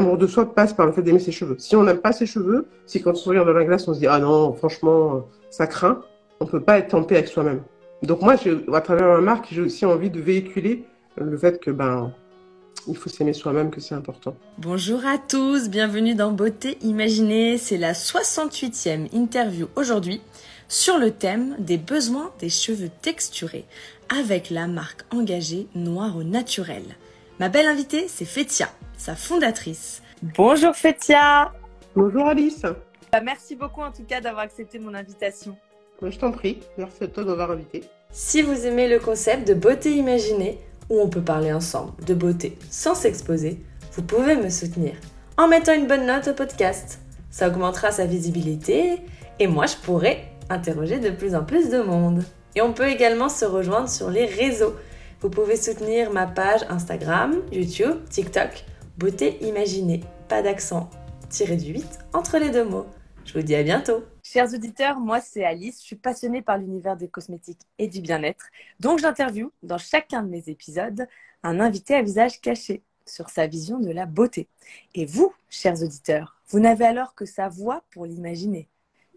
l'amour 0.00 0.16
de 0.16 0.26
soi 0.26 0.54
passe 0.54 0.72
par 0.72 0.86
le 0.86 0.92
fait 0.92 1.02
d'aimer 1.02 1.18
ses 1.18 1.30
cheveux. 1.30 1.56
Si 1.58 1.76
on 1.76 1.82
n'aime 1.82 1.98
pas 1.98 2.12
ses 2.12 2.24
cheveux, 2.24 2.66
si 2.86 3.02
quand 3.02 3.12
on 3.12 3.14
se 3.14 3.28
regarde 3.28 3.46
dans 3.46 3.52
la 3.52 3.64
glace, 3.64 3.86
on 3.86 3.92
se 3.92 3.98
dit 3.98 4.06
ah 4.06 4.18
non, 4.18 4.54
franchement, 4.54 5.26
ça 5.50 5.66
craint, 5.66 6.00
on 6.40 6.46
peut 6.46 6.62
pas 6.62 6.78
être 6.78 6.94
en 6.94 7.02
paix 7.02 7.16
avec 7.16 7.28
soi-même. 7.28 7.62
Donc 8.02 8.22
moi, 8.22 8.34
à 8.72 8.80
travers 8.80 9.08
ma 9.08 9.20
marque, 9.20 9.48
j'ai 9.50 9.60
aussi 9.60 9.84
envie 9.84 10.08
de 10.08 10.18
véhiculer 10.18 10.84
le 11.16 11.36
fait 11.36 11.60
que 11.60 11.70
ben 11.70 12.12
il 12.88 12.96
faut 12.96 13.10
s'aimer 13.10 13.34
soi-même, 13.34 13.70
que 13.70 13.78
c'est 13.78 13.94
important. 13.94 14.34
Bonjour 14.56 15.04
à 15.04 15.18
tous, 15.18 15.68
bienvenue 15.68 16.14
dans 16.14 16.32
Beauté 16.32 16.78
Imaginée. 16.80 17.58
C'est 17.58 17.76
la 17.76 17.92
68e 17.92 19.14
interview 19.14 19.68
aujourd'hui 19.76 20.22
sur 20.68 20.96
le 20.96 21.10
thème 21.10 21.56
des 21.58 21.76
besoins 21.76 22.30
des 22.38 22.48
cheveux 22.48 22.88
texturés 23.02 23.66
avec 24.08 24.48
la 24.48 24.66
marque 24.66 25.02
engagée 25.12 25.66
Noir 25.74 26.16
au 26.16 26.22
Naturel. 26.22 26.84
Ma 27.40 27.48
belle 27.48 27.64
invitée, 27.64 28.04
c'est 28.06 28.26
Fétia, 28.26 28.68
sa 28.98 29.14
fondatrice. 29.14 30.02
Bonjour 30.36 30.76
Fétia 30.76 31.50
Bonjour 31.96 32.26
Alice 32.26 32.66
bah, 33.10 33.22
Merci 33.24 33.56
beaucoup 33.56 33.80
en 33.80 33.90
tout 33.90 34.04
cas 34.04 34.20
d'avoir 34.20 34.42
accepté 34.42 34.78
mon 34.78 34.92
invitation. 34.92 35.56
Je 36.02 36.18
t'en 36.18 36.32
prie, 36.32 36.60
merci 36.76 37.02
à 37.02 37.06
toi 37.06 37.24
de 37.24 37.28
m'avoir 37.30 37.52
invité. 37.52 37.84
Si 38.10 38.42
vous 38.42 38.66
aimez 38.66 38.90
le 38.90 38.98
concept 38.98 39.48
de 39.48 39.54
beauté 39.54 39.96
imaginée, 39.96 40.58
où 40.90 41.00
on 41.00 41.08
peut 41.08 41.22
parler 41.22 41.50
ensemble 41.50 41.92
de 42.04 42.12
beauté 42.12 42.58
sans 42.70 42.94
s'exposer, 42.94 43.58
vous 43.92 44.02
pouvez 44.02 44.36
me 44.36 44.50
soutenir 44.50 44.92
en 45.38 45.48
mettant 45.48 45.72
une 45.72 45.86
bonne 45.86 46.04
note 46.04 46.28
au 46.28 46.34
podcast. 46.34 47.00
Ça 47.30 47.48
augmentera 47.48 47.90
sa 47.90 48.04
visibilité 48.04 48.98
et 49.38 49.46
moi 49.46 49.64
je 49.64 49.76
pourrai 49.76 50.26
interroger 50.50 50.98
de 50.98 51.08
plus 51.08 51.34
en 51.34 51.44
plus 51.44 51.70
de 51.70 51.80
monde. 51.80 52.22
Et 52.54 52.60
on 52.60 52.74
peut 52.74 52.88
également 52.88 53.30
se 53.30 53.46
rejoindre 53.46 53.88
sur 53.88 54.10
les 54.10 54.26
réseaux. 54.26 54.74
Vous 55.20 55.28
pouvez 55.28 55.56
soutenir 55.56 56.10
ma 56.10 56.26
page 56.26 56.62
Instagram, 56.70 57.42
YouTube, 57.52 58.08
TikTok, 58.08 58.64
Beauté 58.96 59.36
Imaginée, 59.44 60.00
pas 60.30 60.40
d'accent, 60.40 60.88
tiré 61.28 61.58
du 61.58 61.74
8 61.74 61.98
entre 62.14 62.38
les 62.38 62.48
deux 62.48 62.64
mots. 62.64 62.86
Je 63.26 63.34
vous 63.34 63.44
dis 63.44 63.54
à 63.54 63.62
bientôt. 63.62 64.02
Chers 64.22 64.54
auditeurs, 64.54 64.98
moi 64.98 65.20
c'est 65.20 65.44
Alice, 65.44 65.80
je 65.80 65.88
suis 65.88 65.96
passionnée 65.96 66.40
par 66.40 66.56
l'univers 66.56 66.96
des 66.96 67.08
cosmétiques 67.08 67.60
et 67.78 67.86
du 67.86 68.00
bien-être. 68.00 68.46
Donc 68.80 69.00
j'interviewe 69.00 69.52
dans 69.62 69.76
chacun 69.76 70.22
de 70.22 70.30
mes 70.30 70.44
épisodes 70.48 71.06
un 71.42 71.60
invité 71.60 71.96
à 71.96 72.00
visage 72.00 72.40
caché 72.40 72.82
sur 73.04 73.28
sa 73.28 73.46
vision 73.46 73.78
de 73.78 73.90
la 73.90 74.06
beauté. 74.06 74.48
Et 74.94 75.04
vous, 75.04 75.34
chers 75.50 75.82
auditeurs, 75.82 76.40
vous 76.48 76.60
n'avez 76.60 76.86
alors 76.86 77.14
que 77.14 77.26
sa 77.26 77.50
voix 77.50 77.82
pour 77.90 78.06
l'imaginer. 78.06 78.68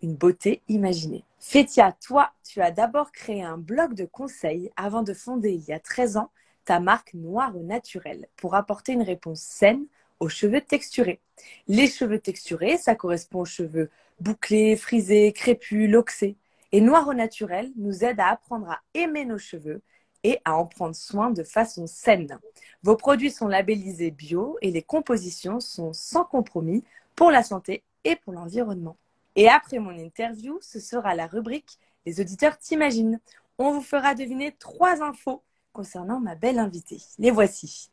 Une 0.02 0.16
beauté 0.16 0.64
imaginée. 0.68 1.24
Fétia, 1.46 1.92
toi, 1.92 2.32
tu 2.42 2.62
as 2.62 2.72
d'abord 2.72 3.12
créé 3.12 3.44
un 3.44 3.58
blog 3.58 3.96
de 3.96 4.06
conseils 4.06 4.72
avant 4.78 5.04
de 5.04 5.14
fonder 5.14 5.52
il 5.52 5.62
y 5.66 5.74
a 5.74 5.80
13 5.80 6.16
ans 6.16 6.32
ta 6.64 6.80
marque 6.80 7.14
Noir 7.14 7.56
au 7.58 7.64
Naturel 7.64 8.28
pour 8.38 8.56
apporter 8.56 8.94
une 8.94 9.02
réponse 9.02 9.42
saine 9.42 9.86
aux 10.22 10.30
cheveux 10.30 10.62
texturés. 10.62 11.20
Les 11.68 11.88
cheveux 11.88 12.20
texturés, 12.20 12.78
ça 12.78 12.96
correspond 12.96 13.42
aux 13.42 13.46
cheveux 13.46 13.92
bouclés, 14.22 14.78
frisés, 14.78 15.34
crépus, 15.34 15.92
loxés. 15.92 16.38
Et 16.72 16.80
Noir 16.80 17.10
au 17.10 17.14
naturel 17.14 17.74
nous 17.76 18.06
aide 18.06 18.22
à 18.22 18.30
apprendre 18.30 18.72
à 18.72 18.80
aimer 18.94 19.26
nos 19.26 19.38
cheveux 19.38 19.82
et 20.24 20.40
à 20.46 20.56
en 20.56 20.66
prendre 20.66 20.96
soin 20.96 21.30
de 21.30 21.44
façon 21.44 21.88
saine. 21.88 22.40
Vos 22.84 22.96
produits 22.96 23.32
sont 23.32 23.50
labellisés 23.50 24.12
bio 24.12 24.58
et 24.62 24.72
les 24.72 24.82
compositions 24.82 25.60
sont 25.60 25.92
sans 25.92 26.24
compromis 26.24 26.86
pour 27.16 27.32
la 27.32 27.44
santé 27.44 27.84
et 28.06 28.16
pour 28.16 28.32
l'environnement. 28.32 28.96
Et 29.36 29.50
après 29.50 29.80
mon 29.80 29.98
interview, 29.98 30.60
ce 30.62 30.80
sera 30.80 31.16
la 31.16 31.28
rubrique 31.28 31.80
Les 32.06 32.22
auditeurs 32.22 32.58
t'imaginent. 32.58 33.20
On 33.58 33.72
vous 33.72 33.82
fera 33.82 34.16
deviner 34.16 34.52
trois 34.52 35.02
infos 35.02 35.44
concernant 35.72 36.20
ma 36.20 36.36
belle 36.36 36.60
invitée. 36.60 37.02
Les 37.18 37.32
voici. 37.32 37.90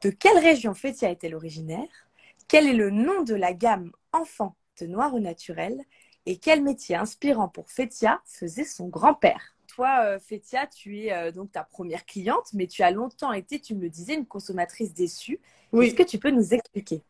De 0.00 0.10
quelle 0.10 0.38
région 0.38 0.74
Fétia 0.74 1.10
est-elle 1.10 1.34
originaire? 1.34 1.88
Quel 2.48 2.66
est 2.66 2.74
le 2.74 2.90
nom 2.90 3.22
de 3.22 3.34
la 3.34 3.52
gamme 3.52 3.92
enfant 4.12 4.56
de 4.80 4.86
Noir 4.86 5.14
au 5.14 5.20
Naturel? 5.20 5.84
Et 6.26 6.36
quel 6.38 6.62
métier 6.62 6.96
inspirant 6.96 7.48
pour 7.48 7.70
Fétia 7.70 8.20
faisait 8.24 8.64
son 8.64 8.88
grand-père? 8.88 9.54
Toi, 9.68 10.04
euh, 10.04 10.18
Fétia, 10.18 10.66
tu 10.66 10.98
es 10.98 11.12
euh, 11.12 11.30
donc 11.30 11.52
ta 11.52 11.62
première 11.62 12.04
cliente, 12.04 12.52
mais 12.52 12.66
tu 12.66 12.82
as 12.82 12.90
longtemps 12.90 13.32
été, 13.32 13.60
tu 13.60 13.74
me 13.74 13.82
le 13.82 13.88
disais, 13.88 14.14
une 14.14 14.26
consommatrice 14.26 14.92
déçue. 14.92 15.38
Oui. 15.72 15.86
Est-ce 15.86 15.94
que 15.94 16.02
tu 16.02 16.18
peux 16.18 16.30
nous 16.30 16.52
expliquer? 16.52 17.02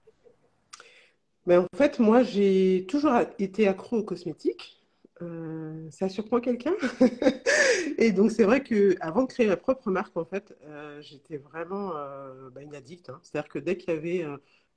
Ben, 1.46 1.66
En 1.72 1.76
fait, 1.76 1.98
moi, 1.98 2.22
j'ai 2.22 2.86
toujours 2.88 3.12
été 3.38 3.68
accro 3.68 3.98
aux 3.98 4.04
cosmétiques. 4.04 4.82
Euh, 5.22 5.90
ça 5.90 6.08
surprend 6.08 6.40
quelqu'un. 6.40 6.74
et 7.98 8.12
donc, 8.12 8.30
c'est 8.30 8.44
vrai 8.44 8.62
que 8.62 8.96
avant 9.00 9.22
de 9.22 9.28
créer 9.28 9.46
ma 9.46 9.56
propre 9.56 9.90
marque, 9.90 10.16
en 10.16 10.24
fait, 10.24 10.56
euh, 10.64 11.00
j'étais 11.02 11.36
vraiment 11.38 11.96
euh, 11.96 12.50
bah, 12.50 12.62
une 12.62 12.74
addict. 12.74 13.10
Hein. 13.10 13.20
C'est-à-dire 13.22 13.48
que 13.50 13.58
dès 13.58 13.76
qu'il 13.76 13.92
y 13.94 13.96
avait 13.96 14.24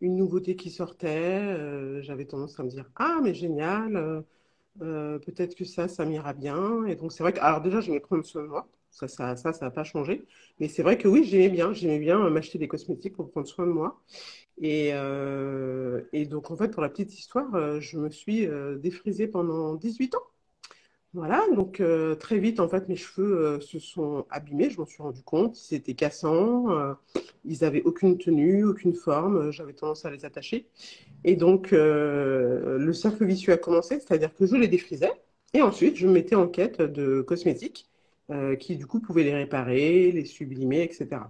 une 0.01 0.15
nouveauté 0.17 0.55
qui 0.55 0.69
sortait, 0.69 2.01
j'avais 2.01 2.25
tendance 2.25 2.59
à 2.59 2.63
me 2.63 2.69
dire 2.69 2.89
Ah, 2.95 3.19
mais 3.23 3.33
génial, 3.33 4.23
peut-être 4.79 5.55
que 5.55 5.65
ça, 5.65 5.87
ça 5.87 6.05
m'ira 6.05 6.33
bien. 6.33 6.85
Et 6.85 6.95
donc, 6.95 7.11
c'est 7.13 7.23
vrai 7.23 7.33
que, 7.33 7.39
alors 7.39 7.61
déjà, 7.61 7.81
j'aimais 7.81 7.99
prendre 7.99 8.25
soin 8.25 8.43
de 8.43 8.47
moi. 8.47 8.67
Ça, 8.93 9.07
ça, 9.07 9.35
ça, 9.35 9.53
ça 9.53 9.65
n'a 9.65 9.71
pas 9.71 9.83
changé. 9.83 10.23
Mais 10.59 10.67
c'est 10.69 10.83
vrai 10.83 10.97
que 10.97 11.07
oui, 11.07 11.23
j'aimais 11.25 11.49
bien. 11.49 11.73
J'aimais 11.73 11.99
bien 11.99 12.29
m'acheter 12.29 12.57
des 12.57 12.67
cosmétiques 12.67 13.15
pour 13.15 13.29
prendre 13.29 13.47
soin 13.47 13.65
de 13.65 13.71
moi. 13.71 14.01
Et, 14.61 14.89
et, 16.13 16.25
donc, 16.25 16.51
en 16.51 16.55
fait, 16.55 16.69
pour 16.69 16.81
la 16.81 16.89
petite 16.89 17.13
histoire, 17.17 17.81
je 17.81 17.97
me 17.97 18.09
suis 18.09 18.47
défrisée 18.77 19.27
pendant 19.27 19.75
18 19.75 20.15
ans. 20.15 20.23
Voilà, 21.13 21.45
donc 21.55 21.79
euh, 21.79 22.15
très 22.15 22.39
vite, 22.39 22.59
en 22.59 22.67
fait, 22.67 22.89
mes 22.89 22.95
cheveux 22.95 23.37
euh, 23.37 23.59
se 23.59 23.77
sont 23.77 24.25
abîmés, 24.31 24.71
je 24.71 24.79
m'en 24.79 24.87
suis 24.87 25.03
rendu 25.03 25.21
compte, 25.21 25.69
ils 25.69 25.75
étaient 25.75 25.93
cassants, 25.93 26.71
euh, 26.71 26.93
ils 27.45 27.59
n'avaient 27.61 27.83
aucune 27.83 28.17
tenue, 28.17 28.65
aucune 28.65 28.95
forme, 28.95 29.51
j'avais 29.51 29.73
tendance 29.73 30.05
à 30.05 30.09
les 30.11 30.25
attacher. 30.25 30.67
Et 31.23 31.35
donc, 31.35 31.69
le 31.71 32.93
cercle 32.93 33.25
vicieux 33.25 33.53
a 33.53 33.57
commencé, 33.57 33.99
c'est-à-dire 33.99 34.33
que 34.33 34.47
je 34.47 34.55
les 34.55 34.67
défrisais, 34.67 35.11
et 35.53 35.61
ensuite, 35.61 35.97
je 35.97 36.07
me 36.07 36.13
mettais 36.13 36.35
en 36.35 36.47
quête 36.47 36.81
de 36.81 37.21
cosmétiques 37.21 37.87
qui, 38.59 38.77
du 38.77 38.87
coup, 38.87 38.99
pouvaient 38.99 39.23
les 39.23 39.33
réparer, 39.33 40.11
les 40.11 40.25
sublimer, 40.25 40.83
etc. 40.83 41.21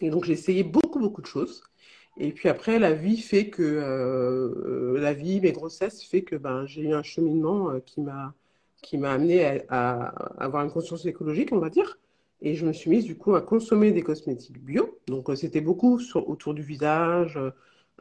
Et 0.00 0.10
donc, 0.10 0.24
j'ai 0.24 0.34
essayé 0.34 0.62
beaucoup, 0.62 0.98
beaucoup 0.98 1.22
de 1.22 1.26
choses. 1.26 1.62
Et 2.18 2.32
puis 2.32 2.48
après, 2.48 2.78
la 2.78 2.92
vie 2.92 3.18
fait 3.18 3.50
que, 3.50 4.96
la 4.98 5.12
vie, 5.14 5.40
mes 5.40 5.52
grossesses, 5.52 6.04
fait 6.04 6.22
que 6.22 6.36
ben, 6.36 6.66
j'ai 6.66 6.82
eu 6.82 6.92
un 6.92 7.02
cheminement 7.02 7.80
qui 7.80 8.00
m'a 8.00 8.34
qui 8.82 8.98
m'a 8.98 9.12
amené 9.12 9.62
à, 9.68 10.06
avoir 10.38 10.64
une 10.64 10.70
conscience 10.70 11.04
écologique, 11.06 11.50
on 11.52 11.58
va 11.58 11.70
dire. 11.70 11.98
Et 12.42 12.54
je 12.54 12.66
me 12.66 12.72
suis 12.72 12.90
mise 12.90 13.04
du 13.04 13.16
coup 13.16 13.34
à 13.34 13.42
consommer 13.42 13.92
des 13.92 14.02
cosmétiques 14.02 14.62
bio. 14.62 14.98
Donc 15.06 15.28
euh, 15.28 15.36
c'était 15.36 15.60
beaucoup 15.60 15.98
sur, 16.00 16.28
autour 16.28 16.54
du 16.54 16.62
visage, 16.62 17.38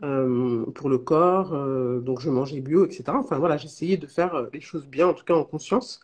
euh, 0.03 0.65
pour 0.75 0.89
le 0.89 0.97
corps. 0.97 1.53
Euh, 1.53 1.99
donc 1.99 2.21
je 2.21 2.29
mangeais 2.29 2.61
bio, 2.61 2.85
etc. 2.85 3.03
Enfin 3.07 3.37
voilà, 3.37 3.57
j'essayais 3.57 3.97
de 3.97 4.07
faire 4.07 4.47
les 4.53 4.61
choses 4.61 4.87
bien, 4.87 5.07
en 5.07 5.13
tout 5.13 5.25
cas 5.25 5.33
en 5.33 5.43
conscience. 5.43 5.99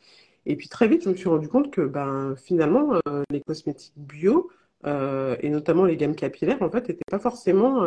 Et 0.46 0.56
puis 0.56 0.68
très 0.70 0.88
vite, 0.88 1.04
je 1.04 1.10
me 1.10 1.16
suis 1.16 1.30
rendu 1.30 1.48
compte 1.48 1.72
que 1.72 1.82
ben, 1.82 2.36
finalement, 2.38 3.00
les 3.30 3.42
cosmétiques 3.42 3.94
bio, 3.98 4.50
et 4.86 5.50
notamment 5.50 5.86
les 5.86 5.98
gammes 5.98 6.16
capillaires, 6.16 6.62
en 6.62 6.70
fait, 6.70 6.88
n'étaient 6.90 7.04
pas 7.10 7.20
forcément, 7.20 7.82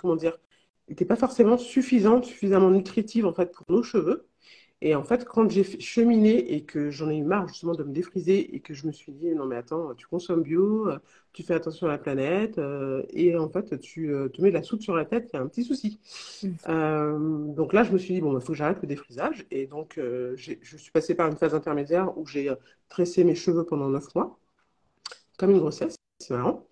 comment 0.00 0.16
dire, 0.16 0.38
n'étaient 0.88 1.04
pas 1.04 1.16
forcément 1.16 1.58
suffisantes, 1.58 2.24
suffisamment 2.24 2.70
nutritives 2.70 3.26
en 3.26 3.32
fait 3.34 3.52
pour 3.52 3.66
nos 3.68 3.82
cheveux. 3.82 4.27
Et 4.80 4.94
en 4.94 5.02
fait, 5.02 5.24
quand 5.24 5.50
j'ai 5.50 5.64
cheminé 5.80 6.54
et 6.54 6.62
que 6.62 6.90
j'en 6.90 7.10
ai 7.10 7.16
eu 7.16 7.24
marre 7.24 7.48
justement 7.48 7.74
de 7.74 7.82
me 7.82 7.92
défriser 7.92 8.54
et 8.54 8.60
que 8.60 8.74
je 8.74 8.86
me 8.86 8.92
suis 8.92 9.12
dit, 9.12 9.34
non 9.34 9.44
mais 9.44 9.56
attends, 9.56 9.94
tu 9.94 10.06
consommes 10.06 10.42
bio, 10.42 10.88
tu 11.38 11.44
fais 11.44 11.54
attention 11.54 11.86
à 11.86 11.90
la 11.90 11.98
planète, 11.98 12.58
euh, 12.58 13.02
et 13.10 13.36
en 13.36 13.48
fait, 13.48 13.78
tu 13.78 14.12
euh, 14.12 14.28
te 14.28 14.42
mets 14.42 14.48
de 14.48 14.54
la 14.54 14.62
soupe 14.64 14.82
sur 14.82 14.96
la 14.96 15.04
tête, 15.04 15.30
il 15.32 15.36
y 15.36 15.38
a 15.38 15.42
un 15.42 15.46
petit 15.46 15.62
souci. 15.62 16.00
Mmh. 16.42 16.48
Euh, 16.68 17.54
donc 17.54 17.72
là, 17.72 17.84
je 17.84 17.92
me 17.92 17.98
suis 17.98 18.14
dit, 18.14 18.20
bon, 18.20 18.32
il 18.32 18.34
bah, 18.34 18.40
faut 18.40 18.52
que 18.52 18.58
j'arrête 18.58 18.78
le 18.82 18.88
défrisage. 18.88 19.46
Et 19.52 19.66
donc, 19.66 20.00
je 20.00 20.76
suis 20.76 20.90
passée 20.90 21.14
par 21.14 21.28
une 21.28 21.36
phase 21.36 21.54
intermédiaire 21.54 22.16
où 22.18 22.26
j'ai 22.26 22.52
tressé 22.88 23.22
mes 23.22 23.36
cheveux 23.36 23.64
pendant 23.64 23.88
neuf 23.88 24.12
mois, 24.16 24.36
comme 25.38 25.50
une 25.50 25.60
grossesse. 25.60 25.94
C'est 26.18 26.34
marrant. 26.34 26.66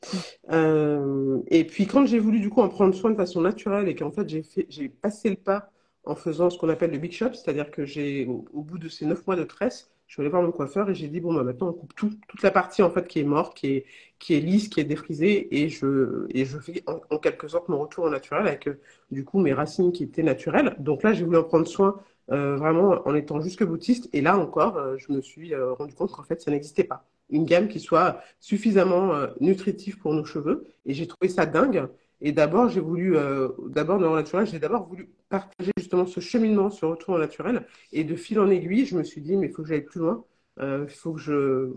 et 1.49 1.65
puis 1.65 1.87
quand 1.87 2.05
j'ai 2.05 2.19
voulu 2.19 2.41
du 2.41 2.51
coup 2.51 2.63
en 2.63 2.69
prendre 2.69 2.93
soin 2.93 3.13
de 3.13 3.17
façon 3.17 3.41
naturelle 3.41 3.89
et 3.89 3.95
qu'en 3.95 4.11
fait 4.11 4.29
j'ai 4.29 4.89
passé 4.89 5.31
le 5.31 5.37
pas 5.37 5.71
en 6.07 6.15
faisant 6.15 6.51
ce 6.51 6.59
qu'on 6.59 6.69
appelle 6.69 6.93
le 6.93 6.99
big 6.99 7.13
shop, 7.13 7.35
c'est-à-dire 7.35 7.71
que 7.71 7.85
j'ai, 7.85 8.27
au, 8.27 8.63
bout 8.63 8.79
de 8.79 8.89
ces 8.89 9.05
neuf 9.07 9.27
mois 9.27 9.37
de 9.37 9.45
tresse, 9.45 9.91
je 10.07 10.15
suis 10.15 10.23
allée 10.23 10.31
voir 10.31 10.43
mon 10.43 10.53
coiffeur 10.53 10.89
et 10.89 10.95
j'ai 10.95 11.09
dit 11.09 11.21
bon 11.21 11.35
bah 11.35 11.43
maintenant 11.43 11.69
on 11.69 11.73
coupe 11.73 11.95
tout, 11.97 12.13
toute 12.29 12.43
la 12.43 12.53
partie 12.53 12.81
en 12.81 12.91
fait 12.91 13.09
qui 13.09 13.19
est 13.19 13.25
morte, 13.25 13.57
qui 13.57 13.67
est 13.69 13.87
qui 14.21 14.35
est 14.35 14.41
lisse, 14.41 14.69
qui 14.69 14.79
est 14.81 14.85
défrisée 14.85 15.63
et 15.63 15.69
je 15.69 16.27
et 16.31 16.45
je 16.45 16.59
fais 16.59 16.85
en, 16.87 17.19
quelque 17.19 17.49
sorte 17.49 17.69
mon 17.69 17.79
retour 17.79 18.05
au 18.05 18.11
naturel 18.11 18.47
avec 18.47 18.69
euh, 18.69 18.81
du 19.11 19.25
coup 19.25 19.41
mes 19.41 19.53
racines 19.53 19.91
qui 19.91 20.05
étaient 20.05 20.23
naturelles. 20.23 20.77
Donc 20.79 21.03
là 21.03 21.13
j'ai 21.13 21.25
voulu 21.25 21.39
en 21.39 21.43
prendre 21.43 21.67
soin 21.67 22.01
euh, 22.31 22.55
vraiment 22.57 23.03
en 23.05 23.17
étant 23.17 23.41
jusque 23.41 23.65
boutiste 23.65 24.09
et 24.13 24.21
là 24.21 24.39
encore 24.39 24.77
euh, 24.77 24.97
je 24.97 25.13
me 25.13 25.21
suis 25.21 25.55
rendu 25.57 25.93
compte 25.95 26.13
qu'en 26.13 26.23
fait 26.23 26.41
ça 26.41 26.53
n'existait 26.53 26.85
pas 26.85 27.05
une 27.31 27.45
gamme 27.45 27.67
qui 27.67 27.81
soit 27.81 28.21
suffisamment 28.39 29.13
nutritive 29.41 29.99
pour 29.99 30.15
nos 30.15 30.25
cheveux 30.25 30.69
et 30.85 30.95
j'ai 30.95 31.09
trouvé 31.09 31.29
ça 31.29 31.47
dingue 31.47 31.89
et 32.21 32.33
d'abord, 32.33 32.69
j'ai 32.69 32.81
voulu, 32.81 33.17
euh, 33.17 33.49
d'abord 33.69 33.99
dans 33.99 34.45
j'ai 34.45 34.59
d'abord 34.59 34.87
voulu 34.89 35.11
partager 35.29 35.73
justement 35.77 36.07
ce 36.07 36.21
cheminement, 36.21 36.71
ce 36.71 36.85
retour 36.87 37.15
au 37.15 37.19
naturel. 37.19 37.67
Et 37.93 38.05
de 38.05 38.17
fil 38.17 38.41
en 38.41 38.49
aiguille, 38.51 38.87
je 38.87 38.97
me 38.97 39.05
suis 39.05 39.21
dit, 39.21 39.37
mais 39.37 39.49
il 39.49 39.53
faut 39.53 39.63
que 39.63 39.69
j'aille 39.69 39.85
plus 39.85 40.01
loin. 40.01 40.25
Euh, 40.59 40.87
il 40.89 40.95
faut 40.95 41.13
que 41.13 41.21
je, 41.21 41.71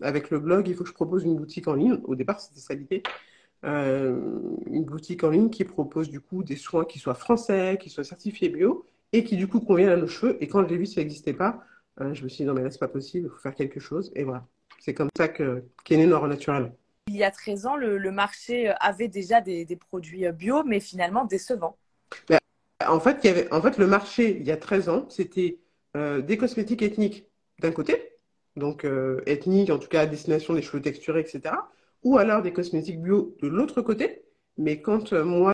avec 0.00 0.30
le 0.30 0.40
blog, 0.40 0.68
il 0.68 0.74
faut 0.74 0.84
que 0.84 0.88
je 0.88 0.94
propose 0.94 1.24
une 1.24 1.36
boutique 1.36 1.68
en 1.68 1.74
ligne. 1.74 2.00
Au 2.04 2.14
départ, 2.14 2.40
c'était 2.40 2.60
ça 2.60 2.74
l'idée. 2.74 3.02
une 3.62 4.84
boutique 4.84 5.24
en 5.24 5.30
ligne 5.30 5.50
qui 5.50 5.64
propose 5.64 6.10
du 6.10 6.20
coup 6.20 6.42
des 6.42 6.56
soins 6.56 6.84
qui 6.84 6.98
soient 6.98 7.14
français, 7.14 7.78
qui 7.80 7.90
soient 7.90 8.04
certifiés 8.04 8.48
bio 8.48 8.86
et 9.12 9.24
qui 9.24 9.36
du 9.36 9.46
coup 9.48 9.60
conviennent 9.60 9.90
à 9.90 9.96
nos 9.96 10.06
cheveux. 10.06 10.42
Et 10.42 10.48
quand 10.48 10.62
je 10.64 10.68
l'ai 10.68 10.78
vu, 10.78 10.86
ça 10.86 11.00
n'existait 11.00 11.34
pas. 11.34 11.62
je 12.00 12.22
me 12.24 12.28
suis 12.28 12.44
dit, 12.44 12.44
non 12.44 12.54
mais 12.54 12.62
là, 12.62 12.70
c'est 12.70 12.78
pas 12.78 12.88
possible, 12.88 13.28
il 13.28 13.30
faut 13.30 13.40
faire 13.40 13.54
quelque 13.54 13.80
chose. 13.80 14.12
Et 14.16 14.24
voilà, 14.24 14.46
c'est 14.80 14.94
comme 14.94 15.08
ça 15.16 15.28
qu'est 15.28 15.96
né 15.96 16.06
Naturel. 16.06 16.72
Il 17.08 17.16
y 17.16 17.24
a 17.24 17.30
13 17.30 17.66
ans, 17.66 17.76
le, 17.76 18.10
marché 18.10 18.72
avait 18.80 19.08
déjà 19.08 19.40
des, 19.40 19.78
produits 19.88 20.30
bio, 20.32 20.64
mais 20.64 20.80
finalement 20.80 21.24
décevants. 21.24 21.76
Ben, 22.28 22.38
en, 22.86 23.00
fait, 23.00 23.18
il 23.22 23.26
y 23.26 23.30
avait, 23.30 23.52
en 23.52 23.62
fait, 23.62 23.78
le 23.78 23.86
marché, 23.86 24.36
il 24.40 24.46
y 24.46 24.50
a 24.50 24.56
13 24.56 24.88
ans, 24.88 25.06
c'était 25.08 25.58
des 25.94 26.36
cosmétiques 26.36 26.82
ethniques 26.82 27.26
d'un 27.60 27.72
côté, 27.72 28.16
donc 28.56 28.84
euh, 28.84 29.20
ethniques, 29.26 29.70
en 29.70 29.78
tout 29.78 29.88
cas 29.88 30.02
à 30.02 30.06
destination 30.06 30.54
des 30.54 30.62
cheveux 30.62 30.82
texturés, 30.82 31.20
etc. 31.20 31.54
Ou 32.02 32.18
alors 32.18 32.42
des 32.42 32.52
cosmétiques 32.52 33.00
bio 33.00 33.36
de 33.42 33.48
l'autre 33.48 33.82
côté. 33.82 34.22
Mais 34.58 34.80
quand 34.80 35.12
euh, 35.12 35.24
moi, 35.24 35.52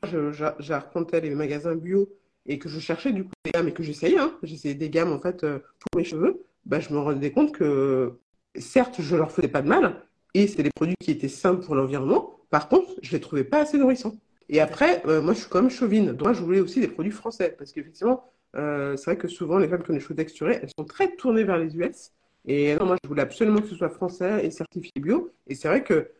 j'arpentais 0.58 1.20
les 1.20 1.30
magasins 1.30 1.74
bio 1.74 2.08
et 2.46 2.58
que 2.58 2.68
je 2.68 2.78
cherchais 2.78 3.12
du 3.12 3.24
coup 3.24 3.32
des 3.44 3.50
gammes 3.50 3.68
et 3.68 3.72
que 3.72 3.82
j'essayais, 3.82 4.18
hein, 4.18 4.36
j'essayais 4.42 4.74
des 4.74 4.90
gammes 4.90 5.12
en 5.12 5.20
fait 5.20 5.44
euh, 5.44 5.58
pour 5.58 5.98
mes 5.98 6.04
cheveux, 6.04 6.44
bah, 6.66 6.80
je 6.80 6.92
me 6.92 6.98
rendais 6.98 7.32
compte 7.32 7.52
que 7.52 8.18
certes, 8.56 9.00
je 9.00 9.16
leur 9.16 9.32
faisais 9.32 9.48
pas 9.48 9.62
de 9.62 9.68
mal 9.68 10.02
et 10.34 10.46
c'est 10.46 10.62
des 10.62 10.70
produits 10.74 10.96
qui 11.00 11.10
étaient 11.10 11.28
sains 11.28 11.56
pour 11.56 11.74
l'environnement. 11.74 12.38
Par 12.50 12.68
contre, 12.68 12.90
je 13.02 13.12
les 13.12 13.20
trouvais 13.20 13.44
pas 13.44 13.60
assez 13.60 13.78
nourrissants. 13.78 14.14
Et 14.48 14.60
après, 14.60 15.02
moi, 15.04 15.32
je 15.32 15.40
suis 15.40 15.48
quand 15.48 15.60
même 15.62 15.70
chauvine. 15.70 16.12
Donc, 16.12 16.22
moi, 16.22 16.32
je 16.32 16.42
voulais 16.42 16.60
aussi 16.60 16.80
des 16.80 16.88
produits 16.88 17.12
français 17.12 17.54
parce 17.56 17.72
qu'effectivement, 17.72 18.24
c'est 18.54 19.04
vrai 19.04 19.16
que 19.16 19.28
souvent, 19.28 19.58
les 19.58 19.68
femmes 19.68 19.82
qui 19.82 19.90
ont 19.90 19.94
des 19.94 20.00
cheveux 20.00 20.14
texturés, 20.14 20.58
elles 20.62 20.70
sont 20.76 20.84
très 20.84 21.14
tournées 21.16 21.44
vers 21.44 21.58
les 21.58 21.74
US. 21.76 22.12
Et 22.46 22.74
non, 22.76 22.86
moi, 22.86 22.96
je 23.02 23.08
voulais 23.08 23.22
absolument 23.22 23.60
que 23.60 23.68
ce 23.68 23.74
soit 23.76 23.88
français 23.88 24.44
et 24.44 24.50
certifié 24.50 24.92
bio. 24.96 25.32
Et 25.46 25.54
c'est 25.54 25.68
vrai 25.68 25.82
que 25.82 26.10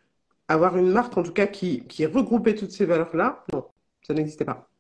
avoir 0.49 0.77
une 0.77 0.91
marque, 0.91 1.17
en 1.17 1.23
tout 1.23 1.33
cas, 1.33 1.47
qui, 1.47 1.85
qui 1.87 2.07
regroupait 2.07 2.55
toutes 2.55 2.73
ces 2.73 2.87
valeurs-là, 2.87 3.45
non, 3.53 3.65
ça 4.03 4.15
n'existait 4.15 4.45
pas. 4.45 4.72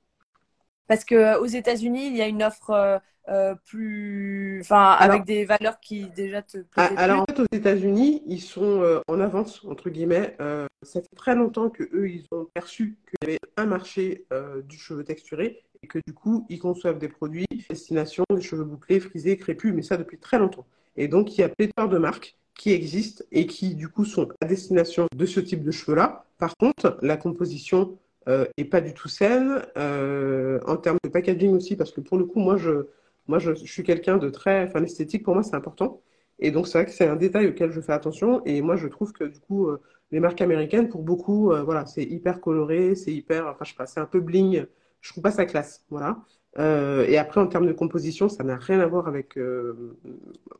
Parce 0.88 1.04
qu'aux 1.04 1.14
euh, 1.14 1.46
États-Unis, 1.46 2.06
il 2.06 2.16
y 2.16 2.22
a 2.22 2.26
une 2.26 2.42
offre 2.42 2.70
euh, 2.70 2.98
euh, 3.28 3.54
plus. 3.66 4.60
Enfin, 4.62 4.96
avec 4.98 5.24
des 5.24 5.44
valeurs 5.44 5.80
qui 5.80 6.08
déjà 6.10 6.42
te. 6.42 6.58
Ah, 6.76 6.90
alors, 6.96 7.22
en 7.22 7.24
fait, 7.26 7.40
aux 7.40 7.46
États-Unis, 7.52 8.22
ils 8.26 8.40
sont 8.40 9.00
en 9.06 9.20
avance, 9.20 9.64
entre 9.64 9.90
guillemets. 9.90 10.36
ça 10.82 11.00
fait 11.00 11.16
très 11.16 11.34
longtemps 11.34 11.70
qu'eux, 11.70 12.08
ils 12.08 12.26
ont 12.32 12.46
perçu 12.52 12.98
qu'il 13.06 13.28
y 13.28 13.32
avait 13.32 13.38
un 13.56 13.66
marché 13.66 14.26
du 14.64 14.78
cheveu 14.78 15.04
texturé 15.04 15.62
et 15.82 15.86
que 15.86 15.98
du 16.06 16.14
coup, 16.14 16.46
ils 16.48 16.58
conçoivent 16.58 16.98
des 16.98 17.08
produits 17.08 17.46
destination 17.68 18.24
des 18.34 18.42
cheveux 18.42 18.64
bouclés, 18.64 19.00
frisés, 19.00 19.36
crépus, 19.36 19.72
mais 19.74 19.82
ça 19.82 19.96
depuis 19.96 20.18
très 20.18 20.38
longtemps. 20.38 20.66
Et 20.96 21.08
donc, 21.08 21.36
il 21.36 21.40
y 21.40 21.44
a 21.44 21.48
pléthore 21.48 21.88
de 21.88 21.98
marques 21.98 22.36
qui 22.54 22.70
existent 22.72 23.24
et 23.32 23.46
qui, 23.46 23.74
du 23.74 23.88
coup, 23.88 24.04
sont 24.04 24.28
à 24.40 24.46
destination 24.46 25.06
de 25.14 25.26
ce 25.26 25.40
type 25.40 25.62
de 25.62 25.70
cheveux-là. 25.70 26.24
Par 26.38 26.56
contre, 26.56 26.98
la 27.02 27.16
composition 27.16 27.98
euh, 28.28 28.46
est 28.56 28.64
pas 28.64 28.80
du 28.80 28.94
tout 28.94 29.08
saine. 29.08 29.62
Euh, 29.76 30.60
en 30.66 30.76
termes 30.76 30.98
de 31.04 31.08
packaging 31.08 31.54
aussi, 31.54 31.76
parce 31.76 31.92
que 31.92 32.00
pour 32.00 32.18
le 32.18 32.24
coup, 32.24 32.40
moi, 32.40 32.56
je, 32.56 32.86
moi, 33.28 33.38
je, 33.38 33.54
suis 33.54 33.82
quelqu'un 33.82 34.18
de 34.18 34.30
très. 34.30 34.64
Enfin, 34.64 34.80
l'esthétique, 34.80 35.22
pour 35.24 35.34
moi, 35.34 35.42
c'est 35.42 35.56
important. 35.56 36.00
Et 36.38 36.50
donc, 36.50 36.66
c'est 36.66 36.78
vrai 36.78 36.86
que 36.86 36.92
c'est 36.92 37.08
un 37.08 37.16
détail 37.16 37.48
auquel 37.48 37.70
je 37.72 37.80
fais 37.80 37.92
attention. 37.92 38.42
Et 38.44 38.62
moi, 38.62 38.76
je 38.76 38.88
trouve 38.88 39.12
que, 39.12 39.24
du 39.24 39.40
coup, 39.40 39.68
euh, 39.68 39.80
les 40.10 40.20
marques 40.20 40.40
américaines, 40.40 40.88
pour 40.88 41.02
beaucoup, 41.02 41.52
euh, 41.52 41.62
voilà, 41.62 41.86
c'est 41.86 42.04
hyper 42.04 42.40
coloré, 42.40 42.94
c'est 42.94 43.12
hyper. 43.12 43.46
Enfin, 43.46 43.64
je 43.64 43.70
sais 43.70 43.76
pas, 43.76 43.86
c'est 43.86 44.00
un 44.00 44.06
peu 44.06 44.20
bling. 44.20 44.66
Je 45.00 45.10
trouve 45.12 45.22
pas 45.22 45.30
ça 45.30 45.46
classe. 45.46 45.84
Voilà. 45.90 46.18
Euh, 46.58 47.06
et 47.08 47.16
après, 47.18 47.40
en 47.40 47.46
termes 47.46 47.66
de 47.66 47.72
composition, 47.72 48.28
ça 48.28 48.44
n'a 48.44 48.56
rien 48.56 48.80
à 48.80 48.86
voir 48.86 49.08
avec. 49.08 49.38
Euh, 49.38 49.96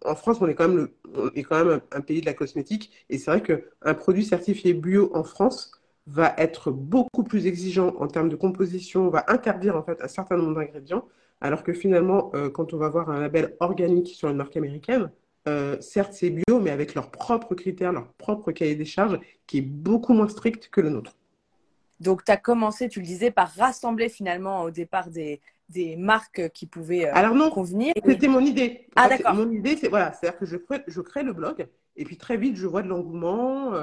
en 0.04 0.14
France, 0.14 0.38
on 0.40 0.46
est 0.46 0.54
quand 0.54 0.68
même, 0.68 0.76
le, 0.76 0.90
on 1.14 1.28
est 1.34 1.42
quand 1.42 1.64
même 1.64 1.80
un, 1.92 2.00
pays 2.00 2.20
de 2.20 2.26
la 2.26 2.34
cosmétique, 2.34 3.06
et 3.10 3.18
c'est 3.18 3.30
vrai 3.30 3.42
qu'un 3.42 3.94
produit 3.94 4.24
certifié 4.24 4.72
bio 4.74 5.10
en 5.14 5.24
France 5.24 5.81
va 6.06 6.34
être 6.38 6.70
beaucoup 6.70 7.22
plus 7.22 7.46
exigeant 7.46 7.94
en 7.98 8.08
termes 8.08 8.28
de 8.28 8.36
composition, 8.36 9.08
va 9.08 9.24
interdire 9.28 9.76
en 9.76 9.82
fait 9.82 10.00
un 10.02 10.08
certain 10.08 10.36
nombre 10.36 10.54
d'ingrédients, 10.54 11.06
alors 11.40 11.62
que 11.62 11.72
finalement, 11.72 12.30
euh, 12.34 12.50
quand 12.50 12.72
on 12.72 12.76
va 12.76 12.88
voir 12.88 13.10
un 13.10 13.20
label 13.20 13.56
organique 13.60 14.08
sur 14.08 14.28
une 14.28 14.36
marque 14.36 14.56
américaine, 14.56 15.10
certes 15.80 16.12
c'est 16.12 16.30
bio, 16.30 16.60
mais 16.60 16.70
avec 16.70 16.94
leurs 16.94 17.10
propres 17.10 17.56
critères, 17.56 17.92
leur 17.92 18.06
propre 18.12 18.52
cahier 18.52 18.76
des 18.76 18.84
charges, 18.84 19.18
qui 19.48 19.58
est 19.58 19.62
beaucoup 19.62 20.12
moins 20.12 20.28
strict 20.28 20.68
que 20.70 20.80
le 20.80 20.90
nôtre. 20.90 21.16
Donc, 21.98 22.24
tu 22.24 22.32
as 22.32 22.36
commencé, 22.36 22.88
tu 22.88 23.00
le 23.00 23.06
disais, 23.06 23.30
par 23.30 23.48
rassembler 23.52 24.08
finalement 24.08 24.62
au 24.62 24.70
départ 24.70 25.08
des, 25.08 25.40
des 25.68 25.96
marques 25.96 26.50
qui 26.50 26.66
pouvaient 26.66 27.06
euh, 27.06 27.14
Alors 27.14 27.34
non, 27.34 27.50
convenir. 27.50 27.92
C'était 28.04 28.28
mon 28.28 28.40
idée. 28.40 28.86
Ah 28.96 29.08
d'accord. 29.08 29.34
Mon 29.34 29.50
idée, 29.50 29.76
c'est 29.76 29.88
voilà, 29.88 30.12
c'est-à-dire 30.12 30.38
que 30.38 30.46
je 30.46 30.56
crée, 30.56 30.82
je 30.86 31.00
crée 31.00 31.22
le 31.22 31.32
blog 31.32 31.66
et 31.96 32.04
puis 32.04 32.16
très 32.16 32.36
vite 32.36 32.56
je 32.56 32.66
vois 32.66 32.82
de 32.82 32.88
l'engouement, 32.88 33.74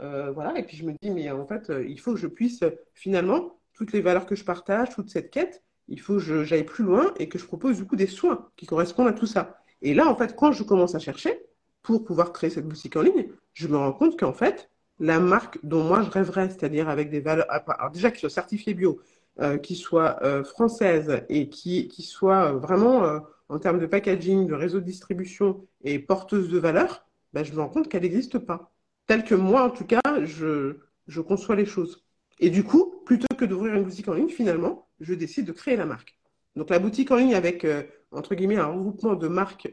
euh, 0.00 0.28
euh, 0.28 0.30
voilà, 0.32 0.58
et 0.58 0.62
puis 0.62 0.76
je 0.76 0.84
me 0.84 0.92
dis 1.00 1.10
mais 1.10 1.30
en 1.30 1.46
fait 1.46 1.70
il 1.86 1.98
faut 2.00 2.14
que 2.14 2.18
je 2.18 2.26
puisse 2.26 2.64
finalement 2.94 3.58
toutes 3.74 3.92
les 3.92 4.00
valeurs 4.00 4.26
que 4.26 4.34
je 4.34 4.44
partage, 4.44 4.90
toute 4.90 5.10
cette 5.10 5.30
quête, 5.30 5.62
il 5.88 6.00
faut 6.00 6.14
que 6.14 6.44
j'aille 6.44 6.64
plus 6.64 6.84
loin 6.84 7.12
et 7.18 7.28
que 7.28 7.38
je 7.38 7.46
propose 7.46 7.76
du 7.76 7.84
coup 7.84 7.96
des 7.96 8.06
soins 8.06 8.48
qui 8.56 8.66
correspondent 8.66 9.08
à 9.08 9.12
tout 9.12 9.26
ça. 9.26 9.58
Et 9.82 9.94
là 9.94 10.06
en 10.06 10.16
fait 10.16 10.36
quand 10.36 10.52
je 10.52 10.62
commence 10.62 10.94
à 10.94 10.98
chercher 10.98 11.42
pour 11.82 12.04
pouvoir 12.04 12.32
créer 12.32 12.50
cette 12.50 12.66
boutique 12.66 12.96
en 12.96 13.02
ligne, 13.02 13.28
je 13.54 13.68
me 13.68 13.76
rends 13.76 13.92
compte 13.92 14.18
qu'en 14.18 14.32
fait 14.32 14.70
la 14.98 15.18
marque 15.18 15.58
dont 15.62 15.82
moi 15.82 16.02
je 16.02 16.10
rêverais, 16.10 16.50
c'est-à-dire 16.50 16.88
avec 16.88 17.10
des 17.10 17.20
valeurs, 17.20 17.46
alors 17.50 17.90
déjà 17.90 18.10
qui 18.10 18.20
soit 18.20 18.30
certifiée 18.30 18.74
bio, 18.74 19.00
euh, 19.40 19.56
qui 19.56 19.74
soit 19.74 20.22
euh, 20.22 20.44
française 20.44 21.22
et 21.30 21.48
qui, 21.48 21.88
qui 21.88 22.02
soit 22.02 22.52
euh, 22.52 22.58
vraiment, 22.58 23.20
en 23.48 23.58
termes 23.58 23.78
de 23.78 23.86
packaging, 23.86 24.46
de 24.46 24.54
réseau 24.54 24.80
de 24.80 24.84
distribution 24.84 25.66
et 25.82 25.98
porteuse 25.98 26.50
de 26.50 26.58
valeur, 26.58 27.06
ben, 27.32 27.42
je 27.44 27.52
me 27.52 27.60
rends 27.60 27.68
compte 27.68 27.88
qu'elle 27.88 28.02
n'existe 28.02 28.38
pas. 28.38 28.70
Telle 29.10 29.24
que 29.24 29.34
moi, 29.34 29.64
en 29.64 29.70
tout 29.70 29.84
cas, 29.84 30.00
je, 30.22 30.76
je 31.08 31.20
conçois 31.20 31.56
les 31.56 31.66
choses. 31.66 32.04
Et 32.38 32.48
du 32.48 32.62
coup, 32.62 33.02
plutôt 33.04 33.26
que 33.36 33.44
d'ouvrir 33.44 33.74
une 33.74 33.82
boutique 33.82 34.06
en 34.06 34.14
ligne, 34.14 34.28
finalement, 34.28 34.86
je 35.00 35.14
décide 35.14 35.46
de 35.46 35.52
créer 35.52 35.74
la 35.74 35.84
marque. 35.84 36.16
Donc 36.54 36.70
la 36.70 36.78
boutique 36.78 37.10
en 37.10 37.16
ligne 37.16 37.34
avec, 37.34 37.66
entre 38.12 38.36
guillemets, 38.36 38.58
un 38.58 38.66
regroupement 38.66 39.16
de 39.16 39.26
marques, 39.26 39.68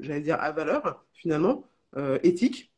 j'allais 0.00 0.22
dire, 0.22 0.40
à 0.40 0.52
valeur, 0.52 1.04
finalement, 1.12 1.64
éthique, 2.22 2.72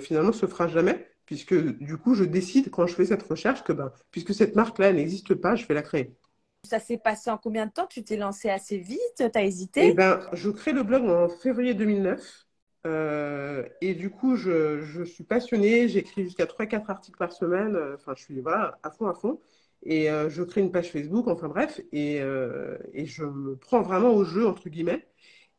finalement, 0.00 0.32
se 0.32 0.46
fera 0.46 0.66
jamais 0.66 1.06
puisque 1.26 1.54
du 1.54 1.98
coup, 1.98 2.14
je 2.14 2.24
décide 2.24 2.70
quand 2.70 2.86
je 2.86 2.94
fais 2.94 3.04
cette 3.04 3.24
recherche 3.24 3.62
que 3.64 3.74
ben, 3.74 3.92
puisque 4.10 4.32
cette 4.32 4.56
marque-là 4.56 4.94
n'existe 4.94 5.34
pas, 5.34 5.56
je 5.56 5.66
vais 5.66 5.74
la 5.74 5.82
créer. 5.82 6.16
Ça 6.62 6.78
s'est 6.78 6.96
passé 6.96 7.28
en 7.28 7.36
combien 7.36 7.66
de 7.66 7.70
temps? 7.70 7.86
Tu 7.86 8.02
t'es 8.02 8.16
lancé 8.16 8.48
assez 8.48 8.78
vite? 8.78 8.98
Tu 9.18 9.38
as 9.38 9.44
hésité? 9.44 9.88
Eh 9.88 9.92
ben, 9.92 10.20
Je 10.32 10.48
crée 10.48 10.72
le 10.72 10.84
blog 10.84 11.04
en 11.04 11.28
février 11.28 11.74
2009. 11.74 12.46
Euh, 12.86 13.64
et 13.80 13.94
du 13.94 14.10
coup, 14.10 14.36
je, 14.36 15.04
suis 15.04 15.24
passionnée. 15.24 15.88
J'écris 15.88 16.24
jusqu'à 16.24 16.46
3-4 16.46 16.84
articles 16.88 17.18
par 17.18 17.32
semaine. 17.32 17.78
Enfin, 17.94 18.14
je 18.16 18.22
suis 18.22 18.40
voilà, 18.40 18.78
à 18.82 18.90
fond, 18.90 19.06
à 19.06 19.14
fond. 19.14 19.40
Et 19.84 20.10
euh, 20.10 20.30
je 20.30 20.42
crée 20.42 20.60
une 20.60 20.72
page 20.72 20.90
Facebook, 20.90 21.28
enfin 21.28 21.48
bref. 21.48 21.80
Et, 21.92 22.20
euh, 22.20 22.76
je 22.94 23.24
me 23.24 23.56
prends 23.56 23.82
vraiment 23.82 24.12
au 24.14 24.24
jeu, 24.24 24.46
entre 24.46 24.68
guillemets. 24.68 25.06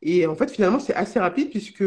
Et 0.02 0.26
en 0.26 0.34
fait, 0.34 0.50
finalement, 0.50 0.80
c'est 0.80 0.94
assez 0.94 1.18
rapide 1.18 1.50
puisque 1.50 1.84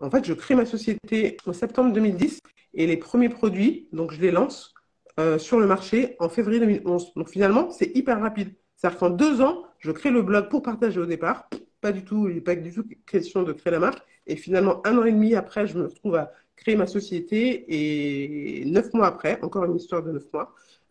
en 0.00 0.10
fait, 0.10 0.24
je 0.24 0.32
crée 0.32 0.54
ma 0.54 0.66
société 0.66 1.36
en 1.46 1.52
septembre 1.52 1.92
2010 1.92 2.40
et 2.74 2.86
les 2.86 2.96
premiers 2.96 3.28
produits, 3.28 3.88
donc 3.92 4.12
je 4.12 4.20
les 4.20 4.30
lance 4.30 4.74
euh, 5.18 5.38
sur 5.38 5.58
le 5.58 5.66
marché 5.66 6.16
en 6.20 6.28
février 6.28 6.60
2011. 6.60 7.14
Donc 7.14 7.30
finalement, 7.30 7.70
c'est 7.70 7.96
hyper 7.96 8.20
rapide. 8.20 8.54
C'est-à-dire 8.76 8.98
qu'en 9.00 9.10
deux 9.10 9.40
ans, 9.40 9.64
je 9.80 9.90
crée 9.90 10.10
le 10.10 10.22
blog 10.22 10.48
pour 10.48 10.62
partager 10.62 11.00
au 11.00 11.06
départ. 11.06 11.48
Pas 11.80 11.92
du 11.92 12.04
tout, 12.04 12.28
il 12.28 12.36
n'est 12.36 12.40
pas 12.40 12.56
du 12.56 12.72
tout 12.72 12.84
question 13.06 13.42
de 13.42 13.52
créer 13.52 13.72
la 13.72 13.78
marque. 13.78 14.04
Et 14.26 14.36
finalement, 14.36 14.84
un 14.86 14.98
an 14.98 15.04
et 15.04 15.12
demi 15.12 15.34
après, 15.34 15.66
je 15.66 15.78
me 15.78 15.84
retrouve 15.86 16.16
à 16.16 16.32
créer 16.56 16.76
ma 16.76 16.86
société. 16.86 17.64
Et 17.68 18.64
neuf 18.66 18.92
mois 18.92 19.06
après, 19.06 19.40
encore 19.42 19.64
une 19.64 19.76
histoire 19.76 20.02
de 20.02 20.12
neuf 20.12 20.32
mois, 20.32 20.54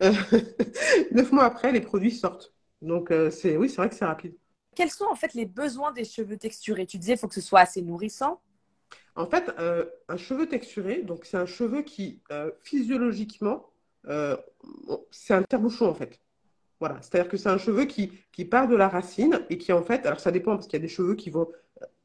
neuf 1.12 1.32
mois 1.32 1.44
après, 1.44 1.72
les 1.72 1.80
produits 1.80 2.10
sortent. 2.10 2.52
Donc 2.80 3.10
euh, 3.10 3.30
c'est 3.30 3.56
oui, 3.56 3.68
c'est 3.68 3.76
vrai 3.76 3.88
que 3.88 3.94
c'est 3.94 4.04
rapide. 4.04 4.34
Quels 4.74 4.90
sont 4.90 5.06
en 5.06 5.16
fait 5.16 5.34
les 5.34 5.46
besoins 5.46 5.92
des 5.92 6.04
cheveux 6.04 6.36
texturés? 6.36 6.86
Tu 6.86 6.98
disais, 6.98 7.14
il 7.14 7.18
faut 7.18 7.28
que 7.28 7.34
ce 7.34 7.40
soit 7.40 7.60
assez 7.60 7.82
nourrissant. 7.82 8.40
En 9.16 9.26
fait, 9.26 9.50
euh, 9.58 9.84
un 10.08 10.16
cheveu 10.16 10.46
texturé, 10.46 11.02
donc 11.02 11.24
c'est 11.24 11.36
un 11.36 11.46
cheveu 11.46 11.82
qui, 11.82 12.20
euh, 12.30 12.52
physiologiquement, 12.62 13.68
euh, 14.06 14.36
c'est 15.10 15.34
un 15.34 15.42
tire-bouchon 15.42 15.86
en 15.88 15.94
fait. 15.94 16.20
Voilà, 16.80 16.98
c'est-à-dire 17.00 17.28
que 17.28 17.36
c'est 17.36 17.48
un 17.48 17.58
cheveu 17.58 17.86
qui, 17.86 18.10
part 18.44 18.68
de 18.68 18.76
la 18.76 18.88
racine 18.88 19.40
et 19.50 19.58
qui 19.58 19.72
en 19.72 19.82
fait, 19.82 20.06
alors 20.06 20.20
ça 20.20 20.30
dépend 20.30 20.54
parce 20.54 20.66
qu'il 20.66 20.78
y 20.78 20.82
a 20.82 20.86
des 20.86 20.92
cheveux 20.92 21.14
qui 21.14 21.30
vont 21.30 21.48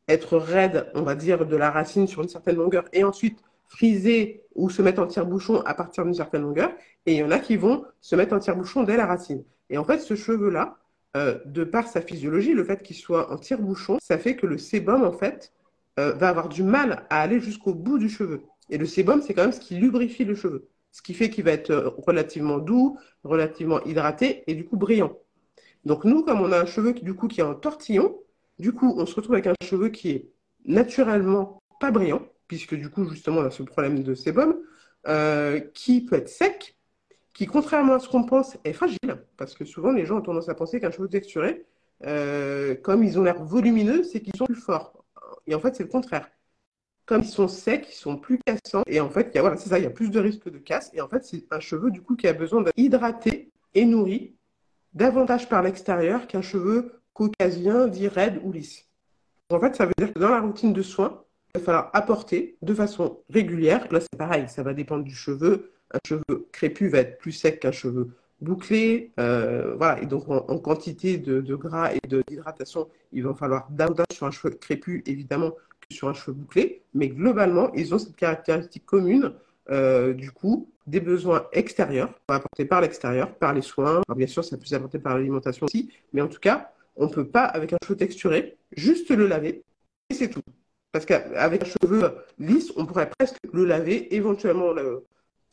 être 0.07 0.37
raides, 0.37 0.91
on 0.95 1.03
va 1.03 1.15
dire, 1.15 1.45
de 1.45 1.55
la 1.55 1.69
racine 1.69 2.07
sur 2.07 2.23
une 2.23 2.29
certaine 2.29 2.55
longueur 2.55 2.85
et 2.91 3.03
ensuite 3.03 3.39
friser 3.67 4.41
ou 4.55 4.69
se 4.69 4.81
mettre 4.81 5.01
en 5.01 5.07
tire-bouchon 5.07 5.61
à 5.61 5.73
partir 5.73 6.03
d'une 6.03 6.13
certaine 6.13 6.41
longueur. 6.41 6.71
Et 7.05 7.13
il 7.13 7.17
y 7.19 7.23
en 7.23 7.31
a 7.31 7.39
qui 7.39 7.55
vont 7.55 7.85
se 8.01 8.15
mettre 8.15 8.33
en 8.33 8.39
tire-bouchon 8.39 8.83
dès 8.83 8.97
la 8.97 9.05
racine. 9.05 9.43
Et 9.69 9.77
en 9.77 9.83
fait, 9.83 9.99
ce 9.99 10.15
cheveu-là, 10.15 10.77
de 11.15 11.63
par 11.63 11.87
sa 11.87 12.01
physiologie, 12.01 12.53
le 12.53 12.63
fait 12.63 12.81
qu'il 12.81 12.95
soit 12.95 13.31
en 13.31 13.37
tire-bouchon, 13.37 13.97
ça 14.01 14.17
fait 14.17 14.35
que 14.35 14.47
le 14.47 14.57
sébum, 14.57 15.03
en 15.03 15.11
fait, 15.11 15.53
euh, 15.99 16.13
va 16.13 16.29
avoir 16.29 16.49
du 16.49 16.63
mal 16.63 17.05
à 17.11 17.21
aller 17.21 17.39
jusqu'au 17.39 17.73
bout 17.75 17.99
du 17.99 18.09
cheveu. 18.09 18.41
Et 18.71 18.79
le 18.79 18.85
sébum, 18.87 19.21
c'est 19.21 19.35
quand 19.35 19.43
même 19.43 19.51
ce 19.51 19.59
qui 19.59 19.75
lubrifie 19.75 20.25
le 20.25 20.33
cheveu. 20.33 20.67
Ce 20.93 21.01
qui 21.01 21.13
fait 21.13 21.29
qu'il 21.29 21.43
va 21.43 21.51
être 21.51 21.71
euh, 21.71 21.89
relativement 21.97 22.59
doux, 22.59 22.97
relativement 23.25 23.83
hydraté 23.83 24.43
et 24.47 24.53
du 24.55 24.63
coup 24.63 24.77
brillant. 24.77 25.17
Donc 25.85 26.05
nous, 26.05 26.23
comme 26.23 26.39
on 26.39 26.51
a 26.53 26.61
un 26.61 26.65
cheveu 26.65 26.93
qui, 26.93 27.03
du 27.03 27.15
coup 27.15 27.27
qui 27.27 27.41
est 27.41 27.43
en 27.43 27.55
tortillon, 27.55 28.17
du 28.59 28.71
coup 28.71 28.93
on 28.95 29.05
se 29.05 29.15
retrouve 29.15 29.33
avec 29.33 29.47
un 29.47 29.55
cheveu 29.65 29.89
qui 29.89 30.11
est 30.11 30.29
naturellement 30.65 31.61
pas 31.81 31.91
brillant, 31.91 32.21
puisque 32.47 32.75
du 32.75 32.89
coup 32.89 33.09
justement 33.09 33.39
on 33.41 33.45
a 33.45 33.51
ce 33.51 33.63
problème 33.63 34.03
de 34.03 34.13
sébum, 34.13 34.55
euh, 35.07 35.59
qui 35.73 36.05
peut 36.05 36.15
être 36.15 36.29
sec, 36.29 36.77
qui, 37.33 37.47
contrairement 37.47 37.95
à 37.95 37.99
ce 37.99 38.07
qu'on 38.07 38.23
pense, 38.23 38.57
est 38.63 38.73
fragile, 38.73 39.25
parce 39.35 39.55
que 39.55 39.65
souvent 39.65 39.91
les 39.91 40.05
gens 40.05 40.19
ont 40.19 40.21
tendance 40.21 40.47
à 40.47 40.53
penser 40.53 40.79
qu'un 40.79 40.91
cheveu 40.91 41.09
texturé, 41.09 41.65
euh, 42.05 42.75
comme 42.75 43.03
ils 43.03 43.19
ont 43.19 43.23
l'air 43.23 43.43
volumineux, 43.43 44.03
c'est 44.03 44.21
qu'ils 44.21 44.35
sont 44.35 44.45
plus 44.45 44.55
forts. 44.55 45.03
Et 45.47 45.55
en 45.55 45.59
fait, 45.59 45.75
c'est 45.75 45.83
le 45.83 45.89
contraire. 45.89 46.29
Comme 47.05 47.21
ils 47.21 47.27
sont 47.27 47.47
secs, 47.47 47.85
ils 47.89 47.95
sont 47.95 48.17
plus 48.17 48.39
cassants. 48.45 48.83
Et 48.87 48.99
en 48.99 49.09
fait, 49.09 49.37
voilà, 49.37 49.57
c'est 49.57 49.69
ça, 49.69 49.79
il 49.79 49.83
y 49.83 49.87
a 49.87 49.91
plus 49.91 50.09
de 50.09 50.19
risque 50.19 50.49
de 50.49 50.57
casse. 50.57 50.89
Et 50.93 51.01
en 51.01 51.09
fait, 51.09 51.23
c'est 51.25 51.45
un 51.51 51.59
cheveu 51.59 51.91
du 51.91 52.01
coup 52.01 52.15
qui 52.15 52.27
a 52.27 52.33
besoin 52.33 52.61
d'être 52.61 52.77
hydraté 52.77 53.51
et 53.73 53.85
nourri 53.85 54.35
davantage 54.93 55.49
par 55.49 55.63
l'extérieur 55.63 56.27
qu'un 56.27 56.41
cheveu 56.41 57.01
caucasien 57.13 57.87
dit 57.87 58.07
raide 58.07 58.39
ou 58.43 58.51
lisse. 58.51 58.87
En 59.49 59.59
fait, 59.59 59.75
ça 59.75 59.85
veut 59.85 59.93
dire 59.97 60.13
que 60.13 60.19
dans 60.19 60.29
la 60.29 60.39
routine 60.39 60.73
de 60.73 60.81
soins, 60.81 61.23
il 61.53 61.59
va 61.59 61.65
falloir 61.65 61.89
apporter 61.93 62.57
de 62.61 62.73
façon 62.73 63.19
régulière. 63.29 63.87
Là, 63.91 63.99
c'est 63.99 64.17
pareil, 64.17 64.45
ça 64.47 64.63
va 64.63 64.73
dépendre 64.73 65.03
du 65.03 65.13
cheveu. 65.13 65.71
Un 65.93 65.99
cheveu 66.07 66.47
crépus 66.51 66.91
va 66.91 66.99
être 66.99 67.19
plus 67.19 67.31
sec 67.31 67.59
qu'un 67.59 67.71
cheveu 67.71 68.09
bouclé. 68.41 69.11
Euh, 69.19 69.75
voilà, 69.77 70.01
et 70.01 70.05
donc 70.05 70.27
en, 70.29 70.57
quantité 70.57 71.17
de, 71.17 71.55
gras 71.55 71.93
et 71.93 71.99
d'hydratation, 72.07 72.87
il 73.11 73.23
va 73.23 73.33
falloir 73.33 73.67
davantage 73.69 74.07
sur 74.13 74.25
un 74.25 74.31
cheveu 74.31 74.55
crépus, 74.55 75.03
évidemment, 75.05 75.53
sur 75.93 76.09
un 76.09 76.13
cheveu 76.13 76.33
bouclé. 76.33 76.81
Mais 76.93 77.07
globalement, 77.07 77.71
ils 77.73 77.93
ont 77.93 77.99
cette 77.99 78.15
caractéristique 78.15 78.85
commune, 78.85 79.33
euh, 79.69 80.13
du 80.13 80.31
coup, 80.31 80.69
des 80.87 80.99
besoins 80.99 81.47
extérieurs, 81.53 82.13
apportés 82.27 82.65
par 82.65 82.81
l'extérieur, 82.81 83.33
par 83.35 83.53
les 83.53 83.61
soins. 83.61 84.01
bien 84.15 84.27
sûr, 84.27 84.43
ça 84.43 84.57
peut 84.57 84.65
s'apporter 84.65 84.99
par 84.99 85.15
l'alimentation 85.15 85.65
aussi, 85.65 85.91
mais 86.11 86.21
en 86.21 86.27
tout 86.27 86.39
cas, 86.39 86.71
on 86.95 87.07
ne 87.07 87.11
peut 87.11 87.27
pas, 87.27 87.45
avec 87.45 87.73
un 87.73 87.77
cheveu 87.83 87.95
texturé, 87.95 88.57
juste 88.75 89.09
le 89.09 89.27
laver, 89.27 89.63
et 90.09 90.13
c'est 90.13 90.29
tout. 90.29 90.41
Parce 90.91 91.05
qu'avec 91.05 91.63
un 91.63 91.65
cheveu 91.65 92.15
lisse, 92.37 92.71
on 92.75 92.85
pourrait 92.85 93.09
presque 93.17 93.37
le 93.51 93.65
laver, 93.65 94.13
éventuellement 94.15 94.73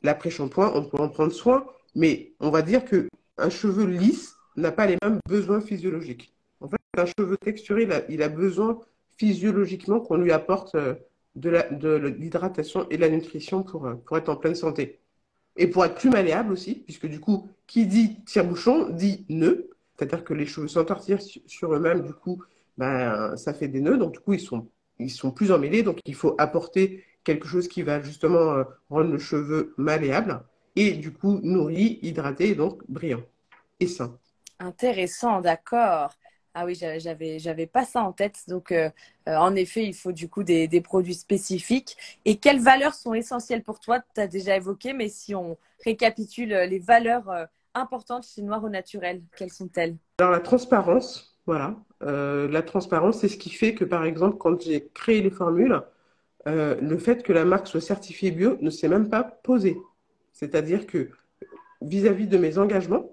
l'après-shampoing, 0.02 0.73
on 0.75 0.85
pourrait 0.85 1.04
en 1.04 1.09
prendre 1.09 1.32
soin, 1.32 1.64
mais 1.94 2.32
on 2.40 2.50
va 2.50 2.62
dire 2.62 2.85
qu'un 2.85 3.50
cheveu 3.50 3.87
lisse 3.87 4.35
n'a 4.56 4.73
pas 4.73 4.87
les 4.87 4.97
mêmes 5.02 5.18
besoins 5.28 5.61
physiologiques. 5.61 6.35
En 6.61 6.68
fait, 6.68 6.76
un 6.99 7.06
cheveu 7.06 7.37
texturé, 7.38 7.88
il 8.09 8.23
a, 8.23 8.28
besoin 8.28 8.78
physiologiquement 9.21 10.00
qu'on 10.00 10.17
lui 10.17 10.33
apporte 10.33 10.75
euh, 10.77 10.95
de 11.35 11.50
l'hydratation 12.19 12.89
et 12.89 12.97
de 12.97 13.03
la 13.03 13.11
nutrition 13.11 13.62
pour, 13.62 13.87
euh, 13.87 13.95
pour 13.95 14.17
être 14.17 14.31
en 14.31 14.37
pleine 14.37 14.55
santé. 14.55 14.99
Et 15.59 15.67
pour 15.67 15.85
être 15.85 15.97
plus 15.97 16.09
malléable 16.09 16.55
aussi, 16.55 16.75
puisque 16.75 17.07
du 17.07 17.21
coup, 17.21 17.47
qui 17.67 17.85
dit 17.85 18.25
tire-bouchon 18.25 18.89
dit 18.89 19.27
nœud, 19.29 19.69
c'est-à-dire 19.95 20.25
que 20.25 20.33
les 20.33 20.47
cheveux 20.47 20.69
s'entortillent 20.69 21.43
sur 21.47 21.75
eux-mêmes, 21.75 22.00
du 22.00 22.15
coup, 22.15 22.43
ben, 22.79 23.37
ça 23.37 23.53
fait 23.53 23.69
des 23.69 23.83
nœuds, 23.83 23.99
donc 23.99 24.12
du 24.12 24.21
coup, 24.21 24.33
ils 24.33 24.41
sont 24.41 24.67
ils 24.99 25.11
sont 25.11 25.31
plus 25.31 25.50
emmêlés, 25.50 25.83
donc 25.83 25.99
il 26.05 26.15
faut 26.15 26.35
apporter 26.39 27.05
quelque 27.25 27.47
chose 27.47 27.69
qui 27.69 27.83
va 27.83 28.00
justement 28.00 28.53
euh, 28.55 28.65
rendre 28.89 29.11
le 29.11 29.19
cheveu 29.19 29.75
malléable 29.77 30.43
et 30.77 30.93
du 30.93 31.12
coup 31.12 31.41
nourri, 31.43 31.99
hydraté, 32.03 32.55
donc 32.55 32.83
brillant 32.89 33.23
et 33.81 33.87
sain. 33.87 34.19
Intéressant, 34.59 35.41
d'accord. 35.41 36.11
Ah 36.54 36.64
oui, 36.66 36.75
j'avais 36.75 37.38
j'avais 37.38 37.66
pas 37.66 37.85
ça 37.85 38.02
en 38.02 38.12
tête. 38.12 38.38
Donc 38.49 38.73
euh, 38.73 38.90
euh, 39.28 39.37
en 39.37 39.54
effet, 39.54 39.85
il 39.85 39.95
faut 39.95 40.12
du 40.12 40.28
coup 40.28 40.42
des, 40.42 40.66
des, 40.69 40.80
produits 40.80 41.14
spécifiques. 41.14 41.97
Et 42.25 42.37
quelles 42.37 42.61
valeurs 42.61 42.95
sont 42.95 43.14
essentielles 43.14 43.62
pour 43.62 43.80
toi? 43.80 44.00
Tu 44.14 44.21
as 44.21 44.26
déjà 44.26 44.57
évoqué, 44.57 44.92
mais 44.92 45.09
si 45.09 45.35
on 45.35 45.57
récapitule 45.85 46.49
les 46.49 46.78
valeurs 46.78 47.49
importantes 47.75 48.26
chez 48.26 48.42
Noir 48.42 48.64
au 48.64 48.69
Naturel, 48.69 49.23
quelles 49.37 49.52
sont-elles? 49.52 49.97
Alors 50.19 50.33
la 50.33 50.40
transparence, 50.40 51.38
voilà. 51.47 51.76
Euh, 52.02 52.49
la 52.49 52.62
transparence, 52.62 53.19
c'est 53.21 53.28
ce 53.28 53.37
qui 53.37 53.50
fait 53.50 53.75
que, 53.75 53.85
par 53.85 54.04
exemple, 54.04 54.37
quand 54.38 54.61
j'ai 54.62 54.88
créé 54.95 55.21
les 55.21 55.30
formules, 55.30 55.83
euh, 56.47 56.76
le 56.80 56.99
fait 56.99 57.23
que 57.23 57.33
la 57.33 57.45
marque 57.45 57.66
soit 57.66 57.80
certifiée 57.80 58.30
bio 58.30 58.57
ne 58.61 58.71
s'est 58.71 58.88
même 58.88 59.09
pas 59.09 59.25
posé. 59.25 59.76
C'est-à-dire 60.33 60.87
que 60.87 61.11
vis-à-vis 61.83 62.26
de 62.26 62.38
mes 62.38 62.59
engagements 62.59 63.11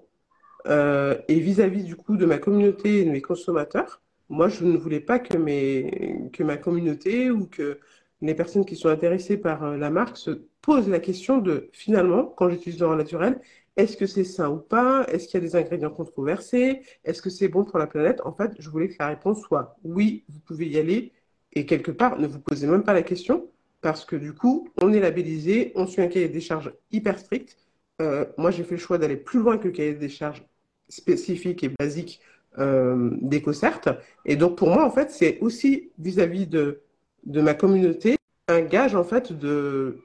euh, 0.68 1.16
et 1.28 1.40
vis-à-vis 1.40 1.84
du 1.84 1.96
coup 1.96 2.16
de 2.16 2.26
ma 2.26 2.38
communauté 2.38 3.00
et 3.00 3.04
de 3.04 3.10
mes 3.10 3.22
consommateurs, 3.22 4.02
moi, 4.28 4.48
je 4.48 4.64
ne 4.64 4.76
voulais 4.76 5.00
pas 5.00 5.18
que, 5.18 5.36
mes, 5.36 6.30
que 6.32 6.42
ma 6.42 6.56
communauté 6.56 7.30
ou 7.30 7.46
que 7.46 7.78
les 8.20 8.34
personnes 8.34 8.64
qui 8.64 8.76
sont 8.76 8.88
intéressées 8.88 9.38
par 9.38 9.76
la 9.76 9.90
marque 9.90 10.16
se 10.16 10.42
posent 10.60 10.88
la 10.88 10.98
question 11.00 11.38
de, 11.38 11.70
finalement, 11.72 12.24
quand 12.24 12.50
j'utilise 12.50 12.80
l'or 12.80 12.94
naturel, 12.96 13.40
est-ce 13.76 13.96
que 13.96 14.06
c'est 14.06 14.24
sain 14.24 14.50
ou 14.50 14.58
pas? 14.58 15.06
Est-ce 15.08 15.28
qu'il 15.28 15.40
y 15.40 15.44
a 15.44 15.46
des 15.46 15.56
ingrédients 15.56 15.90
controversés? 15.90 16.82
Est-ce 17.04 17.22
que 17.22 17.30
c'est 17.30 17.48
bon 17.48 17.64
pour 17.64 17.78
la 17.78 17.86
planète? 17.86 18.20
En 18.24 18.32
fait, 18.32 18.52
je 18.58 18.68
voulais 18.68 18.88
que 18.88 18.96
la 18.98 19.06
réponse 19.06 19.40
soit 19.40 19.76
oui, 19.84 20.24
vous 20.28 20.40
pouvez 20.40 20.66
y 20.66 20.78
aller. 20.78 21.12
Et 21.52 21.64
quelque 21.64 21.92
part, 21.92 22.18
ne 22.18 22.26
vous 22.26 22.40
posez 22.40 22.66
même 22.66 22.82
pas 22.82 22.92
la 22.92 23.02
question, 23.02 23.48
parce 23.80 24.04
que 24.04 24.16
du 24.16 24.34
coup, 24.34 24.68
on 24.82 24.92
est 24.92 25.00
labellisé, 25.00 25.72
on 25.76 25.86
suit 25.86 26.02
un 26.02 26.08
cahier 26.08 26.28
des 26.28 26.40
charges 26.40 26.72
hyper 26.90 27.18
strict. 27.18 27.56
Euh, 28.02 28.24
moi, 28.36 28.50
j'ai 28.50 28.64
fait 28.64 28.74
le 28.74 28.80
choix 28.80 28.98
d'aller 28.98 29.16
plus 29.16 29.38
loin 29.38 29.58
que 29.58 29.68
le 29.68 29.72
cahier 29.72 29.94
des 29.94 30.08
charges 30.08 30.44
spécifique 30.88 31.64
et 31.64 31.68
basique 31.68 32.20
euh, 32.58 33.10
d'EcoCert. 33.20 33.80
Et 34.24 34.36
donc, 34.36 34.56
pour 34.56 34.68
moi, 34.68 34.84
en 34.84 34.90
fait, 34.90 35.10
c'est 35.10 35.38
aussi 35.40 35.90
vis-à-vis 35.98 36.46
de, 36.46 36.80
de 37.24 37.40
ma 37.40 37.54
communauté 37.54 38.16
un 38.48 38.62
gage, 38.62 38.94
en 38.94 39.04
fait, 39.04 39.32
de, 39.32 40.00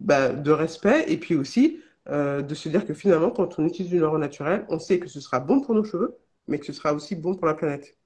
bah, 0.00 0.30
de 0.30 0.50
respect 0.50 1.04
et 1.08 1.16
puis 1.16 1.36
aussi 1.36 1.80
euh, 2.08 2.42
de 2.42 2.54
se 2.54 2.68
dire 2.68 2.84
que 2.84 2.94
finalement, 2.94 3.30
quand 3.30 3.58
on 3.58 3.66
utilise 3.66 3.90
du 3.90 3.98
neuro 3.98 4.18
naturel, 4.18 4.66
on 4.68 4.78
sait 4.78 4.98
que 4.98 5.08
ce 5.08 5.20
sera 5.20 5.38
bon 5.40 5.60
pour 5.60 5.74
nos 5.74 5.84
cheveux, 5.84 6.16
mais 6.48 6.58
que 6.58 6.66
ce 6.66 6.72
sera 6.72 6.92
aussi 6.92 7.14
bon 7.14 7.34
pour 7.36 7.46
la 7.46 7.54
planète. 7.54 7.96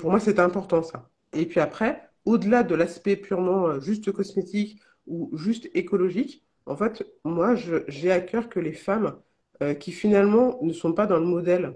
pour 0.00 0.10
moi, 0.10 0.20
c'est 0.20 0.38
important 0.38 0.82
ça. 0.82 1.10
Et 1.34 1.46
puis 1.46 1.60
après, 1.60 2.08
au-delà 2.24 2.62
de 2.62 2.74
l'aspect 2.74 3.16
purement 3.16 3.68
euh, 3.68 3.80
juste 3.80 4.10
cosmétique 4.12 4.80
ou 5.06 5.30
juste 5.36 5.68
écologique, 5.74 6.44
en 6.66 6.76
fait, 6.76 7.04
moi, 7.24 7.54
j'ai 7.54 8.12
à 8.12 8.20
cœur 8.20 8.48
que 8.48 8.60
les 8.60 8.72
femmes 8.72 9.16
euh, 9.62 9.74
qui 9.74 9.92
finalement 9.92 10.58
ne 10.62 10.72
sont 10.72 10.92
pas 10.92 11.06
dans 11.06 11.18
le 11.18 11.26
modèle 11.26 11.74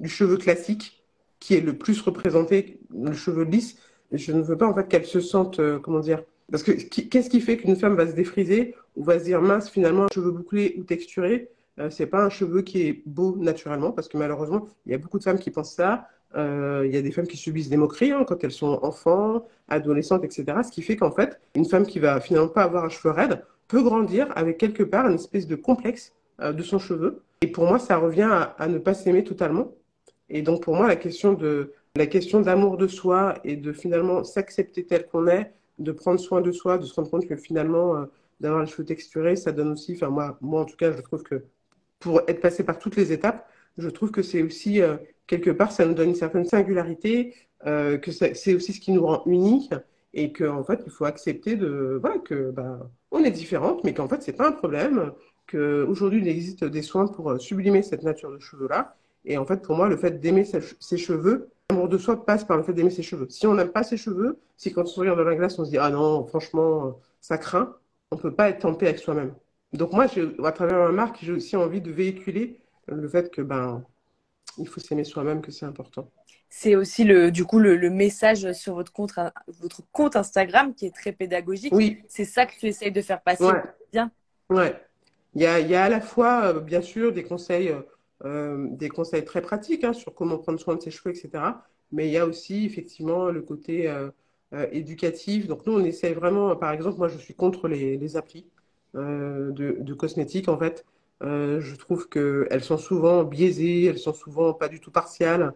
du 0.00 0.08
cheveu 0.08 0.38
classique, 0.38 1.04
qui 1.38 1.54
est 1.54 1.60
le 1.60 1.76
plus 1.76 2.00
représenté, 2.00 2.80
le 2.90 3.12
cheveu 3.12 3.44
lisse, 3.44 3.76
je 4.10 4.32
ne 4.32 4.40
veux 4.40 4.56
pas 4.56 4.66
en 4.66 4.74
fait 4.74 4.88
qu'elles 4.88 5.04
se 5.04 5.20
sentent, 5.20 5.60
comment 5.82 6.00
dire, 6.00 6.22
parce 6.50 6.62
que 6.62 6.72
qu'est-ce 6.72 7.28
qui 7.28 7.40
fait 7.40 7.56
qu'une 7.58 7.76
femme 7.76 7.94
va 7.94 8.06
se 8.06 8.12
défriser 8.12 8.74
ou 8.96 9.04
va 9.04 9.18
se 9.18 9.24
dire 9.24 9.42
mince, 9.42 9.68
finalement, 9.68 10.04
un 10.04 10.14
cheveu 10.14 10.30
bouclé 10.30 10.76
ou 10.78 10.84
texturé, 10.84 11.50
euh, 11.78 11.90
c'est 11.90 12.06
pas 12.06 12.24
un 12.24 12.30
cheveu 12.30 12.62
qui 12.62 12.82
est 12.82 13.02
beau 13.06 13.36
naturellement, 13.36 13.92
parce 13.92 14.08
que 14.08 14.16
malheureusement, 14.16 14.66
il 14.86 14.92
y 14.92 14.94
a 14.94 14.98
beaucoup 14.98 15.18
de 15.18 15.24
femmes 15.24 15.38
qui 15.38 15.50
pensent 15.50 15.74
ça. 15.74 16.08
Euh, 16.36 16.84
il 16.86 16.94
y 16.94 16.96
a 16.96 17.02
des 17.02 17.12
femmes 17.12 17.26
qui 17.26 17.36
subissent 17.36 17.68
des 17.68 17.76
moqueries 17.76 18.12
hein, 18.12 18.24
quand 18.26 18.42
elles 18.44 18.52
sont 18.52 18.78
enfants, 18.82 19.46
adolescentes, 19.68 20.24
etc. 20.24 20.44
Ce 20.64 20.70
qui 20.70 20.82
fait 20.82 20.96
qu'en 20.96 21.10
fait, 21.10 21.40
une 21.54 21.64
femme 21.64 21.86
qui 21.86 21.98
va 21.98 22.20
finalement 22.20 22.48
pas 22.48 22.62
avoir 22.62 22.84
un 22.84 22.88
cheveu 22.88 23.10
raide 23.10 23.44
peut 23.68 23.82
grandir 23.82 24.32
avec 24.36 24.58
quelque 24.58 24.82
part 24.82 25.08
une 25.08 25.14
espèce 25.14 25.46
de 25.46 25.56
complexe 25.56 26.12
euh, 26.40 26.52
de 26.52 26.62
son 26.62 26.78
cheveu. 26.78 27.22
Et 27.40 27.46
pour 27.48 27.64
moi, 27.64 27.78
ça 27.78 27.96
revient 27.96 28.28
à, 28.58 28.68
ne 28.68 28.78
pas 28.78 28.94
s'aimer 28.94 29.24
totalement. 29.24 29.72
Et 30.28 30.42
donc 30.42 30.62
pour 30.62 30.74
moi, 30.74 30.86
la 30.88 30.96
question 30.96 31.32
de 31.32 31.72
la 31.96 32.06
question 32.06 32.40
d'amour 32.40 32.76
de 32.76 32.86
soi 32.88 33.34
et 33.44 33.56
de 33.56 33.72
finalement 33.72 34.22
s'accepter 34.22 34.84
tel 34.84 35.06
qu'on 35.06 35.28
est, 35.28 35.52
de 35.78 35.92
prendre 35.92 36.20
soin 36.20 36.42
de 36.42 36.52
soi, 36.52 36.76
de 36.76 36.84
se 36.84 36.94
rendre 36.94 37.10
compte 37.10 37.26
que 37.26 37.36
finalement, 37.36 37.96
euh, 37.96 38.04
d'avoir 38.40 38.62
les 38.62 38.66
cheveux 38.66 38.84
texturés, 38.84 39.36
ça 39.36 39.52
donne 39.52 39.72
aussi, 39.72 39.94
enfin 39.94 40.10
moi, 40.10 40.36
moi 40.42 40.60
en 40.60 40.64
tout 40.66 40.76
cas, 40.76 40.92
je 40.92 41.00
trouve 41.00 41.22
que 41.22 41.44
pour 41.98 42.20
être 42.28 42.40
passé 42.40 42.64
par 42.64 42.78
toutes 42.78 42.96
les 42.96 43.12
étapes, 43.12 43.48
je 43.78 43.88
trouve 43.88 44.10
que 44.10 44.22
c'est 44.22 44.42
aussi, 44.42 44.82
euh, 44.82 44.96
quelque 45.26 45.50
part, 45.50 45.72
ça 45.72 45.86
nous 45.86 45.94
donne 45.94 46.10
une 46.10 46.14
certaine 46.14 46.44
singularité, 46.44 47.34
que 47.64 48.12
c'est 48.12 48.54
aussi 48.54 48.72
ce 48.74 48.80
qui 48.80 48.92
nous 48.92 49.04
rend 49.04 49.24
unique 49.26 49.72
et 50.16 50.32
qu'en 50.32 50.58
en 50.58 50.64
fait, 50.64 50.80
il 50.84 50.90
faut 50.90 51.04
accepter 51.04 51.56
de, 51.56 52.00
que 52.24 52.50
bah, 52.50 52.90
on 53.10 53.24
est 53.24 53.30
différente, 53.30 53.84
mais 53.84 53.94
qu'en 53.94 54.08
fait, 54.08 54.22
c'est 54.22 54.32
pas 54.32 54.48
un 54.48 54.52
problème, 54.52 55.12
qu'aujourd'hui, 55.46 56.20
il 56.20 56.28
existe 56.28 56.64
des 56.64 56.82
soins 56.82 57.06
pour 57.06 57.40
sublimer 57.40 57.82
cette 57.82 58.02
nature 58.02 58.32
de 58.32 58.38
cheveux-là. 58.38 58.96
Et 59.24 59.38
en 59.38 59.46
fait, 59.46 59.62
pour 59.62 59.76
moi, 59.76 59.88
le 59.88 59.96
fait 59.96 60.20
d'aimer 60.20 60.44
ses 60.44 60.96
cheveux, 60.96 61.50
L'amour 61.70 61.88
de 61.88 61.98
soi 61.98 62.24
passe 62.24 62.44
par 62.44 62.56
le 62.56 62.62
fait 62.62 62.72
d'aimer 62.72 62.90
ses 62.90 63.02
cheveux. 63.02 63.26
Si 63.28 63.46
on 63.46 63.54
n'aime 63.54 63.72
pas 63.72 63.82
ses 63.82 63.96
cheveux, 63.96 64.38
si 64.56 64.72
quand 64.72 64.82
on 64.82 64.86
se 64.86 65.00
regarde 65.00 65.18
dans 65.18 65.24
la 65.24 65.34
glace, 65.34 65.58
on 65.58 65.64
se 65.64 65.70
dit 65.70 65.78
ah 65.78 65.90
non, 65.90 66.24
franchement, 66.26 67.00
ça 67.20 67.38
craint, 67.38 67.76
on 68.12 68.16
peut 68.16 68.32
pas 68.32 68.48
être 68.50 68.64
en 68.64 68.74
paix 68.74 68.86
avec 68.86 69.00
soi-même. 69.00 69.34
Donc 69.72 69.92
moi, 69.92 70.06
à 70.44 70.52
travers 70.52 70.78
ma 70.78 70.92
marque, 70.92 71.18
j'ai 71.22 71.32
aussi 71.32 71.56
envie 71.56 71.80
de 71.80 71.90
véhiculer 71.90 72.60
le 72.86 73.08
fait 73.08 73.32
que 73.32 73.42
ben 73.42 73.84
il 74.58 74.68
faut 74.68 74.80
s'aimer 74.80 75.04
soi-même, 75.04 75.42
que 75.42 75.50
c'est 75.50 75.66
important. 75.66 76.08
C'est 76.48 76.74
aussi 76.74 77.04
le, 77.04 77.30
du 77.30 77.44
coup 77.44 77.58
le, 77.58 77.90
message 77.90 78.52
sur 78.52 78.74
votre 78.74 78.92
compte, 78.92 79.12
votre 79.60 79.82
compte 79.92 80.16
Instagram 80.16 80.74
qui 80.74 80.86
est 80.86 80.94
très 80.94 81.12
pédagogique. 81.12 81.74
Oui. 81.74 82.02
C'est 82.08 82.24
ça 82.24 82.46
que 82.46 82.52
tu 82.58 82.66
essayes 82.66 82.92
de 82.92 83.02
faire 83.02 83.20
passer. 83.20 83.44
Bien. 83.92 84.10
Ouais. 84.48 84.80
Il 85.34 85.42
y 85.42 85.46
a, 85.46 85.60
il 85.60 85.68
y 85.68 85.74
a 85.74 85.84
à 85.84 85.88
la 85.88 86.00
fois, 86.00 86.46
euh, 86.46 86.60
bien 86.60 86.80
sûr, 86.80 87.12
des 87.12 87.24
conseils 87.24 87.68
euh, 87.68 87.82
euh, 88.24 88.68
des 88.70 88.88
conseils 88.88 89.24
très 89.24 89.42
pratiques 89.42 89.84
hein, 89.84 89.92
sur 89.92 90.14
comment 90.14 90.38
prendre 90.38 90.58
soin 90.58 90.76
de 90.76 90.80
ses 90.80 90.90
cheveux, 90.90 91.14
etc. 91.14 91.44
Mais 91.92 92.06
il 92.08 92.12
y 92.12 92.16
a 92.16 92.26
aussi 92.26 92.64
effectivement 92.64 93.28
le 93.30 93.42
côté 93.42 93.88
euh, 93.88 94.10
éducatif. 94.72 95.46
Donc 95.46 95.66
nous, 95.66 95.74
on 95.74 95.84
essaie 95.84 96.14
vraiment, 96.14 96.56
par 96.56 96.72
exemple, 96.72 96.98
moi 96.98 97.08
je 97.08 97.18
suis 97.18 97.34
contre 97.34 97.68
les, 97.68 97.96
les 97.98 98.16
applis 98.16 98.46
de, 98.94 99.76
de, 99.78 99.94
cosmétiques 99.94 100.48
en 100.48 100.58
fait. 100.58 100.86
je 101.20 101.76
trouve 101.76 102.08
qu'elles 102.08 102.64
sont 102.64 102.78
souvent 102.78 103.24
biaisées, 103.24 103.84
elles 103.84 103.98
sont 103.98 104.14
souvent 104.14 104.54
pas 104.54 104.68
du 104.68 104.80
tout 104.80 104.90
partiales. 104.90 105.52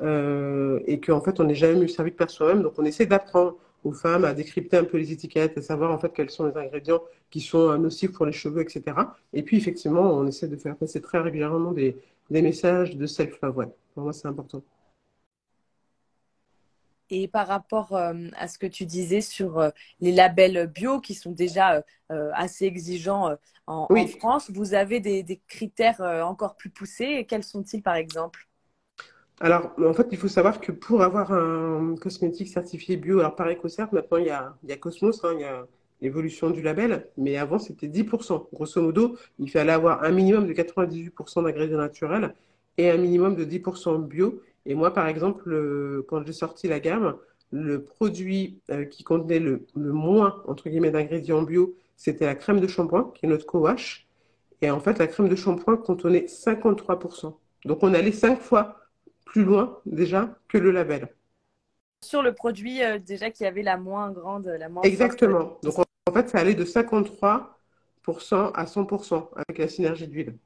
Et 0.00 1.00
qu'en 1.00 1.20
fait 1.20 1.38
on 1.40 1.44
n'est 1.44 1.54
jamais 1.54 1.80
mieux 1.80 1.88
servi 1.88 2.12
que 2.12 2.16
par 2.16 2.30
soi-même. 2.30 2.62
Donc 2.62 2.74
on 2.78 2.84
essaie 2.84 3.06
d'apprendre 3.06 3.56
aux 3.84 3.92
femmes 3.92 4.24
à 4.24 4.32
décrypter 4.32 4.76
un 4.76 4.84
peu 4.84 4.96
les 4.96 5.12
étiquettes, 5.12 5.58
à 5.58 5.62
savoir 5.62 5.90
en 5.90 5.98
fait 5.98 6.12
quels 6.12 6.30
sont 6.30 6.46
les 6.46 6.56
ingrédients 6.56 7.02
qui 7.30 7.40
sont 7.40 7.76
nocifs 7.78 8.12
pour 8.12 8.26
les 8.26 8.32
cheveux, 8.32 8.62
etc. 8.62 8.82
Et 9.32 9.42
puis 9.42 9.56
effectivement, 9.56 10.02
on 10.02 10.26
essaie 10.26 10.48
de 10.48 10.56
faire 10.56 10.76
passer 10.76 11.00
très 11.00 11.18
régulièrement 11.18 11.72
des, 11.72 11.96
des 12.30 12.42
messages 12.42 12.96
de 12.96 13.06
self-love. 13.06 13.56
Ouais. 13.56 13.68
Pour 13.94 14.04
moi, 14.04 14.12
c'est 14.12 14.28
important. 14.28 14.62
Et 17.14 17.28
par 17.28 17.46
rapport 17.46 17.94
euh, 17.94 18.28
à 18.36 18.48
ce 18.48 18.58
que 18.58 18.66
tu 18.66 18.86
disais 18.86 19.20
sur 19.20 19.58
euh, 19.58 19.68
les 20.00 20.12
labels 20.12 20.66
bio 20.66 20.98
qui 20.98 21.14
sont 21.14 21.32
déjà 21.32 21.84
euh, 22.10 22.30
assez 22.32 22.64
exigeants 22.64 23.36
en, 23.66 23.86
France, 24.18 24.50
vous 24.50 24.72
avez 24.72 24.98
des, 24.98 25.40
critères 25.46 26.00
encore 26.00 26.56
plus 26.56 26.70
poussés. 26.70 27.26
quels 27.28 27.44
sont-ils 27.44 27.82
par 27.82 27.96
exemple? 27.96 28.48
Alors, 29.42 29.72
en 29.84 29.92
fait, 29.92 30.06
il 30.12 30.18
faut 30.18 30.28
savoir 30.28 30.60
que 30.60 30.70
pour 30.70 31.02
avoir 31.02 31.32
un 31.32 31.96
cosmétique 32.00 32.46
certifié 32.46 32.96
bio, 32.96 33.18
alors 33.18 33.34
par 33.34 33.48
EcoCert, 33.50 33.92
maintenant 33.92 34.18
il 34.18 34.26
y 34.26 34.30
a, 34.30 34.56
il 34.62 34.70
y 34.70 34.72
a 34.72 34.76
Cosmos, 34.76 35.24
hein, 35.24 35.32
il 35.34 35.40
y 35.40 35.44
a 35.44 35.66
l'évolution 36.00 36.50
du 36.50 36.62
label, 36.62 37.08
mais 37.16 37.36
avant 37.36 37.58
c'était 37.58 37.88
10%. 37.88 38.46
Grosso 38.52 38.80
modo, 38.80 39.16
il 39.40 39.50
fallait 39.50 39.72
avoir 39.72 40.04
un 40.04 40.12
minimum 40.12 40.46
de 40.46 40.52
98% 40.52 41.42
d'ingrédients 41.42 41.78
naturels 41.78 42.36
et 42.78 42.88
un 42.88 42.96
minimum 42.96 43.34
de 43.34 43.44
10% 43.44 44.06
bio. 44.06 44.40
Et 44.64 44.76
moi, 44.76 44.94
par 44.94 45.08
exemple, 45.08 46.04
quand 46.06 46.24
j'ai 46.24 46.32
sorti 46.32 46.68
la 46.68 46.78
gamme, 46.78 47.16
le 47.50 47.82
produit 47.82 48.60
euh, 48.70 48.84
qui 48.84 49.02
contenait 49.02 49.40
le, 49.40 49.66
moins, 49.74 50.40
entre 50.46 50.68
guillemets, 50.68 50.92
d'ingrédients 50.92 51.42
bio, 51.42 51.74
c'était 51.96 52.26
la 52.26 52.36
crème 52.36 52.60
de 52.60 52.68
shampoing, 52.68 53.10
qui 53.16 53.26
est 53.26 53.28
notre 53.28 53.46
co-wash. 53.46 54.06
Et 54.60 54.70
en 54.70 54.78
fait, 54.78 54.98
la 55.00 55.08
crème 55.08 55.28
de 55.28 55.34
shampoing 55.34 55.78
contenait 55.78 56.26
53%. 56.28 57.34
Donc, 57.64 57.82
on 57.82 57.92
allait 57.92 58.12
cinq 58.12 58.40
fois 58.40 58.81
plus 59.32 59.44
loin, 59.44 59.78
déjà, 59.86 60.36
que 60.46 60.58
le 60.58 60.70
label. 60.70 61.08
Sur 62.04 62.22
le 62.22 62.34
produit, 62.34 62.82
euh, 62.82 62.98
déjà, 62.98 63.30
qui 63.30 63.46
avait 63.46 63.62
la 63.62 63.78
moins 63.78 64.10
grande, 64.10 64.46
la 64.46 64.68
moins 64.68 64.82
Exactement. 64.82 65.58
Donc, 65.62 65.78
en 65.78 66.12
fait, 66.12 66.28
ça 66.28 66.38
allait 66.38 66.54
de 66.54 66.66
53% 66.66 68.52
à 68.52 68.66
100% 68.66 69.30
avec 69.34 69.56
la 69.56 69.68
synergie 69.68 70.06
d'huile. 70.06 70.36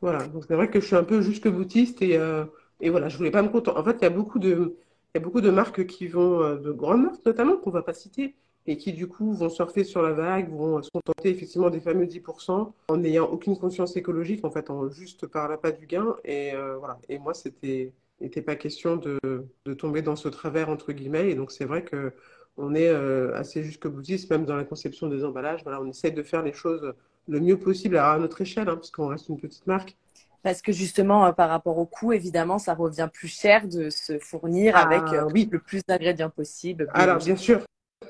Voilà, 0.00 0.26
donc 0.26 0.44
c'est 0.48 0.54
vrai 0.54 0.68
que 0.68 0.80
je 0.80 0.86
suis 0.86 0.96
un 0.96 1.04
peu 1.04 1.22
jusque 1.22 1.48
boutiste 1.48 2.02
et, 2.02 2.16
euh, 2.16 2.44
et 2.80 2.90
voilà, 2.90 3.08
je 3.08 3.16
voulais 3.16 3.30
pas 3.30 3.42
me 3.42 3.48
contenter. 3.48 3.78
En 3.78 3.84
fait, 3.84 3.96
il 4.00 4.02
y 4.02 4.06
a 4.06 4.10
beaucoup 4.10 4.40
de, 4.40 4.76
il 5.14 5.18
y 5.18 5.18
a 5.18 5.20
beaucoup 5.20 5.40
de 5.40 5.50
marques 5.50 5.86
qui 5.86 6.08
vont, 6.08 6.42
euh, 6.42 6.56
de 6.56 6.72
grandes 6.72 7.02
marques 7.02 7.24
notamment, 7.24 7.56
qu'on 7.58 7.70
va 7.70 7.82
pas 7.82 7.94
citer, 7.94 8.34
et 8.68 8.76
qui 8.76 8.92
du 8.92 9.08
coup 9.08 9.32
vont 9.32 9.48
surfer 9.48 9.82
sur 9.82 10.02
la 10.02 10.12
vague, 10.12 10.50
vont 10.50 10.82
se 10.82 10.90
contenter 10.90 11.30
effectivement 11.30 11.70
des 11.70 11.80
fameux 11.80 12.04
10% 12.04 12.72
en 12.88 12.96
n'ayant 12.96 13.24
aucune 13.24 13.56
conscience 13.56 13.96
écologique, 13.96 14.44
en 14.44 14.50
fait, 14.50 14.70
en 14.70 14.88
juste 14.90 15.26
par 15.26 15.48
la 15.48 15.72
du 15.72 15.86
gain. 15.86 16.14
Et 16.24 16.54
euh, 16.54 16.76
voilà. 16.76 16.98
Et 17.08 17.18
moi, 17.18 17.34
c'était 17.34 17.92
n'était 18.20 18.42
pas 18.42 18.56
question 18.56 18.96
de, 18.96 19.18
de, 19.64 19.74
tomber 19.74 20.02
dans 20.02 20.16
ce 20.16 20.28
travers 20.28 20.70
entre 20.70 20.92
guillemets. 20.92 21.30
Et 21.30 21.34
donc 21.36 21.52
c'est 21.52 21.64
vrai 21.64 21.84
que 21.84 22.12
on 22.56 22.74
est 22.74 22.88
assez 22.88 23.62
jusque 23.62 23.86
boutiste, 23.86 24.28
même 24.30 24.44
dans 24.44 24.56
la 24.56 24.64
conception 24.64 25.06
des 25.08 25.24
emballages. 25.24 25.62
Voilà, 25.62 25.80
on 25.80 25.88
essaie 25.88 26.10
de 26.10 26.22
faire 26.24 26.42
les 26.42 26.52
choses 26.52 26.92
le 27.28 27.40
mieux 27.40 27.58
possible 27.58 27.96
à 27.96 28.18
notre 28.18 28.40
échelle, 28.40 28.68
hein, 28.68 28.74
parce 28.74 28.90
qu'on 28.90 29.06
reste 29.06 29.28
une 29.28 29.38
petite 29.38 29.66
marque. 29.66 29.96
Parce 30.42 30.62
que 30.62 30.72
justement, 30.72 31.26
euh, 31.26 31.32
par 31.32 31.48
rapport 31.48 31.78
au 31.78 31.86
coût, 31.86 32.12
évidemment, 32.12 32.58
ça 32.58 32.74
revient 32.74 33.08
plus 33.12 33.28
cher 33.28 33.68
de 33.68 33.90
se 33.90 34.18
fournir 34.18 34.74
ah, 34.76 34.86
avec 34.86 35.02
euh, 35.12 35.28
le 35.28 35.58
plus 35.58 35.82
d'ingrédients 35.86 36.30
possible. 36.30 36.88
Alors, 36.94 37.18
bien 37.18 37.36
sûr, 37.36 37.60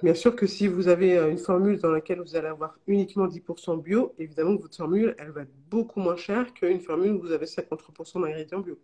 bien 0.03 0.15
sûr 0.15 0.37
que 0.37 0.47
si 0.47 0.67
vous 0.67 0.89
avez 0.89 1.17
euh, 1.17 1.31
une 1.31 1.39
formule 1.39 1.79
dans 1.79 1.91
laquelle 1.91 2.21
vous 2.21 2.37
allez 2.37 2.49
avoir 2.49 2.79
uniquement 2.87 3.27
10% 3.27 3.83
bio, 3.83 4.15
évidemment 4.19 4.57
que 4.57 4.63
votre 4.63 4.77
formule, 4.77 5.15
elle 5.19 5.31
va 5.31 5.43
être 5.43 5.53
beaucoup 5.71 6.01
moins 6.01 6.17
chère 6.17 6.53
qu'une 6.55 6.81
formule 6.81 7.13
où 7.13 7.21
vous 7.21 7.33
avez 7.33 7.47
53% 7.47 8.23
d'ingrédients 8.23 8.61
bio. 8.61 8.79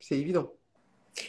C'est 0.00 0.18
évident. 0.18 0.52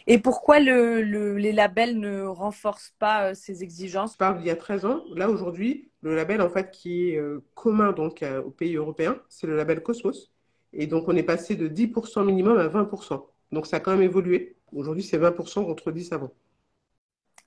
Et 0.07 0.17
pourquoi 0.17 0.59
le, 0.59 1.01
les 1.37 1.51
labels 1.51 1.99
ne 1.99 2.23
renforcent 2.23 2.95
pas 2.97 3.29
euh, 3.29 3.33
ces 3.35 3.63
exigences? 3.63 4.13
Je 4.13 4.17
parle 4.17 4.39
d'il 4.39 4.47
y 4.47 4.51
a 4.51 4.55
13 4.55 4.85
ans. 4.85 5.03
Là, 5.15 5.29
aujourd'hui, 5.29 5.89
le 6.01 6.15
label 6.15 6.41
en 6.41 6.49
fait 6.49 6.71
qui 6.71 7.11
est 7.11 7.17
euh, 7.17 7.43
commun 7.53 7.91
donc 7.91 8.23
aux 8.45 8.51
pays 8.51 8.75
européens, 8.75 9.19
c'est 9.29 9.47
le 9.47 9.55
label 9.55 9.83
Cosmos. 9.83 10.31
Et 10.73 10.87
donc, 10.87 11.07
on 11.07 11.15
est 11.15 11.23
passé 11.23 11.55
de 11.55 11.69
10% 11.69 12.25
minimum 12.25 12.57
à 12.57 12.67
20%. 12.67 13.23
Donc, 13.51 13.65
ça 13.65 13.77
a 13.77 13.79
quand 13.79 13.91
même 13.91 14.01
évolué. 14.01 14.57
Aujourd'hui, 14.73 15.03
c'est 15.03 15.17
20% 15.17 15.65
contre 15.65 15.91
10 15.91 16.12
avant. 16.12 16.34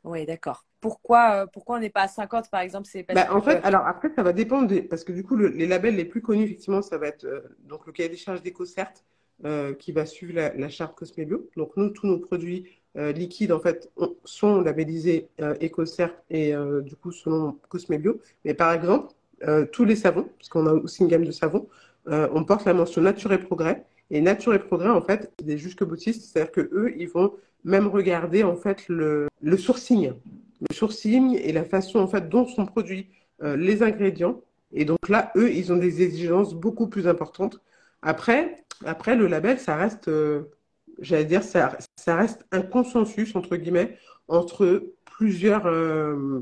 Oui, 0.08 0.24
d'accord. 0.26 0.64
Pourquoi, 0.80 1.42
euh, 1.42 1.46
pourquoi 1.46 1.76
on 1.76 1.80
n'est 1.80 1.90
pas 1.90 2.02
à 2.02 2.08
50 2.08 2.50
par 2.50 2.60
exemple 2.60 2.88
c'est 2.90 3.02
bah, 3.12 3.26
En 3.30 3.42
fait, 3.42 3.60
alors 3.64 3.86
après, 3.86 4.10
ça 4.14 4.22
va 4.22 4.32
dépendre 4.32 4.72
parce 4.88 5.04
que 5.04 5.12
du 5.12 5.22
coup, 5.22 5.36
les 5.36 5.66
labels 5.66 5.96
les 5.96 6.04
plus 6.04 6.22
connus, 6.22 6.44
effectivement, 6.44 6.82
ça 6.82 6.98
va 6.98 7.08
être 7.08 7.26
donc 7.64 7.86
le 7.86 7.92
cahier 7.92 8.08
des 8.08 8.16
charges 8.16 8.42
d'EcoCert, 8.42 8.92
euh, 9.44 9.72
qui 9.72 9.92
va 9.92 10.04
suivre 10.04 10.34
la, 10.34 10.68
charte 10.68 10.96
Cosmebio. 10.96 11.48
Donc 11.56 11.76
nous, 11.76 11.90
tous 11.90 12.08
nos 12.08 12.18
produits 12.18 12.66
euh, 12.96 13.12
liquides 13.12 13.52
en 13.52 13.60
fait 13.60 13.88
sont 14.24 14.60
labellisés 14.60 15.28
euh, 15.40 15.54
EcoCert 15.62 16.10
et 16.28 16.52
du 16.82 16.96
coup 16.96 17.12
selon 17.12 17.56
Cosmebio. 17.68 18.20
Mais 18.44 18.54
par 18.54 18.72
exemple, 18.72 19.12
tous 19.70 19.84
les 19.84 19.94
savons, 19.94 20.28
parce 20.36 20.48
qu'on 20.48 20.66
a 20.66 20.72
aussi 20.72 21.02
une 21.02 21.08
gamme 21.08 21.24
de 21.24 21.30
savons, 21.30 21.68
on 22.06 22.42
porte 22.42 22.64
la 22.64 22.74
mention 22.74 23.00
Nature 23.00 23.32
et 23.32 23.38
Progrès. 23.38 23.84
Et 24.10 24.20
Nature 24.20 24.54
et 24.54 24.58
Progrès, 24.58 24.88
en 24.88 25.02
fait, 25.02 25.32
des 25.44 25.56
jusque 25.56 25.84
boutistes, 25.84 26.22
c'est-à-dire 26.22 26.50
que 26.50 26.68
eux, 26.72 26.92
ils 26.96 27.08
vont 27.08 27.34
même 27.64 27.86
regarder 27.86 28.42
en 28.44 28.56
fait 28.56 28.88
le, 28.88 29.28
le 29.42 29.56
sourcing, 29.56 30.12
le 30.68 30.74
sourcing 30.74 31.38
et 31.38 31.52
la 31.52 31.64
façon 31.64 31.98
en 31.98 32.08
fait 32.08 32.28
dont 32.28 32.46
sont 32.46 32.66
produits 32.66 33.08
les 33.40 33.84
ingrédients. 33.84 34.40
Et 34.72 34.84
donc 34.84 35.08
là, 35.08 35.30
eux, 35.36 35.52
ils 35.52 35.72
ont 35.72 35.76
des 35.76 36.02
exigences 36.02 36.54
beaucoup 36.54 36.88
plus 36.88 37.06
importantes. 37.06 37.60
Après, 38.02 38.56
après, 38.84 39.16
le 39.16 39.26
label, 39.26 39.58
ça 39.58 39.76
reste, 39.76 40.08
euh, 40.08 40.42
j'allais 41.00 41.24
dire, 41.24 41.42
ça, 41.42 41.76
ça, 41.96 42.16
reste 42.16 42.46
un 42.52 42.62
consensus, 42.62 43.34
entre 43.34 43.56
guillemets, 43.56 43.98
entre 44.28 44.84
plusieurs. 45.04 45.66
Euh, 45.66 46.40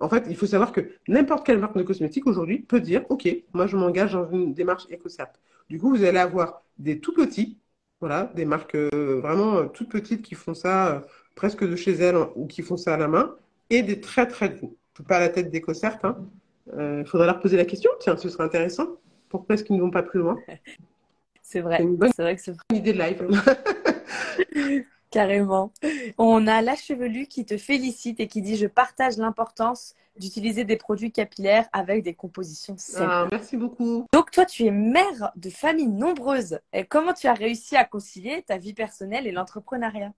en 0.00 0.08
fait, 0.08 0.24
il 0.28 0.36
faut 0.36 0.46
savoir 0.46 0.72
que 0.72 0.90
n'importe 1.06 1.46
quelle 1.46 1.58
marque 1.58 1.76
de 1.76 1.82
cosmétiques 1.82 2.26
aujourd'hui 2.26 2.60
peut 2.60 2.80
dire 2.80 3.04
OK, 3.10 3.28
moi, 3.52 3.66
je 3.66 3.76
m'engage 3.76 4.12
dans 4.12 4.28
une 4.30 4.54
démarche 4.54 4.86
EcoCert. 4.90 5.32
Du 5.68 5.78
coup, 5.78 5.90
vous 5.90 6.02
allez 6.02 6.18
avoir 6.18 6.62
des 6.78 6.98
tout 6.98 7.12
petits, 7.12 7.58
voilà, 8.00 8.30
des 8.34 8.44
marques 8.44 8.74
euh, 8.74 9.20
vraiment 9.20 9.66
toutes 9.68 9.88
petites 9.88 10.22
qui 10.22 10.34
font 10.34 10.54
ça 10.54 11.04
presque 11.34 11.64
de 11.64 11.76
chez 11.76 11.92
elles 11.92 12.16
ou 12.34 12.46
qui 12.46 12.62
font 12.62 12.76
ça 12.76 12.94
à 12.94 12.96
la 12.96 13.08
main, 13.08 13.34
et 13.70 13.82
des 13.82 14.00
très, 14.00 14.26
très 14.26 14.50
gros. 14.50 14.76
Je 14.96 15.02
ne 15.02 15.06
pas 15.06 15.16
à 15.18 15.20
la 15.20 15.28
tête 15.28 15.50
d'EcoCert. 15.50 15.98
Il 16.02 16.80
hein. 16.80 17.04
faudrait 17.06 17.26
leur 17.26 17.38
poser 17.38 17.56
la 17.56 17.64
question, 17.64 17.90
tiens, 18.00 18.16
ce 18.16 18.28
serait 18.28 18.44
intéressant. 18.44 18.96
Pourquoi 19.28 19.54
est-ce 19.54 19.64
qu'ils 19.64 19.76
ne 19.76 19.82
vont 19.82 19.90
pas 19.90 20.02
plus 20.02 20.20
loin? 20.20 20.36
C'est 21.42 21.60
vrai. 21.60 21.82
C'est 22.14 22.22
vrai 22.22 22.36
que 22.36 22.42
c'est 22.42 22.52
une 22.70 22.76
idée 22.76 22.92
de 22.92 22.98
live. 22.98 24.84
Carrément. 25.10 25.72
On 26.18 26.46
a 26.46 26.60
la 26.60 26.76
chevelue 26.76 27.26
qui 27.26 27.46
te 27.46 27.56
félicite 27.56 28.20
et 28.20 28.26
qui 28.26 28.42
dit 28.42 28.56
Je 28.56 28.66
partage 28.66 29.16
l'importance 29.16 29.94
d'utiliser 30.18 30.64
des 30.64 30.76
produits 30.76 31.12
capillaires 31.12 31.68
avec 31.72 32.02
des 32.02 32.14
compositions 32.14 32.76
saines. 32.76 33.06
Ah, 33.08 33.28
merci 33.30 33.56
beaucoup. 33.56 34.06
Donc, 34.12 34.30
toi, 34.30 34.44
tu 34.44 34.64
es 34.64 34.70
mère 34.70 35.32
de 35.36 35.50
famille 35.50 35.88
nombreuse. 35.88 36.58
Et 36.72 36.84
comment 36.84 37.12
tu 37.12 37.26
as 37.26 37.34
réussi 37.34 37.76
à 37.76 37.84
concilier 37.84 38.42
ta 38.42 38.58
vie 38.58 38.74
personnelle 38.74 39.26
et 39.26 39.32
l'entrepreneuriat? 39.32 40.12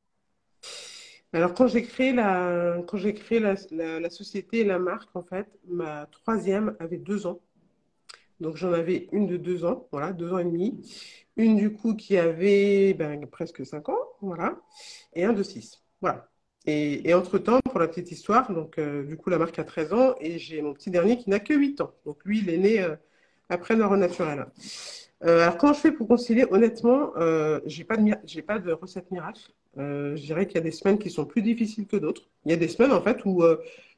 Alors, 1.32 1.54
quand 1.54 1.68
j'ai 1.68 1.82
créé, 1.84 2.12
la, 2.12 2.78
quand 2.88 2.96
j'ai 2.96 3.14
créé 3.14 3.38
la, 3.38 3.54
la, 3.70 4.10
société 4.10 4.60
et 4.60 4.64
la 4.64 4.78
marque, 4.78 5.14
en 5.14 5.22
fait, 5.22 5.46
ma 5.68 6.06
troisième 6.06 6.76
avait 6.80 6.98
deux 6.98 7.26
ans. 7.26 7.40
Donc 8.40 8.56
j'en 8.56 8.72
avais 8.72 9.08
une 9.12 9.26
de 9.26 9.36
deux 9.36 9.64
ans, 9.64 9.86
voilà, 9.92 10.12
deux 10.12 10.32
ans 10.32 10.38
et 10.38 10.44
demi. 10.44 10.80
Une 11.36 11.56
du 11.56 11.72
coup 11.72 11.94
qui 11.94 12.16
avait 12.16 12.94
ben, 12.94 13.26
presque 13.26 13.64
cinq 13.64 13.88
ans, 13.90 13.98
voilà, 14.22 14.58
et 15.12 15.24
un 15.24 15.32
de 15.32 15.42
six, 15.42 15.82
voilà. 16.00 16.29
Et, 16.66 17.14
entre-temps, 17.14 17.60
pour 17.60 17.80
la 17.80 17.88
petite 17.88 18.12
histoire, 18.12 18.52
donc 18.52 18.78
euh, 18.78 19.02
du 19.02 19.16
coup 19.16 19.30
la 19.30 19.38
marque 19.38 19.58
a 19.58 19.64
13 19.64 19.92
ans 19.94 20.14
et 20.20 20.38
j'ai 20.38 20.60
mon 20.60 20.74
petit 20.74 20.90
dernier 20.90 21.16
qui 21.16 21.30
n'a 21.30 21.40
que 21.40 21.54
8 21.54 21.80
ans. 21.80 21.94
Donc 22.04 22.18
lui, 22.24 22.40
il 22.40 22.50
est 22.50 22.58
né 22.58 22.82
euh, 22.82 22.96
après 23.48 23.76
Nord 23.76 23.96
Naturel. 23.96 24.46
Euh, 25.24 25.42
alors 25.42 25.56
comment 25.56 25.72
je 25.72 25.80
fais 25.80 25.92
pour 25.92 26.06
concilier? 26.06 26.46
Honnêtement, 26.50 27.12
j'ai 27.66 27.84
pas 27.84 27.96
de 27.96 28.40
pas 28.42 28.58
de 28.58 28.72
recette 28.72 29.10
miracle. 29.10 29.40
je 29.76 30.22
dirais 30.22 30.46
qu'il 30.46 30.56
y 30.56 30.58
a 30.58 30.62
des 30.62 30.70
semaines 30.70 30.98
qui 30.98 31.10
sont 31.10 31.24
plus 31.24 31.42
difficiles 31.42 31.86
que 31.86 31.96
d'autres. 31.96 32.28
Il 32.44 32.50
y 32.50 32.54
a 32.54 32.58
des 32.58 32.68
semaines 32.68 32.92
en 32.92 33.02
fait 33.02 33.24
où 33.24 33.42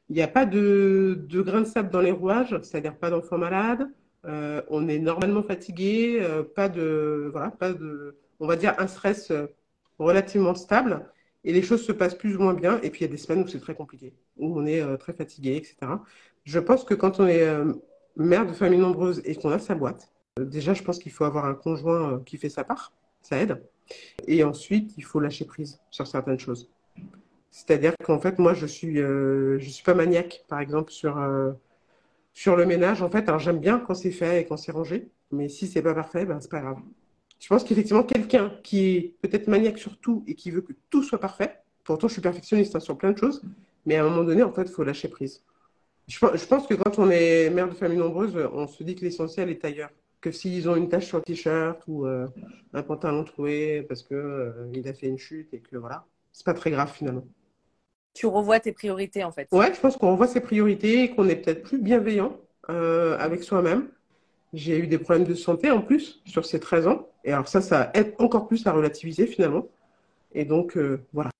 il 0.08 0.16
n'y 0.16 0.22
a 0.22 0.28
pas 0.28 0.46
de, 0.46 1.24
de 1.28 1.42
grains 1.42 1.60
de 1.62 1.66
sable 1.66 1.90
dans 1.90 2.00
les 2.00 2.12
rouages, 2.12 2.56
c'est-à-dire 2.62 2.96
pas 2.96 3.10
d'enfants 3.10 3.38
malades, 3.38 3.88
on 4.24 4.88
est 4.88 4.98
normalement 4.98 5.42
fatigué, 5.42 6.24
pas 6.54 6.68
de, 6.68 7.28
voilà, 7.32 7.50
pas 7.50 7.72
de, 7.72 8.16
on 8.40 8.46
va 8.46 8.56
dire 8.56 8.74
un 8.78 8.86
stress 8.86 9.32
relativement 9.98 10.54
stable, 10.54 11.04
et 11.44 11.52
les 11.52 11.62
choses 11.62 11.84
se 11.84 11.92
passent 11.92 12.14
plus 12.14 12.36
ou 12.36 12.40
moins 12.40 12.54
bien. 12.54 12.80
Et 12.82 12.90
puis 12.90 13.00
il 13.00 13.02
y 13.06 13.08
a 13.08 13.10
des 13.10 13.16
semaines 13.16 13.42
où 13.44 13.48
c'est 13.48 13.60
très 13.60 13.74
compliqué, 13.74 14.14
où 14.36 14.58
on 14.58 14.66
est 14.66 14.96
très 14.98 15.12
fatigué, 15.12 15.56
etc. 15.56 15.76
Je 16.44 16.58
pense 16.58 16.84
que 16.84 16.94
quand 16.94 17.20
on 17.20 17.26
est 17.26 17.46
mère 18.16 18.46
de 18.46 18.52
famille 18.52 18.80
nombreuse 18.80 19.22
et 19.24 19.34
qu'on 19.34 19.50
a 19.50 19.58
sa 19.58 19.74
boîte, 19.74 20.12
déjà 20.38 20.74
je 20.74 20.82
pense 20.82 20.98
qu'il 20.98 21.12
faut 21.12 21.24
avoir 21.24 21.44
un 21.46 21.54
conjoint 21.54 22.22
qui 22.24 22.36
fait 22.36 22.48
sa 22.48 22.64
part, 22.64 22.92
ça 23.22 23.38
aide. 23.38 23.62
Et 24.26 24.44
ensuite, 24.44 24.94
il 24.96 25.04
faut 25.04 25.20
lâcher 25.20 25.44
prise 25.44 25.80
sur 25.90 26.06
certaines 26.06 26.38
choses. 26.38 26.70
C'est-à-dire 27.50 27.94
qu'en 28.04 28.18
fait, 28.18 28.38
moi, 28.38 28.54
je 28.54 28.66
suis, 28.66 28.96
je 28.96 29.68
suis 29.68 29.84
pas 29.84 29.94
maniaque, 29.94 30.44
par 30.48 30.60
exemple, 30.60 30.92
sur 30.92 31.16
sur 32.34 32.56
le 32.56 32.64
ménage, 32.66 33.02
en 33.02 33.10
fait, 33.10 33.26
j'aime 33.38 33.58
bien 33.60 33.78
quand 33.78 33.94
c'est 33.94 34.10
fait 34.10 34.42
et 34.42 34.46
quand 34.46 34.56
c'est 34.56 34.72
rangé, 34.72 35.10
mais 35.30 35.48
si 35.48 35.66
c'est 35.66 35.82
pas 35.82 35.94
parfait, 35.94 36.24
ben 36.24 36.40
c'est 36.40 36.50
pas 36.50 36.60
grave. 36.60 36.78
Je 37.42 37.48
pense 37.48 37.64
qu'effectivement, 37.64 38.04
quelqu'un 38.04 38.52
qui 38.62 38.86
est 38.86 39.14
peut-être 39.20 39.48
maniaque 39.48 39.76
sur 39.76 39.98
tout 39.98 40.22
et 40.28 40.36
qui 40.36 40.52
veut 40.52 40.60
que 40.60 40.74
tout 40.90 41.02
soit 41.02 41.18
parfait, 41.18 41.58
pourtant 41.82 42.06
je 42.06 42.12
suis 42.12 42.22
perfectionniste 42.22 42.76
hein, 42.76 42.80
sur 42.80 42.96
plein 42.96 43.10
de 43.10 43.18
choses, 43.18 43.42
Mais 43.84 43.96
à 43.96 44.04
un 44.04 44.08
moment 44.08 44.22
donné, 44.22 44.44
en 44.44 44.52
fait, 44.52 44.62
il 44.62 44.68
faut 44.68 44.84
lâcher 44.84 45.08
prise. 45.08 45.42
Je, 46.06 46.18
je 46.18 46.46
pense 46.46 46.68
que 46.68 46.74
quand 46.74 47.00
on 47.00 47.10
est 47.10 47.50
mère 47.50 47.68
de 47.68 47.74
famille 47.74 47.98
nombreuse, 47.98 48.32
on 48.54 48.68
se 48.68 48.84
dit 48.84 48.94
que 48.94 49.04
l'essentiel 49.04 49.50
est 49.50 49.64
ailleurs. 49.64 49.90
Que 50.20 50.30
s'ils 50.30 50.68
ont 50.68 50.76
une 50.76 50.88
tache 50.88 51.06
sur 51.06 51.18
le 51.18 51.24
t-shirt 51.24 51.82
ou 51.88 52.06
euh, 52.06 52.28
un 52.74 52.82
pantalon 52.84 53.24
troué 53.24 53.84
parce 53.88 54.04
que 54.04 54.14
euh, 54.14 54.70
il 54.72 54.86
a 54.86 54.94
fait 54.94 55.08
une 55.08 55.18
chute 55.18 55.52
et 55.52 55.58
que 55.58 55.76
voilà, 55.76 56.04
c'est 56.32 56.46
pas 56.46 56.54
très 56.54 56.70
grave 56.70 56.92
finalement. 56.92 57.26
Tu 58.14 58.26
revois 58.26 58.60
tes 58.60 58.70
priorités 58.70 59.24
en 59.24 59.32
fait. 59.32 59.48
Ouais, 59.50 59.74
je 59.74 59.80
pense 59.80 59.96
qu'on 59.96 60.12
revoit 60.12 60.28
ses 60.28 60.42
priorités 60.42 61.02
et 61.02 61.10
qu'on 61.10 61.28
est 61.28 61.34
peut-être 61.34 61.64
plus 61.64 61.78
bienveillant 61.78 62.38
euh, 62.70 63.18
avec 63.18 63.42
soi-même. 63.42 63.88
J'ai 64.52 64.78
eu 64.78 64.86
des 64.86 64.98
problèmes 64.98 65.26
de 65.26 65.34
santé 65.34 65.72
en 65.72 65.82
plus 65.82 66.22
sur 66.24 66.46
ces 66.46 66.60
13 66.60 66.86
ans. 66.86 67.08
Et 67.24 67.32
alors 67.32 67.48
ça, 67.48 67.60
ça 67.60 67.90
aide 67.94 68.14
encore 68.18 68.48
plus 68.48 68.66
à 68.66 68.72
relativiser 68.72 69.26
finalement. 69.26 69.68
Et 70.34 70.44
donc, 70.44 70.76
euh, 70.76 71.00
voilà. 71.12 71.30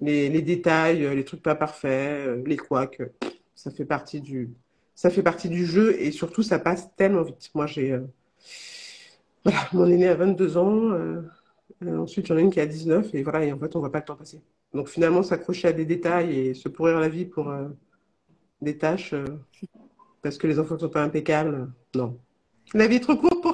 Les, 0.00 0.42
détails, 0.42 1.04
euh, 1.04 1.14
les 1.14 1.24
trucs 1.24 1.42
pas 1.42 1.54
parfaits, 1.54 2.26
euh, 2.26 2.42
les 2.46 2.56
couacs, 2.56 3.02
ça 3.54 3.70
fait 3.70 3.84
partie 3.84 4.20
du, 4.20 4.50
ça 4.94 5.10
fait 5.10 5.22
partie 5.22 5.48
du 5.48 5.66
jeu 5.66 6.00
et 6.00 6.12
surtout, 6.12 6.42
ça 6.42 6.58
passe 6.58 6.94
tellement 6.96 7.22
vite. 7.22 7.50
Moi, 7.54 7.66
j'ai, 7.66 7.98
voilà, 9.44 9.58
mon 9.72 9.86
aîné 9.86 10.08
a 10.08 10.14
22 10.14 10.56
ans. 10.56 10.92
Ensuite, 11.86 12.26
j'en 12.26 12.36
ai 12.36 12.42
une 12.42 12.50
qui 12.50 12.60
a 12.60 12.66
19 12.66 13.14
et 13.14 13.22
voilà, 13.22 13.44
et 13.44 13.52
en 13.52 13.58
fait, 13.58 13.74
on 13.76 13.80
voit 13.80 13.92
pas 13.92 14.00
le 14.00 14.04
temps 14.04 14.16
passer. 14.16 14.40
Donc 14.74 14.88
finalement, 14.88 15.22
s'accrocher 15.22 15.68
à 15.68 15.72
des 15.72 15.84
détails 15.84 16.38
et 16.38 16.54
se 16.54 16.68
pourrir 16.68 17.00
la 17.00 17.08
vie 17.08 17.24
pour 17.24 17.52
des 18.60 18.76
tâches 18.76 19.14
parce 20.22 20.38
que 20.38 20.46
les 20.46 20.58
enfants 20.58 20.74
ne 20.74 20.80
sont 20.80 20.88
pas 20.88 21.02
impeccables, 21.02 21.70
non. 21.94 22.18
La 22.74 22.86
vie 22.86 22.96
est 22.96 23.00
trop 23.00 23.16
courte 23.16 23.42
pour 23.42 23.47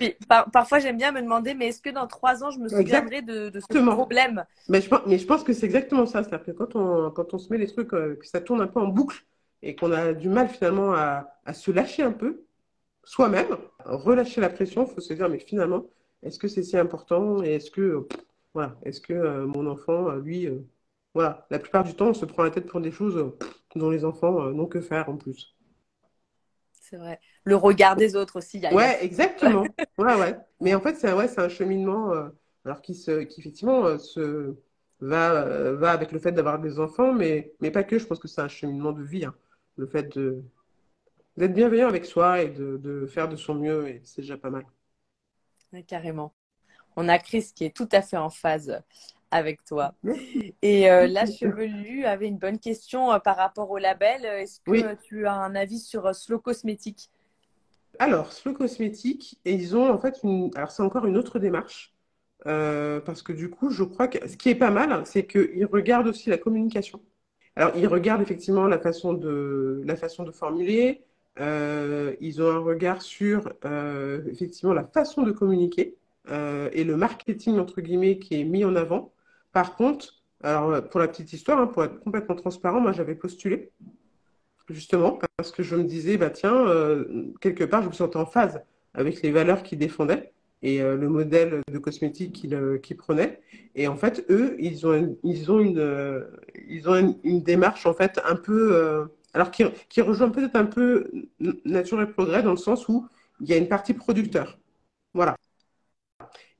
puis 0.00 0.16
par, 0.26 0.50
parfois 0.50 0.78
j'aime 0.78 0.96
bien 0.96 1.12
me 1.12 1.20
demander, 1.20 1.54
mais 1.54 1.68
est-ce 1.68 1.82
que 1.82 1.90
dans 1.90 2.06
trois 2.06 2.42
ans 2.42 2.50
je 2.50 2.58
me 2.58 2.68
souviendrai 2.68 3.20
de, 3.22 3.50
de, 3.50 3.60
ce 3.60 3.90
problème? 3.90 4.44
Mais 4.68 4.80
je, 4.80 4.88
pense, 4.88 5.00
mais 5.06 5.18
je 5.18 5.26
pense 5.26 5.44
que 5.44 5.52
c'est 5.52 5.66
exactement 5.66 6.06
ça. 6.06 6.22
C'est-à-dire 6.22 6.46
que 6.46 6.52
quand 6.52 6.74
on, 6.74 7.10
quand 7.10 7.34
on 7.34 7.38
se 7.38 7.52
met 7.52 7.58
les 7.58 7.66
trucs, 7.66 7.92
euh, 7.92 8.16
que 8.16 8.26
ça 8.26 8.40
tourne 8.40 8.62
un 8.62 8.66
peu 8.66 8.80
en 8.80 8.88
boucle 8.88 9.24
et 9.62 9.76
qu'on 9.76 9.92
a 9.92 10.14
du 10.14 10.30
mal 10.30 10.48
finalement 10.48 10.94
à, 10.94 11.28
à 11.44 11.52
se 11.52 11.70
lâcher 11.70 12.02
un 12.02 12.12
peu, 12.12 12.44
soi-même, 13.04 13.56
relâcher 13.84 14.40
la 14.40 14.48
pression, 14.48 14.86
il 14.88 14.94
faut 14.94 15.00
se 15.00 15.12
dire, 15.12 15.28
mais 15.28 15.38
finalement, 15.38 15.84
est-ce 16.22 16.38
que 16.38 16.48
c'est 16.48 16.62
si 16.62 16.76
important? 16.76 17.42
Et 17.42 17.54
est-ce 17.54 17.70
que, 17.70 18.06
voilà, 18.54 18.76
est-ce 18.84 19.00
que 19.00 19.12
euh, 19.12 19.46
mon 19.46 19.66
enfant, 19.66 20.10
euh, 20.10 20.20
lui, 20.20 20.46
euh, 20.46 20.58
voilà, 21.14 21.46
la 21.50 21.58
plupart 21.58 21.84
du 21.84 21.94
temps, 21.94 22.08
on 22.08 22.14
se 22.14 22.24
prend 22.24 22.42
la 22.42 22.50
tête 22.50 22.66
pour 22.66 22.80
des 22.80 22.92
choses 22.92 23.16
euh, 23.16 23.36
dont 23.76 23.90
les 23.90 24.04
enfants 24.04 24.50
n'ont 24.50 24.66
que 24.66 24.80
faire 24.80 25.08
en 25.08 25.16
plus. 25.16 25.54
C'est 26.90 26.96
vrai. 26.96 27.20
Le 27.44 27.56
regard 27.56 27.96
des 27.96 28.16
autres 28.16 28.36
aussi. 28.36 28.58
Y 28.58 28.66
a 28.66 28.74
ouais, 28.74 28.98
exactement. 29.04 29.62
ouais, 29.98 30.14
ouais. 30.16 30.36
Mais 30.60 30.74
en 30.74 30.80
fait, 30.80 30.96
c'est 30.96 31.12
ouais, 31.12 31.38
un 31.38 31.48
cheminement 31.48 32.12
euh, 32.12 32.28
alors 32.64 32.82
qui, 32.82 32.94
se, 32.94 33.22
qui 33.22 33.40
effectivement 33.40 33.86
euh, 33.86 33.98
se, 33.98 34.56
va, 35.00 35.46
euh, 35.46 35.76
va 35.76 35.92
avec 35.92 36.12
le 36.12 36.18
fait 36.18 36.32
d'avoir 36.32 36.58
des 36.58 36.80
enfants, 36.80 37.12
mais, 37.12 37.52
mais 37.60 37.70
pas 37.70 37.84
que. 37.84 37.98
Je 37.98 38.06
pense 38.06 38.18
que 38.18 38.28
c'est 38.28 38.40
un 38.40 38.48
cheminement 38.48 38.92
de 38.92 39.02
vie. 39.02 39.24
Hein. 39.24 39.34
Le 39.76 39.86
fait 39.86 40.16
de, 40.16 40.42
d'être 41.36 41.54
bienveillant 41.54 41.88
avec 41.88 42.04
soi 42.06 42.42
et 42.42 42.50
de, 42.50 42.76
de 42.78 43.06
faire 43.06 43.28
de 43.28 43.36
son 43.36 43.54
mieux, 43.54 43.88
et 43.88 44.02
c'est 44.04 44.22
déjà 44.22 44.36
pas 44.36 44.50
mal. 44.50 44.64
Ouais, 45.72 45.82
carrément. 45.82 46.34
On 46.96 47.08
a 47.08 47.18
Chris 47.18 47.52
qui 47.54 47.64
est 47.64 47.74
tout 47.76 47.88
à 47.92 48.02
fait 48.02 48.16
en 48.16 48.30
phase 48.30 48.82
avec 49.30 49.64
toi. 49.64 49.94
Et 50.62 50.90
euh, 50.90 51.06
la 51.06 51.26
chevelue 51.26 52.04
avait 52.04 52.28
une 52.28 52.38
bonne 52.38 52.58
question 52.58 53.12
euh, 53.12 53.18
par 53.18 53.36
rapport 53.36 53.70
au 53.70 53.78
label. 53.78 54.24
Est-ce 54.24 54.60
que 54.60 54.70
Oui. 54.70 54.84
tu 54.96 55.26
as 55.26 55.34
un 55.34 55.54
avis 55.54 55.78
sur 55.78 56.06
euh, 56.06 56.12
Slow 56.12 56.38
Cosmétique? 56.40 57.10
Alors, 57.98 58.32
Slow 58.32 58.54
Cosmétique, 58.54 59.38
et 59.44 59.52
ils 59.54 59.76
ont 59.76 59.90
en 59.90 59.98
fait 59.98 60.20
une. 60.24 60.50
Alors, 60.56 60.70
c'est 60.70 60.82
encore 60.82 61.06
une 61.06 61.16
autre 61.16 61.38
démarche. 61.38 61.94
euh, 62.46 63.00
parce 63.00 63.22
que 63.22 63.32
du 63.32 63.50
coup, 63.50 63.70
je 63.70 63.84
crois 63.84 64.08
que 64.08 64.26
ce 64.28 64.36
qui 64.36 64.48
est 64.50 64.54
pas 64.56 64.70
mal, 64.70 65.06
c'est 65.06 65.26
qu'ils 65.26 65.66
regardent 65.66 66.08
aussi 66.08 66.30
la 66.30 66.38
communication. 66.38 67.02
Alors, 67.56 67.72
ils 67.76 67.86
regardent 67.88 68.22
effectivement 68.22 68.66
la 68.66 68.78
façon 68.80 69.12
de, 69.14 69.82
la 69.86 69.96
façon 69.96 70.24
de 70.24 70.32
formuler. 70.32 71.04
Ils 71.38 72.42
ont 72.42 72.50
un 72.50 72.58
regard 72.60 73.02
sur 73.02 73.52
effectivement 74.30 74.72
la 74.74 74.84
façon 74.84 75.22
de 75.22 75.32
communiquer 75.32 75.96
euh, 76.28 76.68
et 76.72 76.84
le 76.84 76.96
marketing 76.96 77.58
entre 77.58 77.80
guillemets 77.80 78.18
qui 78.18 78.40
est 78.40 78.44
mis 78.44 78.64
en 78.64 78.76
avant. 78.76 79.12
Par 79.52 79.76
contre, 79.76 80.22
alors 80.42 80.88
pour 80.88 81.00
la 81.00 81.08
petite 81.08 81.32
histoire, 81.32 81.58
hein, 81.58 81.66
pour 81.66 81.84
être 81.84 82.00
complètement 82.00 82.36
transparent, 82.36 82.80
moi 82.80 82.92
j'avais 82.92 83.14
postulé 83.14 83.70
justement 84.68 85.18
parce 85.36 85.50
que 85.50 85.62
je 85.62 85.74
me 85.74 85.84
disais 85.84 86.16
bah 86.16 86.30
tiens 86.30 86.54
euh, 86.54 87.32
quelque 87.40 87.64
part 87.64 87.82
je 87.82 87.88
me 87.88 87.92
sentais 87.92 88.18
en 88.18 88.26
phase 88.26 88.62
avec 88.94 89.20
les 89.22 89.32
valeurs 89.32 89.64
qu'ils 89.64 89.78
défendaient 89.78 90.32
et 90.62 90.82
euh, 90.82 90.96
le 90.96 91.08
modèle 91.08 91.62
de 91.70 91.78
cosmétique 91.78 92.32
qu'ils 92.34 92.54
euh, 92.54 92.78
qu'ils 92.78 92.96
prenaient. 92.96 93.40
Et 93.74 93.88
en 93.88 93.96
fait, 93.96 94.24
eux, 94.30 94.56
ils 94.58 94.86
ont 94.86 94.94
une, 94.94 95.16
ils 95.24 95.50
ont 95.50 95.60
une, 95.60 95.78
euh, 95.78 96.24
ils 96.68 96.88
ont 96.88 97.14
une, 97.22 97.42
démarche 97.42 97.86
en 97.86 97.94
fait 97.94 98.20
un 98.24 98.36
peu, 98.36 98.74
euh, 98.74 99.06
alors 99.32 99.50
qui, 99.50 99.64
qui 99.88 100.00
rejoint 100.00 100.30
peut-être 100.30 100.56
un 100.56 100.66
peu 100.66 101.10
Nature 101.64 102.02
et 102.02 102.10
Progrès 102.10 102.42
dans 102.42 102.50
le 102.50 102.56
sens 102.56 102.88
où 102.88 103.06
il 103.40 103.48
y 103.48 103.52
a 103.52 103.56
une 103.56 103.68
partie 103.68 103.94
producteur. 103.94 104.58
Voilà. 105.14 105.36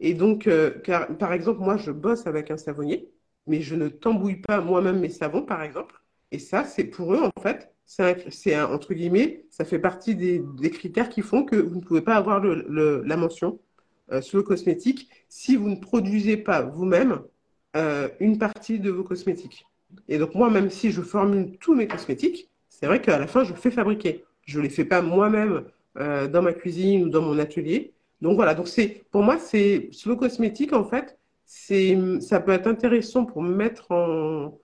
Et 0.00 0.14
donc, 0.14 0.46
euh, 0.46 0.70
par 1.18 1.32
exemple, 1.32 1.60
moi, 1.60 1.76
je 1.76 1.90
bosse 1.90 2.26
avec 2.26 2.50
un 2.50 2.56
savonnier, 2.56 3.10
mais 3.46 3.60
je 3.60 3.74
ne 3.74 3.88
tambouille 3.88 4.36
pas 4.40 4.60
moi-même 4.60 5.00
mes 5.00 5.08
savons, 5.10 5.42
par 5.42 5.62
exemple. 5.62 5.96
Et 6.32 6.38
ça, 6.38 6.64
c'est 6.64 6.84
pour 6.84 7.14
eux, 7.14 7.20
en 7.36 7.40
fait, 7.42 7.72
c'est 7.86 8.60
entre 8.60 8.94
guillemets, 8.94 9.44
ça 9.50 9.64
fait 9.64 9.78
partie 9.80 10.14
des, 10.14 10.42
critères 10.70 11.08
qui 11.08 11.22
font 11.22 11.44
que 11.44 11.56
vous 11.56 11.76
ne 11.76 11.80
pouvez 11.80 12.02
pas 12.02 12.14
avoir 12.14 12.38
le, 12.40 12.64
le- 12.68 13.02
la 13.04 13.16
mention 13.16 13.58
euh, 14.12 14.20
slow 14.22 14.42
cosmétique 14.44 15.10
si 15.28 15.56
vous 15.56 15.68
ne 15.68 15.76
produisez 15.76 16.36
pas 16.36 16.62
vous-même 16.62 17.20
euh, 17.76 18.08
une 18.20 18.38
partie 18.38 18.78
de 18.78 18.90
vos 18.90 19.02
cosmétiques. 19.04 19.66
Et 20.08 20.18
donc, 20.18 20.34
moi, 20.34 20.50
même 20.50 20.70
si 20.70 20.90
je 20.92 21.02
formule 21.02 21.58
tous 21.58 21.74
mes 21.74 21.88
cosmétiques, 21.88 22.48
c'est 22.68 22.86
vrai 22.86 23.00
qu'à 23.00 23.18
la 23.18 23.26
fin, 23.26 23.44
je 23.44 23.54
fais 23.54 23.70
fabriquer. 23.72 24.24
Je 24.46 24.58
ne 24.58 24.64
les 24.64 24.70
fais 24.70 24.84
pas 24.84 25.02
moi-même 25.02 25.64
dans 25.96 26.40
ma 26.42 26.52
cuisine 26.52 27.04
ou 27.04 27.08
dans 27.08 27.20
mon 27.22 27.38
atelier. 27.38 27.92
Donc 28.20 28.36
voilà, 28.36 28.54
donc 28.54 28.68
c'est 28.68 29.04
pour 29.10 29.22
moi, 29.22 29.38
c'est 29.38 29.88
slow 29.92 30.16
cosmétique, 30.16 30.72
en 30.72 30.84
fait, 30.84 31.18
c'est, 31.46 31.98
ça 32.20 32.40
peut 32.40 32.52
être 32.52 32.66
intéressant 32.66 33.24
pour 33.24 33.42
mettre 33.42 33.90
en, 33.90 34.58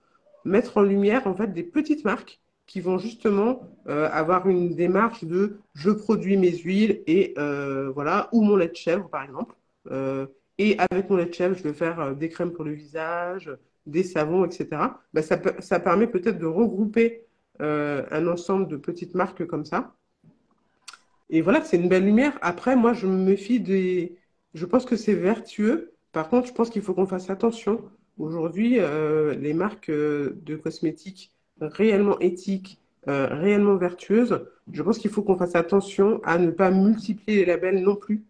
mettre 0.47 0.77
en 0.77 0.81
lumière 0.81 1.27
en 1.27 1.35
fait 1.35 1.53
des 1.53 1.63
petites 1.63 2.05
marques 2.05 2.39
qui 2.65 2.81
vont 2.81 2.97
justement 2.97 3.61
euh, 3.87 4.09
avoir 4.11 4.47
une 4.49 4.75
démarche 4.75 5.23
de 5.23 5.59
je 5.73 5.89
produis 5.89 6.37
mes 6.37 6.55
huiles 6.57 7.01
et 7.07 7.33
euh, 7.37 7.89
voilà, 7.91 8.29
ou 8.33 8.41
mon 8.41 8.55
lait 8.57 8.67
de 8.67 8.75
chèvre 8.75 9.09
par 9.09 9.23
exemple. 9.23 9.55
Euh, 9.91 10.27
et 10.57 10.77
avec 10.89 11.09
mon 11.09 11.17
lait 11.17 11.27
de 11.27 11.33
chèvre, 11.33 11.55
je 11.55 11.63
vais 11.63 11.73
faire 11.73 12.15
des 12.15 12.29
crèmes 12.29 12.51
pour 12.51 12.65
le 12.65 12.73
visage, 12.73 13.51
des 13.85 14.03
savons, 14.03 14.43
etc. 14.45 14.99
Ben, 15.13 15.21
ça, 15.21 15.79
permet 15.79 16.07
peut-être 16.07 16.39
de 16.39 16.45
regrouper 16.45 17.25
un 17.59 18.27
ensemble 18.27 18.67
de 18.67 18.77
petites 18.77 19.15
marques 19.15 19.45
comme 19.45 19.65
ça. 19.65 19.93
Et 21.29 21.41
voilà, 21.41 21.63
c'est 21.63 21.77
une 21.77 21.89
belle 21.89 22.05
lumière. 22.05 22.37
Après, 22.41 22.75
moi, 22.75 22.93
je 22.93 23.07
me 23.07 23.17
méfie 23.17 23.59
des. 23.59 24.17
Je 24.53 24.65
pense 24.65 24.85
que 24.85 24.95
c'est 24.95 25.13
vertueux. 25.13 25.93
Par 26.11 26.29
contre, 26.29 26.47
je 26.47 26.53
pense 26.53 26.69
qu'il 26.69 26.81
faut 26.81 26.93
qu'on 26.93 27.05
fasse 27.05 27.29
attention. 27.29 27.83
Aujourd'hui, 28.17 28.79
euh, 28.79 29.35
les 29.35 29.53
marques 29.53 29.89
euh, 29.89 30.37
de 30.43 30.55
cosmétiques 30.55 31.31
réellement 31.61 32.19
éthiques, 32.19 32.79
euh, 33.07 33.27
réellement 33.31 33.75
vertueuses, 33.77 34.47
je 34.71 34.83
pense 34.83 34.97
qu'il 34.99 35.11
faut 35.11 35.21
qu'on 35.23 35.37
fasse 35.37 35.55
attention 35.55 36.21
à 36.23 36.37
ne 36.37 36.51
pas 36.51 36.71
multiplier 36.71 37.39
les 37.39 37.45
labels 37.45 37.81
non 37.83 37.95
plus. 37.95 38.25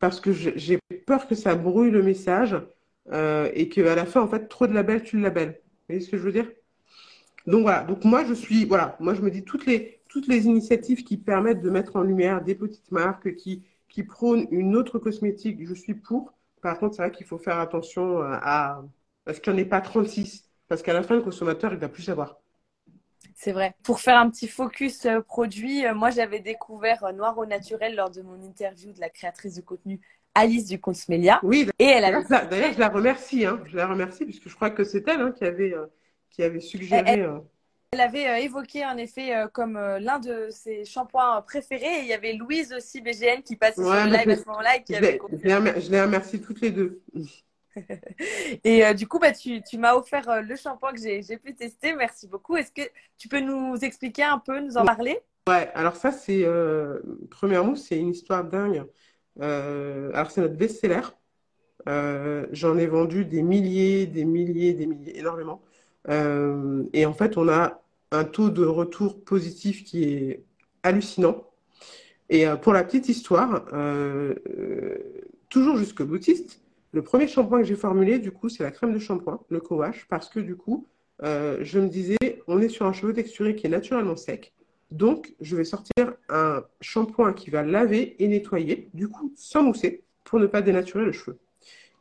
Parce 0.00 0.20
que 0.20 0.32
j'ai 0.32 0.78
peur 1.06 1.26
que 1.26 1.34
ça 1.34 1.54
brouille 1.56 1.90
le 1.90 2.02
message 2.02 2.56
et 3.54 3.68
qu'à 3.68 3.94
la 3.96 4.06
fin, 4.06 4.20
en 4.20 4.28
fait, 4.28 4.48
trop 4.48 4.66
de 4.66 4.72
labels, 4.74 5.02
tu 5.02 5.16
le 5.16 5.22
labels. 5.22 5.60
Vous 5.60 5.84
voyez 5.88 6.00
ce 6.00 6.10
que 6.10 6.18
je 6.18 6.22
veux 6.22 6.32
dire? 6.32 6.46
Donc 7.48 7.62
voilà, 7.62 7.82
donc 7.82 8.04
moi 8.04 8.24
je 8.24 8.34
suis, 8.34 8.64
voilà, 8.66 8.96
moi 9.00 9.14
je 9.14 9.22
me 9.22 9.30
dis 9.30 9.42
toutes 9.42 9.66
les, 9.66 9.97
toutes 10.08 10.26
les 10.28 10.46
initiatives 10.46 11.04
qui 11.04 11.16
permettent 11.16 11.62
de 11.62 11.70
mettre 11.70 11.96
en 11.96 12.02
lumière 12.02 12.42
des 12.42 12.54
petites 12.54 12.90
marques 12.92 13.34
qui, 13.36 13.64
qui 13.88 14.02
prônent 14.04 14.46
une 14.50 14.76
autre 14.76 14.98
cosmétique, 14.98 15.58
je 15.66 15.74
suis 15.74 15.94
pour. 15.94 16.32
Par 16.62 16.78
contre, 16.78 16.96
c'est 16.96 17.02
vrai 17.02 17.12
qu'il 17.12 17.26
faut 17.26 17.38
faire 17.38 17.58
attention 17.60 18.20
euh, 18.22 18.38
à, 18.42 18.82
à 19.26 19.34
ce 19.34 19.40
qu'il 19.40 19.52
n'y 19.52 19.60
en 19.60 19.62
ait 19.62 19.66
pas 19.68 19.80
36, 19.80 20.48
parce 20.68 20.82
qu'à 20.82 20.92
la 20.92 21.02
fin, 21.02 21.16
le 21.16 21.22
consommateur, 21.22 21.72
il 21.72 21.78
va 21.78 21.88
plus 21.88 22.02
savoir. 22.02 22.38
C'est 23.34 23.52
vrai. 23.52 23.74
Pour 23.82 24.00
faire 24.00 24.18
un 24.18 24.30
petit 24.30 24.48
focus 24.48 25.06
euh, 25.06 25.20
produit, 25.20 25.86
euh, 25.86 25.94
moi 25.94 26.10
j'avais 26.10 26.40
découvert 26.40 27.12
Noir 27.14 27.38
au 27.38 27.46
naturel 27.46 27.94
lors 27.94 28.10
de 28.10 28.22
mon 28.22 28.40
interview 28.42 28.92
de 28.92 29.00
la 29.00 29.10
créatrice 29.10 29.54
de 29.54 29.60
contenu 29.62 30.00
Alice 30.34 30.66
du 30.66 30.80
Cosmelia. 30.80 31.42
Oui, 31.42 31.66
Et 31.78 31.84
elle 31.84 32.04
d'ailleurs, 32.04 32.22
avait 32.22 32.26
je 32.28 32.32
la- 32.32 32.44
d'ailleurs, 32.46 32.72
je 32.72 32.78
la 32.80 32.88
remercie, 32.88 33.44
hein, 33.46 33.62
je 33.66 33.76
la 33.76 33.86
remercie, 33.86 34.24
puisque 34.24 34.48
je 34.48 34.54
crois 34.56 34.70
que 34.70 34.84
c'est 34.84 35.06
elle 35.08 35.20
hein, 35.20 35.32
qui 35.32 35.44
avait, 35.44 35.72
euh, 35.74 35.86
qui 36.30 36.42
avait 36.42 36.60
suggéré. 36.60 37.20
euh, 37.22 37.38
Elle 37.92 38.00
avait 38.00 38.28
euh, 38.28 38.36
évoqué 38.36 38.84
en 38.84 38.96
effet 38.98 39.34
euh, 39.34 39.48
comme 39.48 39.76
euh, 39.76 39.98
l'un 39.98 40.18
de 40.18 40.48
ses 40.50 40.84
shampoings 40.84 41.40
préférés. 41.42 42.00
Et 42.00 42.00
il 42.00 42.06
y 42.06 42.12
avait 42.12 42.34
Louise 42.34 42.74
aussi, 42.76 43.00
BGN, 43.00 43.42
qui 43.42 43.56
passait 43.56 43.82
sur 43.82 43.92
le 43.92 44.10
live 44.10 44.28
à 44.28 44.36
ce 44.36 44.44
moment-là 44.46 44.76
et 44.76 44.82
qui 44.82 44.92
je 44.92 44.98
avait 44.98 45.80
je 45.80 45.90
les 45.90 46.02
remercie 46.02 46.40
toutes 46.40 46.60
les 46.60 46.70
deux. 46.70 47.00
Et 48.64 48.84
euh, 48.84 48.94
du 48.94 49.06
coup, 49.06 49.18
bah, 49.18 49.32
tu, 49.32 49.62
tu 49.62 49.78
m'as 49.78 49.94
offert 49.94 50.28
euh, 50.28 50.40
le 50.40 50.56
shampoing 50.56 50.92
que 50.92 51.00
j'ai 51.00 51.36
pu 51.38 51.54
tester. 51.54 51.94
Merci 51.94 52.26
beaucoup. 52.26 52.56
Est-ce 52.56 52.72
que 52.72 52.88
tu 53.16 53.28
peux 53.28 53.40
nous 53.40 53.76
expliquer 53.76 54.24
un 54.24 54.38
peu, 54.38 54.60
nous 54.60 54.76
en 54.76 54.84
parler? 54.84 55.18
Ouais, 55.48 55.70
alors 55.74 55.96
ça, 55.96 56.12
c'est, 56.12 56.44
euh, 56.44 57.00
première 57.30 57.64
mot, 57.64 57.74
c'est 57.74 57.98
une 57.98 58.10
histoire 58.10 58.44
dingue. 58.44 58.84
Alors, 59.40 60.30
c'est 60.30 60.40
notre 60.40 60.56
best-seller. 60.56 61.00
J'en 61.86 62.76
ai 62.76 62.86
vendu 62.86 63.24
des 63.24 63.42
milliers, 63.42 64.06
des 64.06 64.24
milliers, 64.24 64.74
des 64.74 64.86
milliers, 64.86 65.18
énormément. 65.18 65.62
Euh, 66.08 66.84
et 66.92 67.06
en 67.06 67.12
fait, 67.12 67.36
on 67.36 67.48
a 67.48 67.82
un 68.10 68.24
taux 68.24 68.50
de 68.50 68.64
retour 68.64 69.22
positif 69.22 69.84
qui 69.84 70.04
est 70.04 70.44
hallucinant. 70.82 71.44
Et 72.30 72.46
euh, 72.46 72.56
pour 72.56 72.72
la 72.72 72.84
petite 72.84 73.08
histoire, 73.08 73.66
euh, 73.72 74.34
toujours 75.48 75.76
jusqu'au 75.76 76.04
boutiste, 76.04 76.60
le 76.92 77.02
premier 77.02 77.28
shampoing 77.28 77.60
que 77.60 77.66
j'ai 77.66 77.76
formulé, 77.76 78.18
du 78.18 78.32
coup, 78.32 78.48
c'est 78.48 78.62
la 78.62 78.70
crème 78.70 78.94
de 78.94 78.98
shampoing, 78.98 79.40
le 79.50 79.60
co-wash, 79.60 80.06
parce 80.08 80.28
que 80.30 80.40
du 80.40 80.56
coup, 80.56 80.86
je 81.20 81.78
me 81.78 81.88
disais, 81.88 82.16
on 82.46 82.60
est 82.60 82.68
sur 82.68 82.86
un 82.86 82.92
cheveu 82.92 83.12
texturé 83.12 83.54
qui 83.54 83.66
est 83.66 83.70
naturellement 83.70 84.16
sec. 84.16 84.54
Donc, 84.90 85.34
je 85.42 85.54
vais 85.54 85.64
sortir 85.64 86.14
un 86.30 86.62
shampoing 86.80 87.34
qui 87.34 87.50
va 87.50 87.62
laver 87.62 88.16
et 88.22 88.28
nettoyer, 88.28 88.88
du 88.94 89.08
coup, 89.08 89.34
sans 89.36 89.62
mousser, 89.62 90.02
pour 90.24 90.40
ne 90.40 90.46
pas 90.46 90.62
dénaturer 90.62 91.04
le 91.04 91.12
cheveu. 91.12 91.38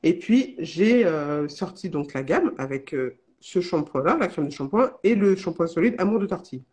Et 0.04 0.18
puis, 0.18 0.56
j'ai 0.60 1.06
sorti 1.50 1.90
donc 1.90 2.14
la 2.14 2.24
gamme 2.24 2.54
avec 2.58 2.96
ce 3.40 3.62
shampoing-là, 3.62 4.18
la 4.18 4.28
crème 4.28 4.48
de 4.48 4.54
shampoing, 4.54 4.92
et 5.04 5.16
le 5.16 5.36
shampoing 5.36 5.68
solide 5.68 5.96
Amour 5.98 6.20
de 6.20 6.26
tortille. 6.26 6.64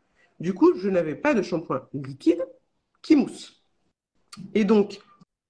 Du 0.41 0.55
coup, 0.55 0.75
je 0.77 0.89
n'avais 0.89 1.15
pas 1.15 1.35
de 1.35 1.43
shampoing 1.43 1.89
liquide 1.93 2.45
qui 3.03 3.17
mousse. 3.17 3.63
Et 4.55 4.65
donc, 4.65 5.01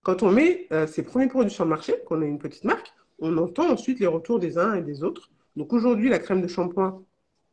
quand 0.03 0.23
on 0.23 0.31
met 0.31 0.67
euh, 0.73 0.87
ces 0.87 1.03
premiers 1.03 1.29
produits 1.29 1.51
sur 1.51 1.65
le 1.65 1.71
marché, 1.71 1.95
qu'on 2.07 2.21
a 2.21 2.27
une 2.27 2.39
petite 2.39 2.65
marque, 2.65 2.93
on 3.19 3.37
entend 3.39 3.71
ensuite 3.71 4.01
les 4.01 4.07
retours 4.07 4.39
des 4.39 4.59
uns 4.59 4.75
et 4.75 4.83
des 4.83 5.03
autres. 5.03 5.31
Donc 5.57 5.73
aujourd'hui, 5.73 6.09
la 6.09 6.19
crème 6.19 6.43
de 6.43 6.49
shampoing, 6.49 7.03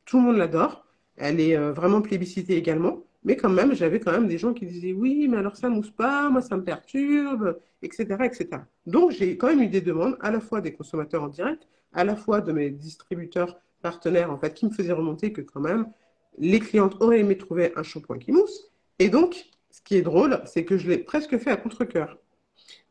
tout 0.06 0.18
le 0.18 0.24
monde 0.24 0.38
l'adore. 0.38 0.86
Elle 1.16 1.40
est 1.40 1.56
euh, 1.56 1.72
vraiment 1.72 2.02
plébiscitée 2.02 2.58
également. 2.58 3.04
Mais 3.24 3.38
quand 3.38 3.50
même, 3.50 3.76
j'avais 3.76 4.00
quand 4.00 4.12
même 4.12 4.28
des 4.28 4.40
gens 4.40 4.54
qui 4.54 4.66
disaient 4.66 4.94
oui, 4.94 5.28
mais 5.30 5.38
alors 5.38 5.56
ça 5.56 5.70
mousse 5.70 5.92
pas, 5.92 6.30
moi 6.30 6.42
ça 6.42 6.58
me 6.58 6.64
perturbe, 6.64 7.60
etc. 7.84 8.06
etc. 8.24 8.48
Donc 8.88 9.12
j'ai 9.12 9.38
quand 9.38 9.48
même 9.48 9.62
eu 9.62 9.68
des 9.68 9.82
demandes 9.82 10.18
à 10.22 10.32
la 10.32 10.40
fois 10.40 10.60
des 10.60 10.74
consommateurs 10.74 11.22
en 11.24 11.28
direct, 11.28 11.68
à 11.94 12.04
la 12.04 12.16
fois 12.16 12.42
de 12.42 12.52
mes 12.52 12.70
distributeurs 12.70 13.60
partenaires, 13.82 14.32
en 14.32 14.38
fait, 14.38 14.54
qui 14.54 14.66
me 14.66 14.72
faisaient 14.72 14.94
remonter 14.94 15.34
que 15.34 15.42
quand 15.42 15.60
même, 15.60 15.92
les 16.38 16.60
clientes 16.60 16.96
auraient 17.02 17.20
aimé 17.20 17.38
trouver 17.38 17.74
un 17.76 17.84
shampoing 17.84 18.20
qui 18.20 18.32
mousse. 18.32 18.72
Et 19.00 19.10
donc, 19.10 19.46
ce 19.70 19.82
qui 19.82 19.96
est 19.96 20.02
drôle, 20.02 20.42
c'est 20.46 20.66
que 20.66 20.78
je 20.78 20.90
l'ai 20.90 20.98
presque 20.98 21.38
fait 21.38 21.52
à 21.52 21.58
contre-coeur. 21.58 22.18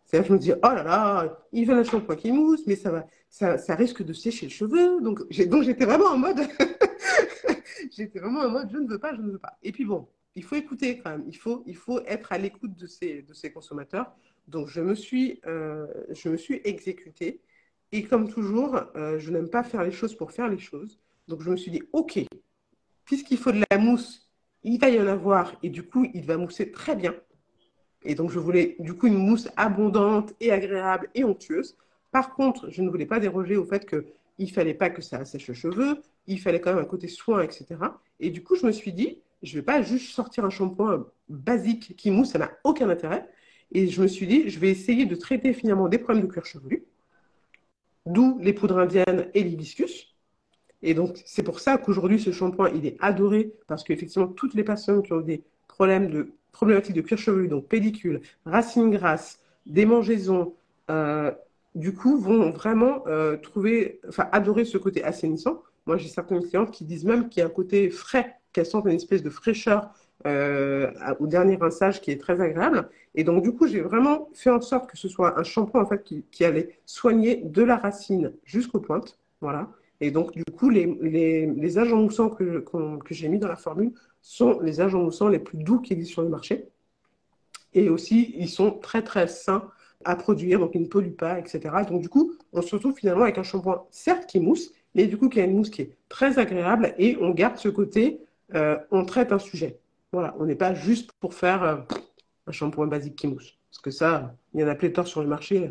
C'est-à-dire, 0.04 0.28
je 0.28 0.32
me 0.32 0.38
dis, 0.38 0.52
oh 0.52 0.58
là 0.62 0.82
là, 0.82 1.38
il 1.52 1.66
veut 1.66 1.74
un 1.74 1.84
shampoing 1.84 2.16
qui 2.16 2.32
mousse, 2.32 2.66
mais 2.66 2.76
ça 2.76 2.90
va, 2.90 3.06
ça, 3.28 3.58
ça 3.58 3.74
risque 3.76 4.02
de 4.02 4.12
sécher 4.12 4.46
le 4.46 4.50
cheveu. 4.50 5.00
Donc, 5.00 5.20
donc 5.48 5.62
j'étais 5.62 5.84
vraiment 5.84 6.06
en 6.06 6.18
mode, 6.18 6.40
j'étais 7.96 8.18
vraiment 8.18 8.40
en 8.40 8.50
mode, 8.50 8.68
je 8.72 8.78
ne 8.78 8.88
veux 8.88 8.98
pas, 8.98 9.14
je 9.14 9.20
ne 9.20 9.32
veux 9.32 9.38
pas. 9.38 9.56
Et 9.62 9.70
puis 9.70 9.84
bon, 9.84 10.08
il 10.34 10.44
faut 10.44 10.56
écouter 10.56 10.98
quand 10.98 11.10
même. 11.10 11.24
Il 11.28 11.36
faut, 11.36 11.62
il 11.66 11.76
faut 11.76 12.00
être 12.06 12.32
à 12.32 12.38
l'écoute 12.38 12.76
de 12.76 12.86
ces, 12.86 13.22
de 13.22 13.34
ces 13.34 13.52
consommateurs. 13.52 14.12
Donc, 14.48 14.68
je 14.68 14.80
me 14.80 14.94
suis, 14.94 15.40
euh, 15.46 15.86
je 16.10 16.28
me 16.28 16.36
suis 16.36 16.60
exécutée. 16.64 17.40
Et 17.92 18.05
comme 18.05 18.29
toujours, 18.29 18.81
euh, 18.96 19.18
je 19.18 19.31
n'aime 19.31 19.48
pas 19.48 19.64
faire 19.64 19.83
les 19.83 19.90
choses 19.90 20.14
pour 20.14 20.31
faire 20.33 20.48
les 20.48 20.59
choses. 20.59 20.98
Donc 21.29 21.42
je 21.42 21.50
me 21.50 21.57
suis 21.57 21.70
dit, 21.70 21.83
OK, 21.92 22.20
puisqu'il 23.05 23.38
faut 23.38 23.53
de 23.53 23.62
la 23.70 23.79
mousse, 23.79 24.31
il 24.62 24.79
va 24.79 24.90
y 24.90 25.00
en 25.00 25.07
avoir 25.07 25.55
et 25.62 25.70
du 25.70 25.83
coup, 25.83 26.07
il 26.14 26.24
va 26.24 26.37
mousser 26.37 26.70
très 26.70 26.94
bien. 26.94 27.14
Et 28.03 28.14
donc 28.14 28.31
je 28.31 28.38
voulais 28.38 28.76
du 28.79 28.94
coup 28.94 29.07
une 29.07 29.18
mousse 29.18 29.48
abondante 29.57 30.35
et 30.40 30.53
agréable 30.53 31.11
et 31.14 31.24
onctueuse. 31.24 31.76
Par 32.12 32.35
contre, 32.35 32.70
je 32.70 32.83
ne 32.83 32.90
voulais 32.90 33.07
pas 33.07 33.20
déroger 33.20 33.57
au 33.57 33.64
fait 33.64 33.88
qu'il 33.88 34.05
ne 34.38 34.46
fallait 34.46 34.74
pas 34.74 34.90
que 34.90 35.03
ça 35.03 35.18
assèche 35.18 35.48
le 35.48 35.55
cheveu, 35.55 36.00
il 36.26 36.40
fallait 36.40 36.61
quand 36.61 36.72
même 36.72 36.83
un 36.83 36.88
côté 36.88 37.09
soin, 37.09 37.42
etc. 37.42 37.66
Et 38.20 38.31
du 38.31 38.42
coup, 38.42 38.57
je 38.57 38.66
me 38.66 38.72
suis 38.72 38.92
dit, 38.92 39.18
je 39.42 39.53
ne 39.53 39.61
vais 39.61 39.64
pas 39.64 39.83
juste 39.83 40.12
sortir 40.12 40.44
un 40.44 40.50
shampoing 40.50 41.07
basique 41.29 41.96
qui 41.96 42.11
mousse, 42.11 42.31
ça 42.31 42.38
n'a 42.38 42.50
aucun 42.64 42.88
intérêt. 42.88 43.29
Et 43.72 43.88
je 43.88 44.03
me 44.03 44.09
suis 44.09 44.26
dit, 44.26 44.48
je 44.48 44.59
vais 44.59 44.70
essayer 44.70 45.07
de 45.07 45.14
traiter 45.14 45.53
finalement 45.53 45.88
des 45.88 45.98
problèmes 45.98 46.26
de 46.26 46.31
cuir 46.31 46.44
chevelu 46.44 46.85
d'où 48.12 48.38
les 48.40 48.53
poudres 48.53 48.79
indiennes 48.79 49.29
et 49.35 49.42
l'hibiscus. 49.42 50.14
Et 50.83 50.94
donc, 50.94 51.20
c'est 51.27 51.42
pour 51.42 51.61
ça 51.61 51.79
qu'aujourd'hui, 51.79 52.20
ce 52.20 52.33
shampoing, 52.33 52.70
il 52.70 52.87
est 52.87 52.96
adoré 53.01 53.53
parce 53.66 53.85
qu'effectivement, 53.85 54.29
toutes 54.29 54.55
les 54.55 54.64
personnes 54.64 55.03
qui 55.03 55.12
ont 55.12 55.20
des 55.20 55.44
problèmes 55.68 56.11
de 56.11 56.33
problématiques 56.53 56.94
de 56.94 57.01
cuir 57.03 57.18
chevelu, 57.18 57.49
donc 57.49 57.68
pellicule, 57.68 58.23
racines 58.44 58.90
grasses, 58.90 59.40
démangeaisons, 59.66 60.55
euh, 60.90 61.31
du 61.75 61.94
coup, 61.94 62.18
vont 62.18 62.51
vraiment 62.51 63.05
euh, 63.07 63.37
trouver, 63.37 64.01
enfin, 64.09 64.29
adorer 64.33 64.64
ce 64.64 64.79
côté 64.79 65.05
assainissant. 65.05 65.62
Moi, 65.87 65.96
j'ai 65.96 66.09
certaines 66.09 66.42
clientes 66.42 66.70
qui 66.70 66.85
disent 66.85 67.05
même 67.05 67.29
qu'il 67.29 67.40
y 67.40 67.42
a 67.44 67.46
un 67.46 67.51
côté 67.51 67.90
frais, 67.90 68.37
qu'elles 68.53 68.66
sentent 68.66 68.87
une 68.87 68.96
espèce 68.96 69.23
de 69.23 69.31
fraîcheur 69.31 69.90
euh, 70.26 70.90
au 71.18 71.26
dernier 71.26 71.56
rinçage 71.56 72.00
qui 72.00 72.11
est 72.11 72.20
très 72.20 72.40
agréable. 72.40 72.88
Et 73.14 73.24
donc, 73.24 73.42
du 73.42 73.52
coup, 73.52 73.66
j'ai 73.66 73.80
vraiment 73.80 74.28
fait 74.35 74.50
en 74.50 74.61
sorte 74.61 74.90
que 74.90 74.96
ce 74.96 75.09
soit 75.09 75.38
un 75.38 75.42
shampoing 75.42 75.83
en 75.83 75.87
fait, 75.87 76.02
qui, 76.02 76.44
allait 76.44 76.78
soigner 76.87 77.37
de 77.37 77.62
la 77.62 77.76
racine 77.76 78.33
jusqu'aux 78.44 78.80
pointes. 78.80 79.18
Voilà. 79.40 79.70
Et 80.00 80.11
donc, 80.11 80.33
du 80.33 80.44
coup, 80.44 80.70
les, 80.70 81.78
agents 81.78 81.96
moussants 81.96 82.30
que, 82.30 82.61
que 82.61 83.14
j'ai 83.14 83.28
mis 83.28 83.38
dans 83.38 83.48
la 83.48 83.56
formule 83.56 83.92
sont 84.22 84.61
les 84.61 84.80
agents 84.80 85.02
moussants 85.02 85.28
les 85.28 85.38
plus 85.38 85.59
doux 85.59 85.80
qui 85.80 85.94
existent 85.94 86.14
sur 86.14 86.22
le 86.22 86.28
marché. 86.28 86.68
Et 87.74 87.88
aussi, 87.88 88.35
ils 88.37 88.48
sont 88.48 88.72
très, 88.72 89.02
très 89.02 89.26
sains 89.26 89.70
à 90.04 90.16
produire, 90.16 90.59
donc 90.59 90.72
ils 90.74 90.83
ne 90.83 90.87
polluent 90.87 91.16
pas, 91.16 91.38
etc. 91.38 91.61
Donc, 91.88 92.00
du 92.00 92.09
coup, 92.09 92.35
on 92.52 92.62
se 92.62 92.74
retrouve 92.74 92.94
finalement 92.94 93.22
avec 93.22 93.38
un 93.38 93.42
shampoing, 93.42 93.85
certes, 93.90 94.26
qui 94.26 94.40
mousse, 94.40 94.72
mais 94.94 95.06
du 95.06 95.16
coup, 95.16 95.28
qui 95.28 95.40
a 95.40 95.44
une 95.44 95.56
mousse 95.56 95.70
qui 95.70 95.83
est 95.83 95.96
très 96.09 96.38
agréable 96.38 96.94
et 96.98 97.16
on 97.20 97.30
garde 97.30 97.59
ce 97.59 97.68
côté, 97.68 98.20
euh, 98.54 98.76
on 98.90 99.04
traite 99.04 99.33
un 99.33 99.38
sujet. 99.38 99.78
Voilà, 100.12 100.35
on 100.38 100.46
n'est 100.46 100.57
pas 100.57 100.75
juste 100.75 101.12
pour 101.20 101.35
faire 101.35 101.62
euh, 101.62 101.77
un 102.46 102.53
shampoing 102.53 102.87
basique 102.88 103.16
qui 103.16 103.29
mousse. 103.29 103.59
Parce 103.70 103.81
que 103.83 103.90
ça, 103.90 104.35
il 104.55 104.61
y 104.61 104.64
en 104.64 104.68
a 104.68 104.75
pléthore 104.75 105.07
sur 105.07 105.23
le 105.23 105.29
marché. 105.29 105.70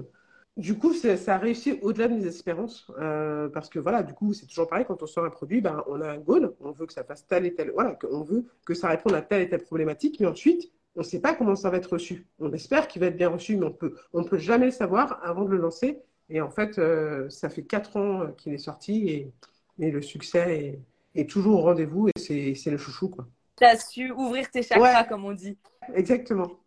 Du 0.57 0.77
coup, 0.77 0.93
ça 0.93 1.35
a 1.35 1.37
réussi 1.37 1.79
au-delà 1.81 2.07
de 2.07 2.15
mes 2.15 2.25
espérances. 2.25 2.89
Euh, 2.99 3.49
parce 3.49 3.69
que 3.69 3.79
voilà, 3.79 4.03
du 4.03 4.13
coup, 4.13 4.33
c'est 4.33 4.45
toujours 4.47 4.67
pareil, 4.69 4.85
quand 4.87 5.01
on 5.03 5.07
sort 5.07 5.25
un 5.25 5.29
produit, 5.29 5.61
ben, 5.61 5.83
on 5.87 6.01
a 6.01 6.09
un 6.09 6.17
goal, 6.19 6.53
on 6.61 6.71
veut 6.71 6.85
que 6.85 6.93
ça 6.93 7.03
fasse 7.03 7.27
telle 7.27 7.45
et 7.45 7.53
telle. 7.55 7.71
Voilà, 7.71 7.97
on 8.11 8.23
veut 8.23 8.45
que 8.65 8.73
ça 8.73 8.89
réponde 8.89 9.13
à 9.13 9.21
telle 9.21 9.41
et 9.43 9.49
telle 9.49 9.63
problématique, 9.63 10.19
mais 10.19 10.27
ensuite, 10.27 10.71
on 10.95 11.01
ne 11.01 11.05
sait 11.05 11.21
pas 11.21 11.35
comment 11.35 11.55
ça 11.55 11.69
va 11.69 11.77
être 11.77 11.93
reçu. 11.93 12.27
On 12.39 12.51
espère 12.53 12.87
qu'il 12.87 13.01
va 13.01 13.07
être 13.07 13.17
bien 13.17 13.29
reçu, 13.29 13.57
mais 13.57 13.65
on 13.65 13.71
peut, 13.73 13.95
on 14.13 14.23
peut 14.23 14.37
jamais 14.37 14.65
le 14.65 14.71
savoir 14.71 15.19
avant 15.23 15.43
de 15.45 15.49
le 15.51 15.57
lancer. 15.57 16.01
Et 16.29 16.41
en 16.41 16.49
fait, 16.49 16.77
euh, 16.79 17.29
ça 17.29 17.49
fait 17.49 17.63
quatre 17.63 17.97
ans 17.97 18.31
qu'il 18.37 18.53
est 18.53 18.57
sorti 18.57 19.09
et, 19.09 19.33
et 19.79 19.91
le 19.91 20.01
succès 20.01 20.79
est, 21.15 21.21
est 21.21 21.29
toujours 21.29 21.59
au 21.59 21.61
rendez-vous 21.63 22.09
et 22.09 22.55
c'est 22.55 22.71
le 22.71 22.77
chouchou, 22.77 23.09
quoi 23.09 23.27
tu 23.59 23.65
as 23.65 23.77
su 23.77 24.11
ouvrir 24.11 24.49
tes 24.49 24.63
chakras, 24.63 25.03
comme 25.03 25.25
on 25.25 25.33
dit. 25.33 25.57
Exactement. 25.93 26.59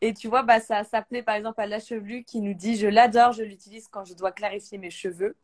Et 0.00 0.12
tu 0.12 0.28
vois, 0.28 0.42
bah, 0.42 0.60
ça 0.60 0.84
s'appelait 0.84 1.22
par 1.22 1.34
exemple 1.34 1.60
à 1.60 1.66
la 1.66 1.80
chevelu 1.80 2.24
qui 2.24 2.40
nous 2.40 2.54
dit 2.54 2.76
Je 2.76 2.86
l'adore, 2.86 3.32
je 3.32 3.42
l'utilise 3.42 3.88
quand 3.88 4.04
je 4.04 4.14
dois 4.14 4.32
clarifier 4.32 4.78
mes 4.78 4.90
cheveux. 4.90 5.36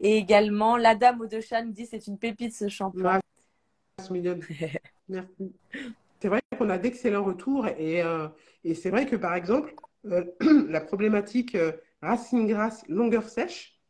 Et 0.00 0.16
également, 0.16 0.76
la 0.76 0.94
dame 0.94 1.20
au 1.20 1.24
nous 1.26 1.72
dit 1.72 1.86
C'est 1.86 2.06
une 2.06 2.18
pépite 2.18 2.54
ce 2.54 2.68
shampoing. 2.68 3.20
Merci. 5.08 5.52
C'est 6.20 6.28
vrai 6.28 6.40
qu'on 6.56 6.70
a 6.70 6.78
d'excellents 6.78 7.24
retours 7.24 7.66
et, 7.66 8.02
euh, 8.02 8.28
et 8.64 8.74
c'est 8.74 8.90
vrai 8.90 9.06
que 9.06 9.16
par 9.16 9.34
exemple, 9.34 9.74
euh, 10.06 10.24
la 10.68 10.80
problématique 10.80 11.54
euh, 11.54 11.72
racine 12.00 12.46
grasse, 12.46 12.84
longueur 12.88 13.28
sèche, 13.28 13.80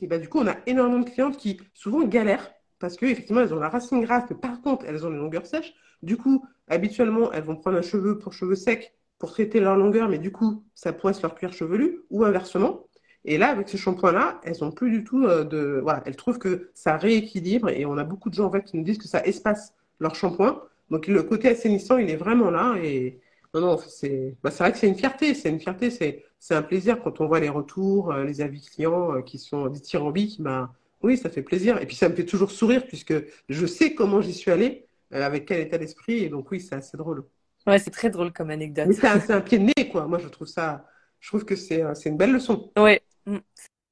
et 0.00 0.06
bah, 0.06 0.18
du 0.18 0.28
coup, 0.28 0.38
on 0.40 0.46
a 0.46 0.56
énormément 0.66 1.02
de 1.02 1.10
clientes 1.10 1.36
qui 1.36 1.60
souvent 1.74 2.02
galèrent 2.02 2.50
parce 2.80 2.96
qu'effectivement, 2.96 3.42
elles 3.42 3.54
ont 3.54 3.60
la 3.60 3.68
racine 3.68 4.00
grasse, 4.00 4.24
mais 4.30 4.36
par 4.36 4.60
contre, 4.62 4.84
elles 4.88 5.06
ont 5.06 5.10
les 5.10 5.18
longueurs 5.18 5.46
sèches. 5.46 5.74
Du 6.02 6.16
coup, 6.16 6.44
habituellement, 6.68 7.30
elles 7.32 7.44
vont 7.44 7.56
prendre 7.56 7.78
un 7.78 7.82
cheveu 7.82 8.18
pour 8.18 8.32
cheveux 8.32 8.56
secs 8.56 8.92
pour 9.18 9.30
traiter 9.32 9.60
leur 9.60 9.76
longueur, 9.76 10.08
mais 10.08 10.18
du 10.18 10.32
coup, 10.32 10.64
ça 10.74 10.92
poisse 10.94 11.20
leur 11.22 11.34
cuir 11.34 11.52
chevelu, 11.52 12.00
ou 12.10 12.24
inversement. 12.24 12.86
Et 13.26 13.36
là, 13.36 13.50
avec 13.50 13.68
ce 13.68 13.76
shampoing-là, 13.76 14.40
elles 14.44 14.64
ont 14.64 14.72
plus 14.72 14.90
du 14.90 15.04
tout 15.04 15.24
euh, 15.26 15.44
de. 15.44 15.78
Voilà, 15.82 16.02
elles 16.06 16.16
trouvent 16.16 16.38
que 16.38 16.70
ça 16.74 16.96
rééquilibre, 16.96 17.68
et 17.68 17.84
on 17.84 17.98
a 17.98 18.04
beaucoup 18.04 18.30
de 18.30 18.34
gens 18.34 18.46
en 18.46 18.50
fait 18.50 18.64
qui 18.64 18.78
nous 18.78 18.82
disent 18.82 18.98
que 18.98 19.08
ça 19.08 19.24
espace 19.26 19.74
leur 20.00 20.14
shampoing. 20.14 20.62
Donc 20.90 21.06
le 21.06 21.22
côté 21.22 21.48
assainissant, 21.48 21.98
il 21.98 22.08
est 22.10 22.16
vraiment 22.16 22.50
là. 22.50 22.76
Et 22.82 23.20
non, 23.54 23.60
non, 23.60 23.78
c'est 23.78 24.36
bah, 24.42 24.50
vrai 24.50 24.72
que 24.72 24.78
c'est 24.78 24.88
une 24.88 24.96
fierté. 24.96 25.34
C'est 25.34 25.50
une 25.50 25.60
fierté, 25.60 25.90
c'est 25.90 26.54
un 26.54 26.62
plaisir 26.62 27.02
quand 27.02 27.20
on 27.20 27.26
voit 27.26 27.40
les 27.40 27.50
retours, 27.50 28.12
euh, 28.12 28.24
les 28.24 28.40
avis 28.40 28.64
clients 28.64 29.16
euh, 29.16 29.22
qui 29.22 29.38
sont 29.38 29.66
dithyrambiques. 29.68 30.40
Bah, 30.40 30.72
oui, 31.02 31.16
ça 31.16 31.30
fait 31.30 31.42
plaisir. 31.42 31.80
Et 31.80 31.86
puis 31.86 31.96
ça 31.96 32.08
me 32.08 32.14
fait 32.14 32.24
toujours 32.24 32.50
sourire 32.50 32.86
puisque 32.86 33.14
je 33.48 33.66
sais 33.66 33.94
comment 33.94 34.20
j'y 34.20 34.34
suis 34.34 34.50
allée, 34.50 34.86
euh, 35.12 35.22
avec 35.22 35.46
quel 35.46 35.60
état 35.60 35.78
d'esprit. 35.78 36.24
Et 36.24 36.28
donc 36.28 36.50
oui, 36.50 36.60
c'est 36.60 36.74
assez 36.74 36.96
drôle. 36.96 37.24
Ouais, 37.66 37.78
c'est 37.78 37.90
très 37.90 38.10
drôle 38.10 38.32
comme 38.32 38.50
anecdote. 38.50 38.88
c'est 38.92 39.32
un, 39.32 39.40
pied 39.40 39.58
de 39.58 39.64
nez, 39.64 39.88
quoi. 39.90 40.06
Moi, 40.06 40.18
je 40.18 40.28
trouve 40.28 40.46
ça, 40.46 40.86
je 41.20 41.28
trouve 41.28 41.44
que 41.44 41.56
c'est 41.56 41.82
euh, 41.82 41.94
une 42.06 42.16
belle 42.16 42.32
leçon. 42.32 42.72
Oui, 42.78 42.98
mm, 43.26 43.38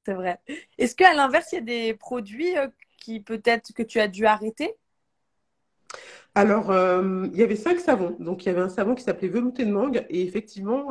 c'est 0.05 0.13
vrai. 0.13 0.39
Est-ce 0.77 0.95
qu'à 0.95 1.13
l'inverse, 1.13 1.51
il 1.51 1.55
y 1.55 1.59
a 1.59 1.61
des 1.61 1.93
produits 1.93 2.57
euh, 2.57 2.67
qui 2.97 3.19
peut-être 3.19 3.73
que 3.73 3.83
tu 3.83 3.99
as 3.99 4.07
dû 4.07 4.25
arrêter? 4.25 4.75
Alors, 6.35 6.71
il 7.33 7.37
y 7.37 7.43
avait 7.43 7.55
cinq 7.55 7.79
savons. 7.79 8.15
Donc, 8.19 8.45
il 8.45 8.49
y 8.49 8.51
avait 8.51 8.61
un 8.61 8.69
savon 8.69 8.93
qui 8.93 9.03
s'appelait 9.03 9.27
velouté 9.27 9.65
de 9.65 9.71
mangue. 9.71 10.05
Et 10.09 10.21
effectivement, 10.21 10.89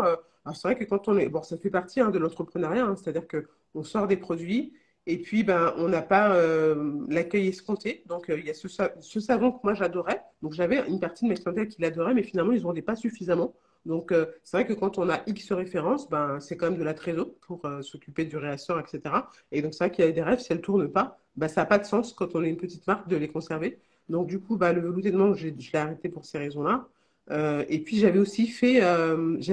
c'est 0.52 0.62
vrai 0.62 0.76
que 0.76 0.84
quand 0.84 1.06
on 1.06 1.16
est. 1.16 1.28
Bon, 1.28 1.42
ça 1.42 1.56
fait 1.56 1.70
partie 1.70 2.00
hein, 2.00 2.10
de 2.10 2.18
l'entrepreneuriat. 2.18 2.84
Hein. 2.84 2.96
C'est-à-dire 2.96 3.26
qu'on 3.28 3.84
sort 3.84 4.08
des 4.08 4.16
produits 4.16 4.74
et 5.10 5.16
puis, 5.16 5.42
ben, 5.42 5.72
on 5.78 5.88
n'a 5.88 6.02
pas 6.02 6.34
euh, 6.34 6.92
l'accueil 7.08 7.48
escompté. 7.48 8.02
Donc, 8.06 8.28
euh, 8.28 8.38
il 8.38 8.44
y 8.44 8.50
a 8.50 8.54
ce, 8.54 8.68
savon 9.20 9.52
que 9.52 9.60
moi 9.64 9.72
j'adorais. 9.72 10.22
Donc, 10.42 10.52
j'avais 10.52 10.86
une 10.86 11.00
partie 11.00 11.24
de 11.24 11.30
mes 11.30 11.34
clientèles 11.34 11.68
qui 11.68 11.80
l'adorait, 11.80 12.12
mais 12.12 12.22
finalement, 12.22 12.52
ils 12.52 12.60
n'en 12.60 12.68
vendaient 12.68 12.82
pas 12.82 12.94
suffisamment. 12.94 13.54
Donc, 13.86 14.12
euh, 14.12 14.26
c'est 14.44 14.58
vrai 14.58 14.66
que 14.66 14.74
quand 14.74 14.98
on 14.98 15.08
a 15.08 15.22
X 15.26 15.50
références, 15.52 16.10
ben, 16.10 16.40
c'est 16.40 16.58
quand 16.58 16.66
même 16.66 16.78
de 16.78 16.84
la 16.84 16.92
trésor 16.92 17.30
pour 17.40 17.62
s'occuper 17.80 18.26
du 18.26 18.36
réassort, 18.36 18.78
etc. 18.80 19.00
Et 19.50 19.62
donc, 19.62 19.72
c'est 19.72 19.84
vrai 19.84 19.90
qu'il 19.90 20.04
y 20.04 20.08
a 20.08 20.12
des 20.12 20.22
rêves, 20.22 20.40
si 20.40 20.52
elles 20.52 20.58
ne 20.58 20.62
tournent 20.62 20.92
pas, 20.92 21.18
ben, 21.36 21.48
ça 21.48 21.62
n'a 21.62 21.66
pas 21.66 21.78
de 21.78 21.86
sens 21.86 22.12
quand 22.12 22.34
on 22.34 22.44
est 22.44 22.50
une 22.50 22.58
petite 22.58 22.86
marque 22.86 23.08
de 23.08 23.16
les 23.16 23.28
conserver. 23.28 23.78
Donc, 24.10 24.26
du 24.26 24.38
coup, 24.38 24.58
ben, 24.58 24.74
le 24.74 24.82
velouté 24.82 25.10
de 25.10 25.16
mangue, 25.16 25.36
je 25.36 25.48
l'ai 25.48 25.78
arrêté 25.78 26.10
pour 26.10 26.26
ces 26.26 26.36
raisons-là. 26.36 26.86
Et 27.70 27.78
puis, 27.82 27.96
j'avais 27.96 28.18
aussi 28.18 28.46
fait, 28.46 28.82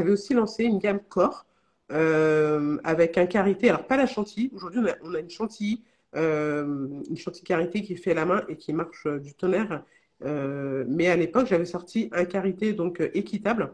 aussi 0.10 0.34
lancé 0.34 0.65
une 0.65 0.80
gamme 0.80 1.00
corps 1.08 1.46
avec 1.89 3.17
un 3.17 3.26
karité. 3.26 3.69
Alors, 3.69 3.86
pas 3.88 3.98
la 3.98 4.08
chantilly. 4.08 4.52
Aujourd'hui, 4.54 4.82
on 5.04 5.13
a, 5.13 5.19
une 5.19 5.30
chantilly, 5.30 5.84
une 6.13 7.17
chantilly 7.17 7.43
karité 7.43 7.82
qui 7.82 7.95
fait 7.95 8.13
la 8.13 8.26
main 8.26 8.43
et 8.48 8.58
qui 8.58 8.74
marche 8.74 9.08
du 9.08 9.34
tonnerre. 9.34 9.84
mais 10.21 11.08
à 11.08 11.15
l'époque, 11.15 11.48
j'avais 11.48 11.65
sorti 11.65 12.10
un 12.12 12.26
karité 12.26 12.74
donc 12.74 13.02
équitable 13.13 13.71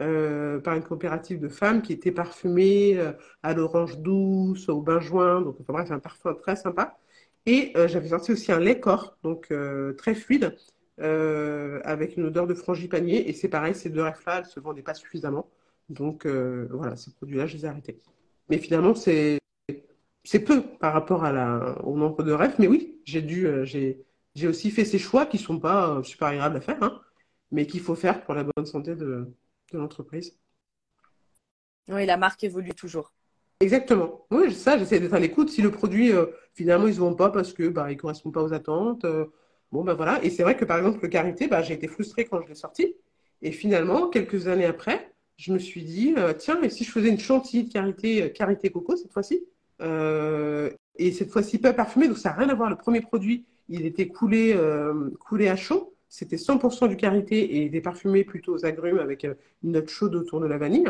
euh, 0.00 0.58
par 0.60 0.74
une 0.74 0.82
coopérative 0.82 1.38
de 1.38 1.48
femmes 1.48 1.80
qui 1.80 1.92
était 1.92 2.10
parfumée 2.10 2.98
euh, 2.98 3.12
à 3.44 3.54
l'orange 3.54 3.98
douce, 3.98 4.68
au 4.68 4.80
benjoin, 4.82 5.40
donc 5.40 5.56
enfin 5.60 5.72
bref, 5.72 5.90
un 5.92 6.00
parfum 6.00 6.34
très 6.34 6.56
sympa. 6.56 6.98
Et 7.46 7.72
euh, 7.76 7.86
j'avais 7.86 8.08
sorti 8.08 8.32
aussi 8.32 8.50
un 8.50 8.58
lait 8.58 8.80
corps, 8.80 9.16
donc 9.22 9.52
très 9.98 10.14
fluide, 10.14 10.56
avec 10.98 12.16
une 12.16 12.24
odeur 12.24 12.46
de 12.46 12.54
frangipanier. 12.54 13.28
Et 13.28 13.32
c'est 13.32 13.48
pareil, 13.48 13.74
ces 13.74 13.90
deux 13.90 14.02
rêves-là, 14.02 14.38
elles 14.38 14.46
se 14.46 14.60
vendaient 14.60 14.82
pas 14.82 14.94
suffisamment. 14.94 15.48
Donc 15.88 16.26
voilà, 16.26 16.96
ces 16.96 17.12
produits-là, 17.12 17.46
je 17.46 17.56
les 17.56 17.64
ai 17.64 17.68
arrêtés. 17.68 18.00
Mais 18.48 18.58
finalement, 18.58 18.94
c'est 18.94 19.38
c'est 20.24 20.40
peu 20.40 20.62
par 20.62 20.92
rapport 20.92 21.24
à 21.24 21.32
la, 21.32 21.78
au 21.84 21.96
nombre 21.96 22.22
de 22.22 22.32
rêves. 22.32 22.54
Mais 22.58 22.68
oui, 22.68 23.00
j'ai 23.04 23.22
dû, 23.22 23.48
j'ai 23.64 24.04
j'ai 24.34 24.48
aussi 24.48 24.70
fait 24.70 24.84
ces 24.84 24.98
choix 24.98 25.26
qui 25.26 25.38
sont 25.38 25.60
pas 25.60 26.02
super 26.02 26.28
agréables 26.28 26.56
à 26.56 26.60
faire, 26.60 26.82
hein, 26.82 27.00
mais 27.52 27.66
qu'il 27.66 27.80
faut 27.80 27.94
faire 27.94 28.24
pour 28.24 28.34
la 28.34 28.44
bonne 28.44 28.66
santé 28.66 28.96
de, 28.96 29.32
de 29.72 29.78
l'entreprise. 29.78 30.38
Oui, 31.88 32.06
la 32.06 32.16
marque 32.16 32.42
évolue 32.44 32.74
toujours. 32.74 33.12
Exactement. 33.60 34.26
Oui, 34.30 34.52
ça, 34.52 34.78
j'essaie 34.78 35.00
d'être 35.00 35.14
à 35.14 35.20
l'écoute. 35.20 35.50
Si 35.50 35.62
le 35.62 35.70
produit, 35.70 36.12
euh, 36.12 36.26
finalement, 36.54 36.86
ils 36.86 36.90
ne 36.90 36.94
se 36.94 37.00
vend 37.00 37.14
pas 37.14 37.30
parce 37.30 37.52
que 37.52 37.68
bah, 37.68 37.90
il 37.90 37.96
ne 37.96 38.00
correspond 38.00 38.30
pas 38.30 38.42
aux 38.42 38.52
attentes, 38.52 39.04
euh, 39.04 39.26
bon, 39.70 39.84
ben 39.84 39.94
voilà. 39.94 40.22
Et 40.24 40.30
c'est 40.30 40.42
vrai 40.42 40.56
que, 40.56 40.64
par 40.64 40.78
exemple, 40.78 40.98
le 41.02 41.08
Carité, 41.08 41.46
bah, 41.48 41.62
j'ai 41.62 41.74
été 41.74 41.86
frustrée 41.88 42.24
quand 42.24 42.42
je 42.42 42.48
l'ai 42.48 42.54
sorti. 42.54 42.96
Et 43.42 43.52
finalement, 43.52 44.08
quelques 44.08 44.48
années 44.48 44.64
après, 44.66 45.13
je 45.36 45.52
me 45.52 45.58
suis 45.58 45.82
dit, 45.82 46.14
euh, 46.16 46.32
tiens, 46.32 46.60
et 46.62 46.70
si 46.70 46.84
je 46.84 46.90
faisais 46.90 47.08
une 47.08 47.18
chantilly 47.18 47.64
de 47.64 47.72
Carité, 47.72 48.32
Carité 48.32 48.70
Coco 48.70 48.96
cette 48.96 49.12
fois-ci 49.12 49.44
Et 50.96 51.12
cette 51.12 51.30
fois-ci, 51.30 51.58
pas 51.58 51.72
parfumé, 51.72 52.08
donc 52.08 52.18
ça 52.18 52.30
n'a 52.30 52.36
rien 52.36 52.48
à 52.48 52.54
voir. 52.54 52.70
Le 52.70 52.76
premier 52.76 53.00
produit, 53.00 53.44
il 53.68 53.84
était 53.86 54.08
coulé, 54.08 54.56
coulé 55.18 55.48
à 55.48 55.56
chaud. 55.56 55.94
C'était 56.14 56.36
100% 56.36 56.86
du 56.86 56.96
karité 56.96 57.56
et 57.56 57.68
des 57.68 57.80
parfumés 57.80 58.22
plutôt 58.22 58.54
aux 58.54 58.64
agrumes 58.64 59.00
avec 59.00 59.24
euh, 59.24 59.34
une 59.64 59.72
note 59.72 59.88
chaude 59.88 60.14
autour 60.14 60.38
de 60.38 60.46
la 60.46 60.58
vanille. 60.58 60.86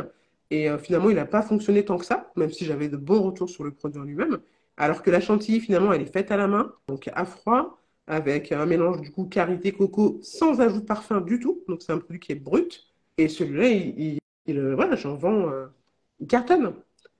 Et 0.50 0.68
euh, 0.68 0.76
finalement, 0.76 1.08
il 1.08 1.16
n'a 1.16 1.24
pas 1.24 1.40
fonctionné 1.40 1.82
tant 1.82 1.96
que 1.96 2.04
ça, 2.04 2.30
même 2.36 2.52
si 2.52 2.66
j'avais 2.66 2.90
de 2.90 2.98
bons 2.98 3.22
retours 3.22 3.48
sur 3.48 3.64
le 3.64 3.70
produit 3.70 3.98
en 3.98 4.04
lui-même. 4.04 4.40
Alors 4.76 5.02
que 5.02 5.10
la 5.10 5.22
chantilly, 5.22 5.60
finalement, 5.60 5.94
elle 5.94 6.02
est 6.02 6.12
faite 6.12 6.30
à 6.30 6.36
la 6.36 6.46
main, 6.46 6.74
donc 6.88 7.08
à 7.14 7.24
froid, 7.24 7.78
avec 8.06 8.52
un 8.52 8.66
mélange 8.66 9.00
du 9.00 9.10
coup 9.10 9.24
karité 9.24 9.72
coco 9.72 10.20
sans 10.22 10.60
ajout 10.60 10.80
de 10.80 10.84
parfum 10.84 11.22
du 11.22 11.40
tout. 11.40 11.62
Donc 11.68 11.80
c'est 11.80 11.92
un 11.92 11.98
produit 11.98 12.20
qui 12.20 12.32
est 12.32 12.34
brut. 12.34 12.86
Et 13.16 13.28
celui-là, 13.28 13.68
il, 13.68 14.18
euh, 14.48 14.74
voilà, 14.74 14.96
j'en 14.96 15.14
vends, 15.14 15.50
une 16.20 16.26
cartonne. 16.26 16.74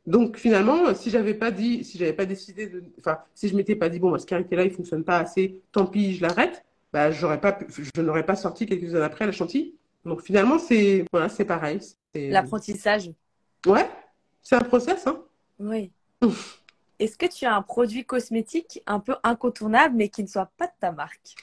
Donc 0.07 0.37
finalement, 0.37 0.95
si 0.95 1.11
j'avais 1.11 1.35
pas 1.35 1.51
dit, 1.51 1.83
si 1.85 1.97
j'avais 1.97 2.13
pas 2.13 2.27
décidé 2.27 2.67
de, 2.67 2.85
enfin, 2.99 3.19
si 3.35 3.49
je 3.49 3.57
m'étais 3.57 3.75
pas 3.75 3.89
dit 3.89 3.99
bon, 3.99 4.11
bah, 4.11 4.19
ce 4.19 4.27
karité-là, 4.27 4.65
il 4.65 4.71
fonctionne 4.71 5.05
pas 5.05 5.19
assez, 5.19 5.63
tant 5.73 5.87
pis, 5.87 6.15
je 6.15 6.23
l'arrête 6.23 6.65
bah, 6.95 7.11
j'aurais 7.11 7.41
pas 7.41 7.59
je 7.69 8.01
n'aurais 8.01 8.25
pas 8.25 8.37
sorti 8.37 8.67
quelques 8.67 8.95
années 8.95 9.05
après 9.05 9.27
la 9.27 9.33
chantilly. 9.33 9.75
Donc 10.05 10.23
finalement, 10.23 10.61
c'est 10.61 11.05
voilà, 11.13 11.29
c'est 11.29 11.45
pareil. 11.45 11.81
L'apprentissage. 12.15 13.11
Ouais, 13.67 13.91
c'est 14.41 14.55
un 14.55 14.61
process. 14.61 15.05
Hein. 15.09 15.21
Oui. 15.59 15.91
Est-ce 17.01 17.19
que 17.19 17.27
tu 17.27 17.47
as 17.47 17.57
un 17.57 17.63
produit 17.63 18.05
cosmétique 18.05 18.81
un 18.87 19.01
peu 19.01 19.17
incontournable, 19.25 19.97
mais 19.97 20.09
qui 20.09 20.23
ne 20.23 20.29
soit 20.29 20.53
pas 20.57 20.69
de 20.69 20.73
ta 20.79 20.93
marque? 20.93 21.35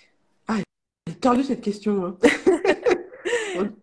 Ah, 0.47 0.55
j'ai 1.05 1.15
tordu 1.15 1.43
cette 1.43 1.61
question. 1.61 2.05
Hein. 2.05 2.17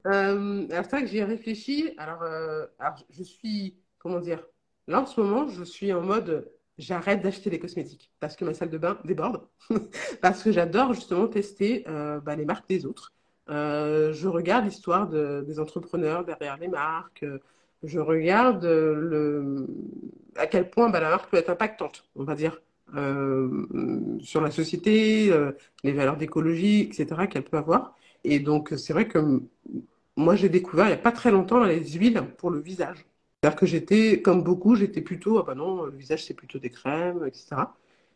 euh, 0.07 0.67
c'est 0.69 0.91
vrai 0.91 1.03
que 1.03 1.07
j'y 1.07 1.19
ai 1.19 1.25
réfléchi. 1.25 1.93
Alors, 1.99 2.23
euh, 2.23 2.67
alors, 2.79 2.97
je 3.11 3.23
suis, 3.23 3.77
comment 3.99 4.21
dire, 4.21 4.45
là 4.87 5.01
en 5.03 5.07
ce 5.07 5.21
moment, 5.21 5.49
je 5.49 5.65
suis 5.65 5.93
en 5.93 6.03
mode 6.03 6.51
j'arrête 6.79 7.23
d'acheter 7.23 7.51
des 7.51 7.59
cosmétiques 7.59 8.13
parce 8.21 8.37
que 8.37 8.45
ma 8.45 8.55
salle 8.55 8.71
de 8.71 8.79
bain 8.79 8.99
déborde, 9.05 9.43
parce 10.23 10.43
que 10.43 10.53
j'adore 10.53 10.95
justement 10.95 11.27
tester 11.27 11.85
euh, 11.89 12.21
bah, 12.21 12.37
les 12.37 12.45
marques 12.45 12.69
des 12.69 12.87
autres. 12.87 13.13
Euh, 13.51 14.13
je 14.13 14.29
regarde 14.29 14.67
l'histoire 14.67 15.09
des 15.09 15.59
entrepreneurs 15.59 16.25
derrière 16.25 16.57
les 16.59 16.69
marques. 16.69 17.25
Je 17.83 17.99
regarde 17.99 18.65
à 20.37 20.47
quel 20.47 20.71
point 20.71 20.91
bah, 20.91 21.01
la 21.01 21.11
marque 21.11 21.31
peut 21.31 21.39
être 21.39 21.51
impactante, 21.51 22.05
on 22.15 22.25
va 22.25 22.35
dire, 22.35 22.61
sur 24.21 24.41
la 24.41 24.51
société, 24.51 25.33
les 25.83 25.93
valeurs 25.93 26.17
d'écologie, 26.17 26.83
etc. 26.83 27.27
qu'elle 27.27 27.45
peut 27.45 27.57
avoir. 27.57 27.98
Et 28.25 28.41
donc, 28.41 28.75
c'est 28.77 28.93
vrai 28.93 29.09
que 29.09 29.43
moi, 30.17 30.35
j'ai 30.37 30.49
découvert 30.49 30.87
il 30.87 30.89
n'y 30.89 30.95
a 30.95 30.99
pas 30.99 31.13
très 31.13 31.31
longtemps 31.31 31.63
les 31.65 31.85
huiles 31.93 32.23
pour 32.39 32.51
le 32.51 32.61
visage. 32.61 33.07
C'est-à-dire 33.41 33.59
que 33.59 33.67
j'étais, 33.67 34.21
comme 34.21 34.43
beaucoup, 34.43 34.75
j'étais 34.75 35.01
plutôt, 35.01 35.39
ah 35.39 35.45
bah 35.47 35.55
non, 35.55 35.85
le 35.85 35.93
visage 35.93 36.25
c'est 36.25 36.35
plutôt 36.35 36.59
des 36.59 36.71
crèmes, 36.71 37.25
etc. 37.25 37.57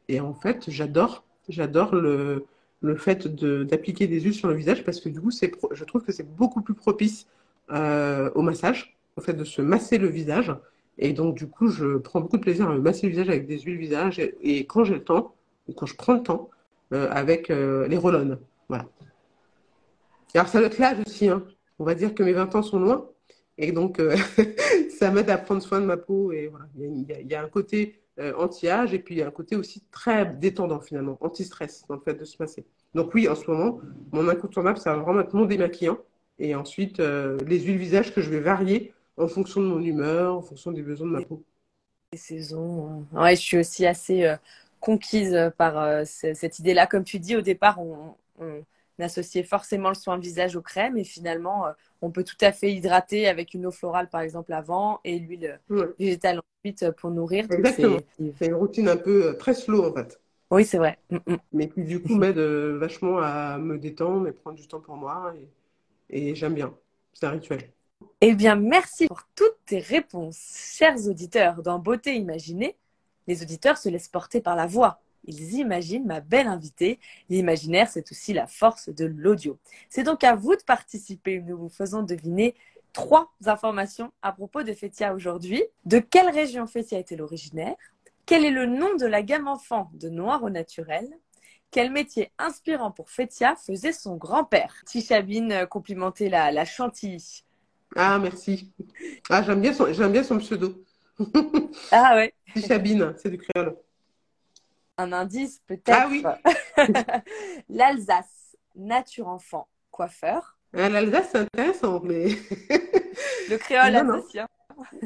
Et 0.08 0.20
en 0.20 0.34
fait, 0.34 0.64
j'adore, 0.68 1.24
j'adore 1.48 1.94
le, 1.94 2.44
le 2.80 2.96
fait 2.96 3.28
d'appliquer 3.28 4.08
des 4.08 4.20
huiles 4.20 4.34
sur 4.34 4.48
le 4.48 4.54
visage 4.54 4.84
parce 4.84 5.00
que 5.00 5.08
du 5.08 5.20
coup, 5.20 5.30
c'est, 5.30 5.52
je 5.70 5.84
trouve 5.84 6.02
que 6.02 6.12
c'est 6.12 6.28
beaucoup 6.28 6.60
plus 6.60 6.74
propice 6.74 7.26
euh, 7.70 8.30
au 8.34 8.42
massage, 8.42 8.96
au 9.16 9.20
fait 9.20 9.34
de 9.34 9.44
se 9.44 9.62
masser 9.62 9.98
le 9.98 10.08
visage. 10.08 10.54
Et 10.98 11.12
donc, 11.12 11.36
du 11.36 11.46
coup, 11.46 11.68
je 11.68 11.96
prends 11.98 12.20
beaucoup 12.20 12.36
de 12.36 12.42
plaisir 12.42 12.68
à 12.68 12.74
me 12.74 12.80
masser 12.80 13.06
le 13.06 13.12
visage 13.12 13.28
avec 13.28 13.46
des 13.46 13.60
huiles 13.60 13.78
visage 13.78 14.18
et, 14.18 14.66
quand 14.66 14.84
j'ai 14.84 14.94
le 14.94 15.04
temps, 15.04 15.34
ou 15.68 15.72
quand 15.72 15.86
je 15.86 15.94
prends 15.94 16.14
le 16.14 16.22
temps, 16.22 16.50
euh, 16.92 17.08
avec 17.10 17.50
euh, 17.50 17.86
les 17.88 17.96
roll 17.96 18.38
Voilà. 18.68 18.86
Alors, 20.38 20.48
ça 20.48 20.58
doit 20.58 20.68
être 20.68 20.78
l'âge 20.78 20.98
aussi. 21.06 21.28
Hein. 21.28 21.44
On 21.78 21.84
va 21.84 21.94
dire 21.94 22.14
que 22.14 22.22
mes 22.22 22.32
20 22.32 22.54
ans 22.54 22.62
sont 22.62 22.78
loin. 22.78 23.08
Et 23.58 23.72
donc, 23.72 23.98
euh, 24.00 24.16
ça 24.98 25.10
m'aide 25.10 25.30
à 25.30 25.38
prendre 25.38 25.62
soin 25.62 25.80
de 25.80 25.86
ma 25.86 25.96
peau. 25.96 26.32
Et 26.32 26.48
voilà, 26.48 26.66
il 26.78 27.30
y 27.30 27.34
a, 27.34 27.42
un 27.42 27.48
côté 27.48 28.00
euh, 28.18 28.32
anti-âge 28.38 28.94
et 28.94 28.98
puis 28.98 29.16
il 29.16 29.18
y 29.18 29.22
a 29.22 29.26
un 29.26 29.32
côté 29.32 29.56
aussi 29.56 29.82
très 29.90 30.26
détendant 30.26 30.80
finalement, 30.80 31.18
anti-stress 31.20 31.84
dans 31.88 31.96
le 31.96 32.00
fait 32.00 32.14
de 32.14 32.24
se 32.24 32.36
passer. 32.36 32.64
Donc 32.94 33.14
oui, 33.14 33.28
en 33.28 33.34
ce 33.34 33.50
moment, 33.50 33.80
mon 34.12 34.28
incontournable, 34.28 34.78
ça 34.78 34.94
va 34.94 35.02
vraiment 35.02 35.20
être 35.20 35.34
mon 35.34 35.44
démaquillant. 35.44 35.98
Et 36.38 36.54
ensuite, 36.54 37.00
euh, 37.00 37.38
les 37.46 37.60
huiles 37.60 37.78
visage 37.78 38.14
que 38.14 38.20
je 38.20 38.30
vais 38.30 38.40
varier 38.40 38.92
en 39.16 39.28
fonction 39.28 39.60
de 39.60 39.66
mon 39.66 39.80
humeur, 39.80 40.34
en 40.34 40.42
fonction 40.42 40.72
des 40.72 40.82
besoins 40.82 41.06
de 41.06 41.12
ma 41.12 41.22
peau. 41.22 41.42
Les 42.12 42.18
saisons. 42.18 43.06
Ouais, 43.12 43.36
je 43.36 43.40
suis 43.40 43.58
aussi 43.58 43.86
assez 43.86 44.34
conquise 44.80 45.52
par 45.56 46.06
cette 46.06 46.58
idée-là. 46.58 46.86
Comme 46.86 47.04
tu 47.04 47.18
dis, 47.18 47.36
au 47.36 47.40
départ, 47.42 47.78
on, 47.80 48.14
associait 48.98 49.42
forcément 49.42 49.88
le 49.88 49.94
soin 49.94 50.18
visage 50.18 50.56
aux 50.56 50.62
crèmes 50.62 50.96
et 50.96 51.04
finalement, 51.04 51.66
on 52.02 52.10
peut 52.10 52.24
tout 52.24 52.36
à 52.40 52.52
fait 52.52 52.72
hydrater 52.72 53.28
avec 53.28 53.54
une 53.54 53.66
eau 53.66 53.70
florale, 53.70 54.08
par 54.08 54.20
exemple, 54.20 54.52
avant 54.52 55.00
et 55.04 55.18
l'huile 55.18 55.60
végétale 55.98 56.40
ensuite 56.64 56.90
pour 56.92 57.10
nourrir. 57.10 57.46
Exactement. 57.50 57.98
C'est 58.38 58.46
une 58.46 58.54
routine 58.54 58.88
un 58.88 58.96
peu 58.96 59.26
euh, 59.26 59.32
très 59.34 59.54
slow, 59.54 59.88
en 59.88 59.92
fait. 59.92 60.20
Oui, 60.50 60.64
c'est 60.64 60.78
vrai. 60.78 60.98
Mm, 61.10 61.16
mm. 61.26 61.36
Mais 61.52 61.68
qui, 61.68 61.82
du 61.82 62.02
coup, 62.02 62.14
m'aide 62.14 62.38
euh, 62.38 62.78
vachement 62.78 63.18
à 63.18 63.58
me 63.58 63.78
détendre 63.78 64.28
et 64.28 64.32
prendre 64.32 64.56
du 64.56 64.66
temps 64.66 64.80
pour 64.80 64.96
moi. 64.96 65.32
Et, 66.10 66.34
j'aime 66.34 66.54
bien. 66.54 66.74
C'est 67.12 67.26
un 67.26 67.30
rituel. 67.30 67.70
Eh 68.20 68.34
bien, 68.34 68.56
merci 68.56 69.06
pour 69.06 69.22
toutes 69.34 69.58
tes 69.66 69.78
réponses, 69.78 70.74
chers 70.76 71.06
auditeurs. 71.06 71.62
Dans 71.62 71.78
Beauté 71.78 72.16
Imaginée, 72.16 72.76
les 73.26 73.42
auditeurs 73.42 73.78
se 73.78 73.88
laissent 73.88 74.08
porter 74.08 74.40
par 74.40 74.56
la 74.56 74.66
voix 74.66 75.00
ils 75.24 75.54
imaginent 75.54 76.06
ma 76.06 76.20
belle 76.20 76.46
invitée. 76.48 76.98
L'imaginaire, 77.28 77.88
c'est 77.88 78.10
aussi 78.10 78.32
la 78.32 78.46
force 78.46 78.88
de 78.88 79.06
l'audio. 79.06 79.58
C'est 79.88 80.02
donc 80.02 80.24
à 80.24 80.34
vous 80.34 80.56
de 80.56 80.62
participer. 80.62 81.40
Nous 81.40 81.56
vous 81.56 81.68
faisons 81.68 82.02
deviner 82.02 82.54
trois 82.92 83.32
informations 83.46 84.12
à 84.22 84.32
propos 84.32 84.62
de 84.62 84.72
Fétia 84.72 85.14
aujourd'hui. 85.14 85.62
De 85.84 85.98
quelle 85.98 86.28
région 86.30 86.66
Fétia 86.66 86.98
était 86.98 87.16
l'originaire 87.16 87.76
Quel 88.26 88.44
est 88.44 88.50
le 88.50 88.66
nom 88.66 88.96
de 88.96 89.06
la 89.06 89.22
gamme 89.22 89.48
enfant 89.48 89.90
de 89.94 90.08
Noir 90.08 90.42
au 90.42 90.50
naturel? 90.50 91.08
Quel 91.70 91.90
métier 91.90 92.30
inspirant 92.38 92.90
pour 92.90 93.08
Fétia 93.08 93.56
faisait 93.56 93.92
son 93.92 94.16
grand-père? 94.16 94.74
Tichabine 94.86 95.52
euh, 95.52 95.66
complimentait 95.66 96.28
la, 96.28 96.52
la 96.52 96.66
chantilly. 96.66 97.44
Ah, 97.96 98.18
merci. 98.18 98.72
Ah, 99.30 99.42
j'aime 99.42 99.60
bien, 99.62 99.72
son, 99.72 99.86
bien 100.10 100.22
son 100.22 100.38
pseudo. 100.38 100.84
ah 101.90 102.14
ouais. 102.16 102.34
Tichabine, 102.54 103.14
c'est 103.16 103.30
du 103.30 103.38
créole 103.38 103.76
un 104.98 105.12
indice 105.12 105.60
peut-être. 105.66 105.90
Ah 105.90 106.08
oui. 106.10 106.22
L'Alsace, 107.68 108.56
nature 108.74 109.28
enfant, 109.28 109.68
coiffeur. 109.90 110.56
Ah, 110.74 110.88
L'Alsace, 110.88 111.30
c'est 111.32 111.38
intéressant, 111.38 112.00
mais. 112.02 112.28
Le 113.50 113.56
créole 113.56 113.96
alsacien. 113.96 114.46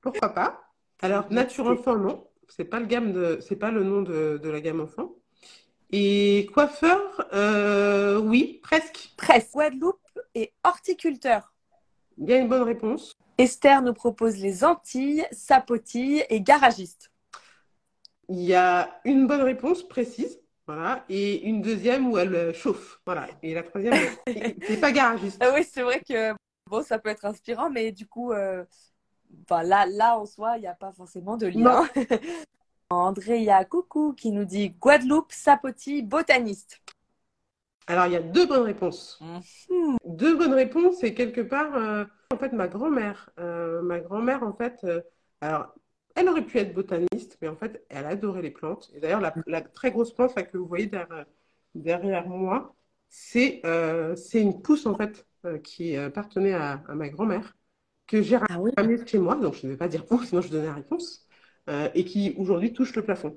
Pourquoi 0.01 0.29
pas? 0.29 0.61
Alors, 1.01 1.31
nature 1.31 1.67
enfant, 1.67 1.97
non. 1.97 2.27
C'est 2.49 2.65
pas 2.65 2.79
le 2.79 2.85
gamme 2.85 3.13
de, 3.13 3.39
c'est 3.41 3.55
pas 3.55 3.71
le 3.71 3.83
nom 3.83 4.01
de, 4.01 4.39
de, 4.41 4.49
la 4.49 4.61
gamme 4.61 4.81
enfant. 4.81 5.13
Et 5.91 6.49
coiffeur, 6.53 7.27
euh, 7.33 8.19
oui, 8.19 8.59
presque. 8.63 9.13
Presque. 9.17 9.51
Guadeloupe 9.51 10.19
et 10.35 10.53
horticulteur. 10.63 11.53
Il 12.17 12.29
y 12.29 12.33
a 12.33 12.37
une 12.37 12.47
bonne 12.47 12.63
réponse. 12.63 13.13
Esther 13.37 13.81
nous 13.81 13.93
propose 13.93 14.37
les 14.37 14.63
Antilles, 14.63 15.25
sapotille 15.31 16.25
et 16.29 16.41
garagiste. 16.41 17.12
Il 18.33 18.41
y 18.41 18.55
a 18.55 18.99
une 19.05 19.27
bonne 19.27 19.43
réponse 19.43 19.87
précise, 19.87 20.39
voilà, 20.65 21.05
et 21.07 21.43
une 21.43 21.61
deuxième 21.61 22.11
où 22.11 22.17
elle 22.17 22.51
chauffe, 22.55 22.99
voilà. 23.05 23.27
Et 23.43 23.53
la 23.53 23.61
troisième, 23.61 23.93
c'est 24.25 24.79
pas 24.81 24.91
garagiste. 24.91 25.37
Ah 25.39 25.51
oui, 25.53 25.63
c'est 25.63 25.83
vrai 25.83 26.01
que 26.01 26.33
bon, 26.67 26.81
ça 26.81 26.97
peut 26.97 27.09
être 27.09 27.25
inspirant, 27.25 27.69
mais 27.69 27.91
du 27.91 28.07
coup, 28.07 28.31
euh, 28.31 28.65
là, 29.51 29.85
là 29.85 30.17
en 30.17 30.25
soi, 30.25 30.57
il 30.57 30.61
n'y 30.61 30.67
a 30.67 30.73
pas 30.73 30.91
forcément 30.93 31.37
de 31.37 31.45
lien. 31.45 31.87
Andrea 32.89 33.65
Coucou 33.69 34.13
qui 34.13 34.31
nous 34.31 34.45
dit 34.45 34.71
Guadeloupe, 34.71 35.31
sapotille, 35.31 36.01
botaniste. 36.01 36.81
Alors, 37.85 38.07
il 38.07 38.13
y 38.13 38.15
a 38.15 38.21
deux 38.21 38.47
bonnes 38.47 38.63
réponses. 38.63 39.19
Mhm. 39.21 39.97
Deux 40.05 40.35
bonnes 40.35 40.55
réponses 40.55 41.03
et 41.03 41.13
quelque 41.13 41.41
part, 41.41 41.75
euh, 41.75 42.03
en 42.33 42.37
fait, 42.37 42.51
ma 42.51 42.67
grand-mère, 42.67 43.29
euh, 43.39 43.83
ma 43.83 43.99
grand-mère, 43.99 44.41
en 44.41 44.53
fait, 44.53 44.79
euh, 44.85 45.01
alors, 45.39 45.75
elle 46.15 46.29
aurait 46.29 46.45
pu 46.45 46.57
être 46.59 46.73
botaniste, 46.73 47.37
mais 47.41 47.47
en 47.47 47.55
fait, 47.55 47.85
elle 47.89 48.05
adorait 48.05 48.41
les 48.41 48.51
plantes. 48.51 48.91
Et 48.95 48.99
d'ailleurs, 48.99 49.21
la, 49.21 49.61
très 49.61 49.91
grosse 49.91 50.13
plante 50.13 50.33
que 50.35 50.57
vous 50.57 50.67
voyez 50.67 50.87
derrière, 50.87 51.25
derrière 51.75 52.27
moi, 52.27 52.75
c'est 53.09 53.61
une 54.33 54.61
pousse, 54.61 54.85
en 54.85 54.95
fait, 54.95 55.25
qui 55.63 55.95
appartenait 55.95 56.53
à, 56.53 56.83
ma 56.93 57.09
grand-mère, 57.09 57.55
que 58.07 58.21
j'ai 58.21 58.35
ah 58.35 58.59
ramenée 58.77 59.05
chez 59.05 59.19
moi. 59.19 59.35
Donc, 59.35 59.55
je 59.55 59.65
ne 59.65 59.71
vais 59.71 59.77
pas 59.77 59.87
dire 59.87 60.05
où, 60.11 60.21
sinon 60.23 60.41
je 60.41 60.49
donne 60.49 60.65
la 60.65 60.73
réponse. 60.73 61.27
et 61.67 62.05
qui, 62.05 62.35
aujourd'hui, 62.37 62.73
touche 62.73 62.95
le 62.95 63.03
plafond. 63.03 63.35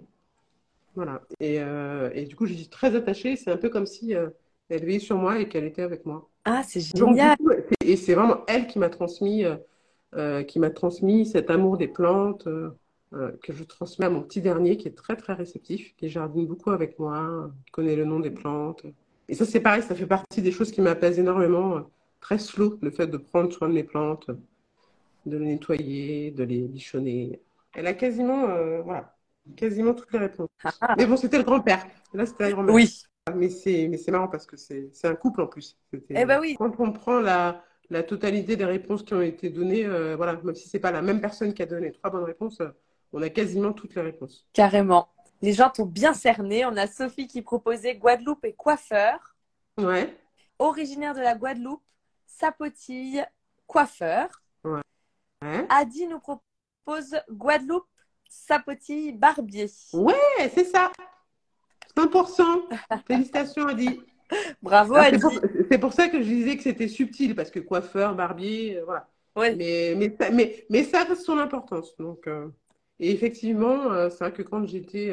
Voilà. 0.97 1.21
Et, 1.41 1.61
euh, 1.61 2.11
et, 2.15 2.25
du 2.25 2.35
coup, 2.35 2.47
j'y 2.47 2.57
suis 2.57 2.69
très 2.69 2.97
attachée. 2.97 3.37
C'est 3.37 3.53
un 3.53 3.59
peu 3.59 3.69
comme 3.69 3.87
si 3.87 4.15
euh, 4.15 4.31
elle 4.71 4.85
veillait 4.85 4.99
sur 4.99 5.17
moi 5.19 5.39
et 5.39 5.49
qu'elle 5.49 5.65
était 5.65 5.83
avec 5.83 6.07
moi. 6.07 6.29
Ah, 6.45 6.63
c'est 6.67 6.81
génial. 6.81 7.37
et 7.85 7.97
c'est 7.97 8.15
vraiment 8.15 8.45
elle 8.49 8.67
qui 8.67 8.79
m'a 8.79 8.89
transmis, 8.89 9.45
euh, 10.17 10.43
qui 10.43 10.59
m'a 10.59 10.71
transmis 10.71 11.27
cet 11.27 11.51
amour 11.51 11.77
des 11.77 11.89
plantes 11.89 12.49
que 13.43 13.53
je 13.53 13.65
transmets 13.65 14.07
à 14.07 14.11
mon 14.11 14.21
petit 14.21 14.43
dernier 14.43 14.77
qui 14.77 14.89
est 14.89 14.95
très 14.95 15.17
très 15.17 15.33
réceptif, 15.33 15.95
qui 15.97 16.11
jardine 16.11 16.47
beaucoup 16.47 16.71
avec 16.71 16.99
moi, 16.99 17.51
qui 17.65 17.73
connaît 17.73 17.97
le 17.97 18.05
nom 18.05 18.21
des 18.21 18.31
plantes. 18.31 18.85
Et 19.29 19.35
ça, 19.35 19.47
c'est 19.47 19.61
pareil, 19.61 19.83
ça 19.83 19.95
fait 19.95 20.07
partie 20.07 20.43
des 20.43 20.53
choses 20.53 20.71
qui 20.71 20.83
m'apaisent 20.83 21.19
énormément. 21.19 21.89
Très 22.21 22.39
slow, 22.39 22.79
le 22.83 22.91
fait 22.91 23.07
de 23.07 23.17
prendre 23.17 23.51
soin 23.53 23.69
de 23.69 23.75
mes 23.75 23.85
plantes, 23.85 24.31
de 25.25 25.37
les 25.39 25.47
nettoyer, 25.47 26.31
de 26.31 26.45
les 26.45 26.63
bichonner. 26.63 27.41
Elle 27.75 27.87
a 27.87 27.95
quasiment, 27.95 28.49
voilà, 28.83 29.17
quasiment 29.55 29.95
toutes 29.95 30.13
les 30.13 30.19
réponses. 30.19 30.49
Ah, 30.65 30.71
ah. 30.81 30.95
Mais 30.99 31.07
bon, 31.07 31.17
c'était 31.17 31.39
le 31.39 31.45
grand-père. 31.45 31.87
Là, 32.13 32.27
c'était 32.27 32.45
la 32.45 32.53
grand-mère. 32.53 32.75
Oui. 32.75 33.03
Mais 33.35 33.49
c'est, 33.49 33.89
mais 33.89 33.97
c'est 33.97 34.13
marrant 34.13 34.29
parce 34.29 34.47
que 34.47 34.57
c'est, 34.57 34.89
c'est 34.93 35.09
un 35.09 35.15
couple 35.17 35.43
en 35.43 35.47
plus. 35.47 35.77
Eh 36.11 36.25
ben 36.25 36.39
oui. 36.41 36.55
Quand 36.57 36.73
on 36.79 36.93
prend 36.93 37.21
la, 37.21 37.65
la 37.91 38.03
totalité 38.03 38.57
des 38.57 38.65
réponses 38.65 39.03
qui 39.03 39.15
ont 39.15 39.23
été 39.23 39.51
données, 39.51 39.85
euh, 39.85 40.17
voilà, 40.17 40.35
même 40.43 40.55
si 40.55 40.69
c'est 40.69 40.81
pas 40.81 40.91
la 40.91 41.03
même 41.03 41.21
personne 41.21 41.55
qui 41.55 41.63
a 41.63 41.67
donné 41.67 41.93
trois 41.93 42.11
bonnes 42.11 42.25
réponses, 42.25 42.61
euh, 42.61 42.71
on 43.13 43.23
a 43.23 43.29
quasiment 43.29 43.73
toutes 43.73 43.95
les 43.95 44.03
réponses. 44.03 44.47
Carrément. 44.53 45.09
Les 45.43 45.53
gens 45.53 45.71
t'ont 45.71 45.87
bien 45.87 46.15
cerné. 46.15 46.65
On 46.65 46.77
a 46.77 46.87
Sophie 46.87 47.27
qui 47.27 47.43
proposait 47.43 47.97
Guadeloupe 47.97 48.45
et 48.45 48.55
coiffeur. 48.55 49.37
Ouais. 49.79 50.17
Originaire 50.59 51.15
de 51.15 51.21
la 51.21 51.35
Guadeloupe, 51.35 51.83
sapotille, 52.27 53.25
coiffeur. 53.67 54.29
Ouais. 54.65 55.67
Adi 55.69 56.07
nous 56.07 56.19
propose 56.19 57.17
Guadeloupe, 57.31 57.87
Sapoti 58.29 59.13
Barbier. 59.13 59.71
Ouais, 59.93 60.51
c'est 60.55 60.65
ça. 60.65 60.91
100%. 61.97 62.69
Félicitations, 63.07 63.67
Adi. 63.69 64.01
Bravo, 64.63 64.95
Adi. 64.95 65.19
C'est 65.71 65.79
pour, 65.79 65.93
ça 65.93 66.09
que 66.09 66.19
je 66.23 66.29
disais 66.29 66.57
que 66.57 66.63
c'était 66.63 66.89
subtil, 66.89 67.35
parce 67.35 67.51
que 67.51 67.61
coiffeur, 67.61 68.15
barbier, 68.15 68.79
euh, 68.79 68.85
voilà. 68.85 69.09
Mais, 69.37 69.95
mais, 69.97 70.65
mais, 70.71 70.85
ça 70.85 71.05
reste 71.05 71.23
son 71.23 71.39
importance. 71.39 71.95
Donc, 71.99 72.27
euh, 72.27 72.49
et 72.99 73.13
effectivement, 73.13 73.93
euh, 73.93 74.09
c'est 74.09 74.25
vrai 74.25 74.33
que 74.33 74.43
quand 74.43 74.67
j'étais 74.67 75.13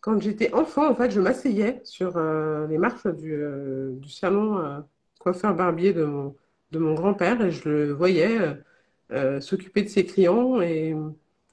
quand 0.00 0.20
j'étais 0.20 0.52
enfant, 0.52 0.88
en 0.88 0.94
fait, 0.96 1.10
je 1.10 1.20
m'asseyais 1.20 1.80
sur 1.84 2.18
les 2.68 2.78
marches 2.78 3.06
du, 3.06 3.40
du 3.92 4.08
salon 4.08 4.84
coiffeur-barbier 5.20 5.92
de 5.92 6.04
mon, 6.04 6.36
de 6.72 6.78
mon 6.78 6.94
grand-père 6.94 7.40
et 7.44 7.52
je 7.52 7.68
le 7.68 7.92
voyais 7.92 8.38
s'occuper 9.40 9.82
de 9.82 9.88
ses 9.88 10.04
clients 10.04 10.60
et 10.60 10.94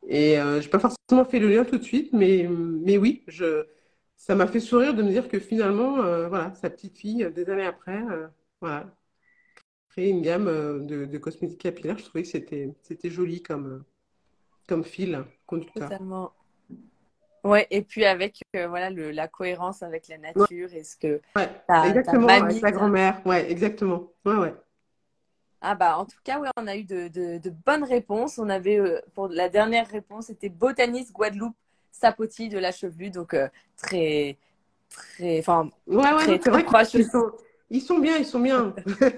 et 0.07 0.35
je 0.35 0.63
n'ai 0.63 0.67
pas 0.67 0.79
forcément 0.79 1.25
fait 1.25 1.39
le 1.39 1.49
lien 1.49 1.63
tout 1.63 1.77
de 1.77 1.83
suite, 1.83 2.13
mais, 2.13 2.47
mais 2.49 2.97
oui, 2.97 3.23
je, 3.27 3.65
ça 4.19 4.35
m'a 4.35 4.47
fait 4.47 4.59
sourire 4.59 4.93
de 4.93 5.01
me 5.01 5.09
dire 5.09 5.29
que 5.29 5.39
finalement, 5.39 5.99
euh, 6.01 6.27
voilà, 6.27 6.53
sa 6.53 6.69
petite 6.69 6.97
fille, 6.97 7.23
euh, 7.23 7.31
des 7.31 7.49
années 7.49 7.65
après, 7.65 8.03
voilà, 8.61 8.85
créer 9.87 10.09
une 10.09 10.21
gamme 10.21 10.85
de, 10.85 11.05
de, 11.05 11.17
cosmétiques 11.17 11.61
capillaires. 11.61 11.97
Je 11.97 12.03
trouvais 12.03 12.23
que 12.23 12.29
c'était, 12.29 12.75
c'était 12.83 13.09
joli 13.09 13.41
comme, 13.41 13.83
comme 14.67 14.83
fil 14.83 15.23
conducteur. 15.47 15.89
Totalement. 15.89 16.33
Ouais, 17.45 17.65
et 17.71 17.81
puis 17.81 18.03
avec 18.03 18.41
voilà 18.53 18.89
le, 18.89 19.11
la 19.11 19.29
cohérence 19.29 19.81
avec 19.81 20.09
la 20.09 20.17
nature 20.17 20.73
et 20.73 20.83
ce 20.83 20.97
que 20.97 21.21
ouais, 21.37 21.49
exactement, 21.87 22.27
avec 22.27 22.61
la 22.61 22.71
grand-mère. 22.71 23.25
Ouais, 23.25 23.49
exactement. 23.49 24.11
Ouais, 24.25 24.35
ouais. 24.35 24.53
Ah 25.61 25.75
bah 25.75 25.97
en 25.97 26.05
tout 26.05 26.19
cas, 26.25 26.39
oui, 26.39 26.49
on 26.57 26.67
a 26.67 26.75
eu 26.75 26.83
de, 26.83 27.49
bonnes 27.65 27.85
réponses. 27.85 28.37
On 28.37 28.49
avait 28.49 28.77
euh, 28.77 28.99
pour 29.13 29.29
la 29.29 29.47
dernière 29.47 29.87
réponse, 29.87 30.25
c'était 30.25 30.49
botaniste 30.49 31.13
Guadeloupe 31.13 31.55
Sapoti 31.91 32.49
de 32.49 32.59
la 32.59 32.71
Chevelue, 32.71 33.11
donc 33.11 33.33
euh, 33.33 33.47
très 33.77 34.37
très 34.89 35.39
enfin 35.39 35.69
ouais 35.87 36.13
ouais 36.13 36.39
c'est 36.41 36.49
vrai 36.49 36.65
ils 36.93 37.05
sont, 37.05 37.31
ils 37.69 37.81
sont 37.81 37.99
bien, 37.99 38.17
ils 38.17 38.25
sont 38.25 38.39
bien. 38.39 38.73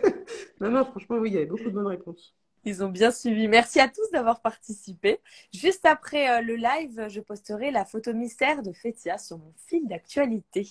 non 0.60 0.70
non, 0.70 0.86
franchement 0.86 1.18
oui, 1.18 1.30
il 1.30 1.34
y 1.34 1.38
avait 1.38 1.46
beaucoup 1.46 1.64
de 1.64 1.70
bonnes 1.70 1.88
réponses. 1.88 2.36
Ils 2.64 2.84
ont 2.84 2.90
bien 2.90 3.10
suivi. 3.10 3.48
Merci 3.48 3.80
à 3.80 3.88
tous 3.88 4.12
d'avoir 4.12 4.40
participé. 4.42 5.20
Juste 5.52 5.86
après 5.86 6.30
euh, 6.30 6.42
le 6.42 6.56
live, 6.56 7.08
je 7.08 7.20
posterai 7.20 7.72
la 7.72 7.86
photo 7.86 8.14
mystère 8.14 8.62
de 8.62 8.72
Fétia 8.72 9.18
sur 9.18 9.40
mon 9.40 9.52
fil 9.66 9.88
d'actualité. 9.88 10.68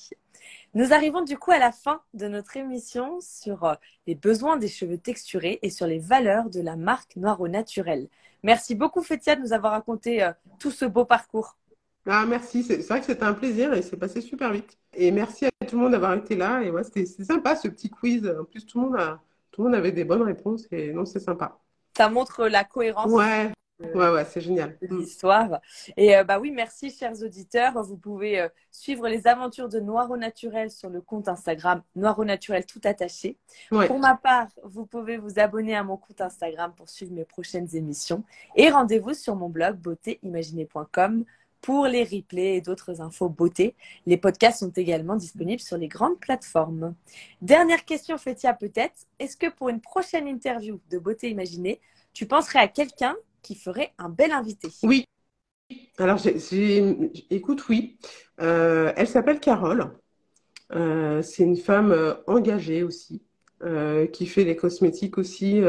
Nous 0.74 0.92
arrivons 0.92 1.22
du 1.22 1.36
coup 1.36 1.50
à 1.50 1.58
la 1.58 1.72
fin 1.72 2.00
de 2.14 2.28
notre 2.28 2.56
émission 2.56 3.18
sur 3.20 3.64
euh, 3.64 3.74
les 4.06 4.14
besoins 4.14 4.56
des 4.56 4.68
cheveux 4.68 4.98
texturés 4.98 5.58
et 5.62 5.70
sur 5.70 5.88
les 5.88 5.98
valeurs 5.98 6.48
de 6.48 6.60
la 6.60 6.76
marque 6.76 7.16
Noir 7.16 7.40
au 7.40 7.48
Naturel. 7.48 8.08
Merci 8.44 8.76
beaucoup 8.76 9.02
Fétia 9.02 9.34
de 9.34 9.40
nous 9.40 9.52
avoir 9.52 9.72
raconté 9.72 10.22
euh, 10.22 10.32
tout 10.60 10.70
ce 10.70 10.84
beau 10.84 11.04
parcours. 11.04 11.56
Ah, 12.06 12.24
merci, 12.26 12.62
c'est 12.62 12.86
vrai 12.88 13.00
que 13.00 13.06
c'était 13.06 13.24
un 13.24 13.34
plaisir 13.34 13.72
et 13.74 13.82
c'est 13.82 13.96
passé 13.96 14.20
super 14.20 14.52
vite. 14.52 14.78
Et 14.94 15.10
merci 15.10 15.46
à 15.46 15.50
tout 15.66 15.76
le 15.76 15.82
monde 15.82 15.92
d'avoir 15.92 16.14
été 16.14 16.34
là. 16.34 16.62
Et 16.62 16.70
ouais, 16.70 16.82
c'était 16.82 17.06
sympa 17.06 17.56
ce 17.56 17.68
petit 17.68 17.90
quiz. 17.90 18.26
En 18.40 18.44
plus, 18.44 18.64
tout 18.66 18.80
le, 18.80 18.86
monde 18.86 18.96
a, 18.96 19.20
tout 19.50 19.62
le 19.62 19.68
monde 19.68 19.76
avait 19.76 19.92
des 19.92 20.04
bonnes 20.04 20.22
réponses 20.22 20.66
et 20.70 20.92
non, 20.92 21.04
c'est 21.04 21.20
sympa 21.20 21.60
ça 21.96 22.08
montre 22.08 22.46
la 22.46 22.64
cohérence. 22.64 23.10
Ouais. 23.10 23.52
Ouais, 23.94 24.10
ouais, 24.10 24.26
c'est 24.26 24.42
génial. 24.42 24.76
L'histoire. 24.82 25.58
Et 25.96 26.14
euh, 26.14 26.22
bah 26.22 26.38
oui, 26.38 26.50
merci, 26.50 26.90
chers 26.90 27.22
auditeurs. 27.22 27.82
Vous 27.82 27.96
pouvez 27.96 28.40
euh, 28.40 28.48
suivre 28.70 29.08
les 29.08 29.26
aventures 29.26 29.70
de 29.70 29.80
Noir 29.80 30.10
au 30.10 30.18
Naturel 30.18 30.70
sur 30.70 30.90
le 30.90 31.00
compte 31.00 31.28
Instagram 31.28 31.82
Noir 31.96 32.18
au 32.18 32.26
Naturel 32.26 32.66
tout 32.66 32.80
attaché. 32.84 33.38
Pour 33.70 33.98
ma 33.98 34.16
part, 34.16 34.48
vous 34.64 34.84
pouvez 34.84 35.16
vous 35.16 35.38
abonner 35.38 35.74
à 35.76 35.82
mon 35.82 35.96
compte 35.96 36.20
Instagram 36.20 36.74
pour 36.76 36.90
suivre 36.90 37.12
mes 37.12 37.24
prochaines 37.24 37.74
émissions. 37.74 38.22
Et 38.54 38.68
rendez-vous 38.68 39.14
sur 39.14 39.34
mon 39.34 39.48
blog 39.48 39.76
beautéimaginée.com 39.76 41.24
pour 41.60 41.86
les 41.86 42.04
replays 42.04 42.56
et 42.56 42.60
d'autres 42.60 43.00
infos 43.00 43.28
beauté. 43.28 43.74
Les 44.06 44.16
podcasts 44.16 44.60
sont 44.60 44.70
également 44.70 45.16
disponibles 45.16 45.60
sur 45.60 45.76
les 45.76 45.88
grandes 45.88 46.18
plateformes. 46.18 46.94
Dernière 47.42 47.84
question, 47.84 48.16
Fétia, 48.18 48.54
peut-être. 48.54 49.06
Est-ce 49.18 49.36
que 49.36 49.50
pour 49.50 49.68
une 49.68 49.80
prochaine 49.80 50.26
interview 50.26 50.80
de 50.90 50.98
Beauté 50.98 51.28
Imaginée, 51.28 51.80
tu 52.12 52.26
penserais 52.26 52.60
à 52.60 52.68
quelqu'un 52.68 53.16
qui 53.42 53.54
ferait 53.54 53.92
un 53.98 54.08
bel 54.08 54.32
invité? 54.32 54.68
Oui. 54.82 55.04
Alors, 55.98 56.18
écoute, 57.30 57.68
oui. 57.68 57.98
Euh, 58.40 58.92
elle 58.96 59.06
s'appelle 59.06 59.38
Carole. 59.38 59.92
Euh, 60.72 61.22
c'est 61.22 61.42
une 61.42 61.56
femme 61.56 61.92
euh, 61.92 62.14
engagée 62.26 62.82
aussi, 62.82 63.22
qui 64.12 64.26
fait 64.26 64.44
les 64.44 64.56
cosmétiques 64.56 65.18
aussi 65.18 65.60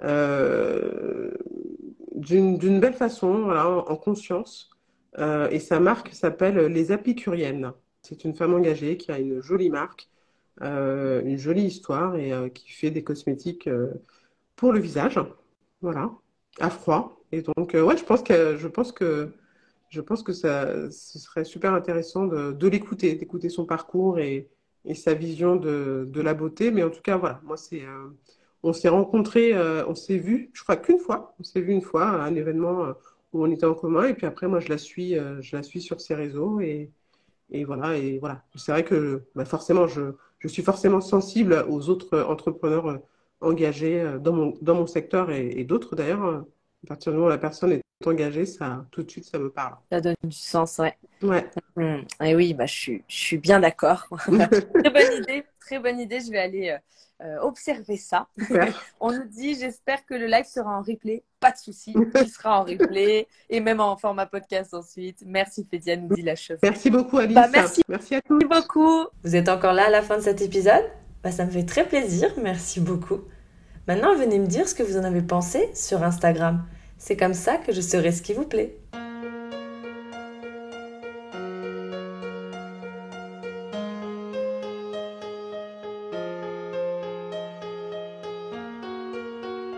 d'une 0.00 1.30
belle 2.80 2.94
façon, 2.94 3.50
en 3.50 3.96
conscience. 3.96 4.70
Euh, 5.18 5.48
et 5.50 5.60
sa 5.60 5.80
marque 5.80 6.12
s'appelle 6.12 6.58
Les 6.66 6.92
Apicuriennes. 6.92 7.72
C'est 8.02 8.24
une 8.24 8.34
femme 8.34 8.54
engagée 8.54 8.96
qui 8.96 9.10
a 9.10 9.18
une 9.18 9.40
jolie 9.40 9.70
marque, 9.70 10.08
euh, 10.62 11.22
une 11.24 11.38
jolie 11.38 11.64
histoire 11.64 12.16
et 12.16 12.32
euh, 12.32 12.48
qui 12.48 12.70
fait 12.70 12.90
des 12.90 13.02
cosmétiques 13.02 13.68
pour 14.56 14.72
le 14.72 14.80
visage. 14.80 15.18
Voilà, 15.80 16.10
à 16.60 16.70
froid. 16.70 17.20
Et 17.32 17.42
donc, 17.42 17.74
ouais, 17.74 17.96
je 17.96 18.04
pense 18.04 18.22
que 18.22 18.56
je 18.56 18.68
pense 18.68 18.92
que 18.92 19.30
je 19.88 20.00
pense 20.00 20.22
que 20.22 20.32
ça, 20.32 20.90
ce 20.90 21.18
serait 21.18 21.44
super 21.44 21.72
intéressant 21.74 22.26
de, 22.26 22.68
l'écouter, 22.68 23.14
d'écouter 23.14 23.48
son 23.48 23.66
parcours 23.66 24.18
et, 24.18 24.50
sa 24.94 25.14
vision 25.14 25.56
de, 25.56 26.20
la 26.20 26.34
beauté. 26.34 26.70
Mais 26.70 26.82
en 26.82 26.90
tout 26.90 27.02
cas, 27.02 27.16
voilà, 27.16 27.40
moi, 27.44 27.56
c'est, 27.56 27.82
on 28.62 28.72
s'est 28.72 28.88
rencontrés, 28.88 29.54
on 29.86 29.94
s'est 29.94 30.18
vu, 30.18 30.50
je 30.54 30.62
crois 30.62 30.76
qu'une 30.76 30.98
fois, 30.98 31.34
on 31.40 31.44
s'est 31.44 31.60
vu 31.60 31.72
une 31.72 31.82
fois 31.82 32.08
à 32.08 32.24
un 32.24 32.34
événement 32.34 32.94
on 33.32 33.50
était 33.50 33.66
en 33.66 33.74
commun. 33.74 34.08
Et 34.08 34.14
puis 34.14 34.26
après, 34.26 34.48
moi, 34.48 34.60
je 34.60 34.68
la 34.68 34.78
suis, 34.78 35.18
euh, 35.18 35.40
je 35.42 35.56
la 35.56 35.62
suis 35.62 35.80
sur 35.80 36.00
ses 36.00 36.14
réseaux. 36.14 36.60
Et, 36.60 36.90
voilà. 37.64 37.96
Et 37.96 38.18
voilà. 38.18 38.44
C'est 38.56 38.72
vrai 38.72 38.84
que 38.84 39.24
bah, 39.34 39.44
forcément, 39.44 39.86
je, 39.86 40.12
je, 40.38 40.48
suis 40.48 40.62
forcément 40.62 41.00
sensible 41.00 41.64
aux 41.68 41.88
autres 41.88 42.20
entrepreneurs 42.22 43.00
engagée 43.40 44.16
dans 44.20 44.32
mon, 44.32 44.54
dans 44.62 44.74
mon 44.74 44.86
secteur 44.86 45.30
et, 45.30 45.64
d'autres 45.64 45.94
d'ailleurs. 45.96 46.44
À 46.86 46.88
partir 46.90 47.10
du 47.10 47.18
moment 47.18 47.26
où 47.26 47.30
la 47.30 47.38
personne 47.38 47.72
est 47.72 47.82
engagée, 48.06 48.46
ça, 48.46 48.86
tout 48.92 49.02
de 49.02 49.10
suite, 49.10 49.24
ça 49.24 49.40
me 49.40 49.50
parle. 49.50 49.74
Ça 49.90 50.00
donne 50.00 50.14
du 50.22 50.36
sens, 50.36 50.78
ouais. 50.78 50.96
Ouais. 51.20 51.44
Mmh. 51.74 52.24
Et 52.24 52.36
oui, 52.36 52.54
bah, 52.54 52.66
je, 52.66 52.74
suis, 52.74 53.04
je 53.08 53.16
suis 53.16 53.38
bien 53.38 53.58
d'accord. 53.58 54.06
très 54.18 54.90
bonne 54.90 55.22
idée, 55.22 55.44
très 55.58 55.78
bonne 55.80 55.98
idée. 55.98 56.20
Je 56.20 56.30
vais 56.30 56.38
aller 56.38 56.78
euh, 57.22 57.38
observer 57.40 57.96
ça. 57.96 58.28
On 59.00 59.10
nous 59.10 59.24
dit, 59.24 59.58
j'espère 59.58 60.06
que 60.06 60.14
le 60.14 60.26
live 60.26 60.44
sera 60.44 60.78
en 60.78 60.82
replay. 60.82 61.24
Pas 61.40 61.50
de 61.50 61.56
souci, 61.56 61.92
il 62.14 62.28
sera 62.28 62.60
en 62.60 62.64
replay 62.64 63.26
et 63.50 63.58
même 63.58 63.80
en 63.80 63.96
format 63.96 64.26
podcast 64.26 64.74
ensuite. 64.74 65.24
Merci 65.26 65.66
Fédia, 65.68 65.96
nous 65.96 66.14
dit 66.14 66.22
la 66.22 66.36
chef. 66.36 66.60
Merci 66.62 66.90
beaucoup 66.90 67.18
Alice. 67.18 67.34
Bah, 67.34 67.48
merci. 67.50 67.82
merci 67.88 68.14
à 68.14 68.20
tous. 68.20 68.38
Merci 68.38 68.62
beaucoup. 68.62 69.06
Vous 69.24 69.34
êtes 69.34 69.48
encore 69.48 69.72
là 69.72 69.86
à 69.86 69.90
la 69.90 70.02
fin 70.02 70.18
de 70.18 70.22
cet 70.22 70.40
épisode? 70.40 70.84
Bah, 71.24 71.32
Ça 71.32 71.44
me 71.46 71.50
fait 71.50 71.64
très 71.64 71.88
plaisir. 71.88 72.32
Merci 72.40 72.80
beaucoup. 72.80 73.22
Maintenant, 73.88 74.14
venez 74.14 74.38
me 74.38 74.46
dire 74.46 74.68
ce 74.68 74.74
que 74.74 74.82
vous 74.82 74.98
en 74.98 75.04
avez 75.04 75.22
pensé 75.22 75.70
sur 75.74 76.02
Instagram. 76.02 76.66
C'est 76.98 77.16
comme 77.16 77.34
ça 77.34 77.56
que 77.56 77.72
je 77.72 77.80
saurai 77.80 78.12
ce 78.12 78.22
qui 78.22 78.32
vous 78.32 78.46
plaît. 78.46 78.76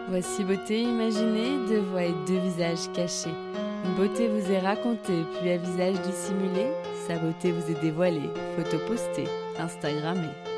Voici 0.08 0.42
beauté 0.42 0.82
imaginée, 0.82 1.68
deux 1.68 1.80
voix 1.80 2.04
et 2.04 2.14
deux 2.26 2.38
visages 2.38 2.90
cachés. 2.94 3.30
Une 3.84 3.94
beauté 3.94 4.26
vous 4.26 4.50
est 4.50 4.58
racontée, 4.58 5.22
puis 5.38 5.50
un 5.50 5.58
visage 5.58 6.00
dissimulé. 6.00 6.66
Sa 7.06 7.16
beauté 7.18 7.52
vous 7.52 7.70
est 7.70 7.80
dévoilée, 7.80 8.30
photo 8.56 8.78
postée, 8.86 9.28
Instagrammée. 9.58 10.57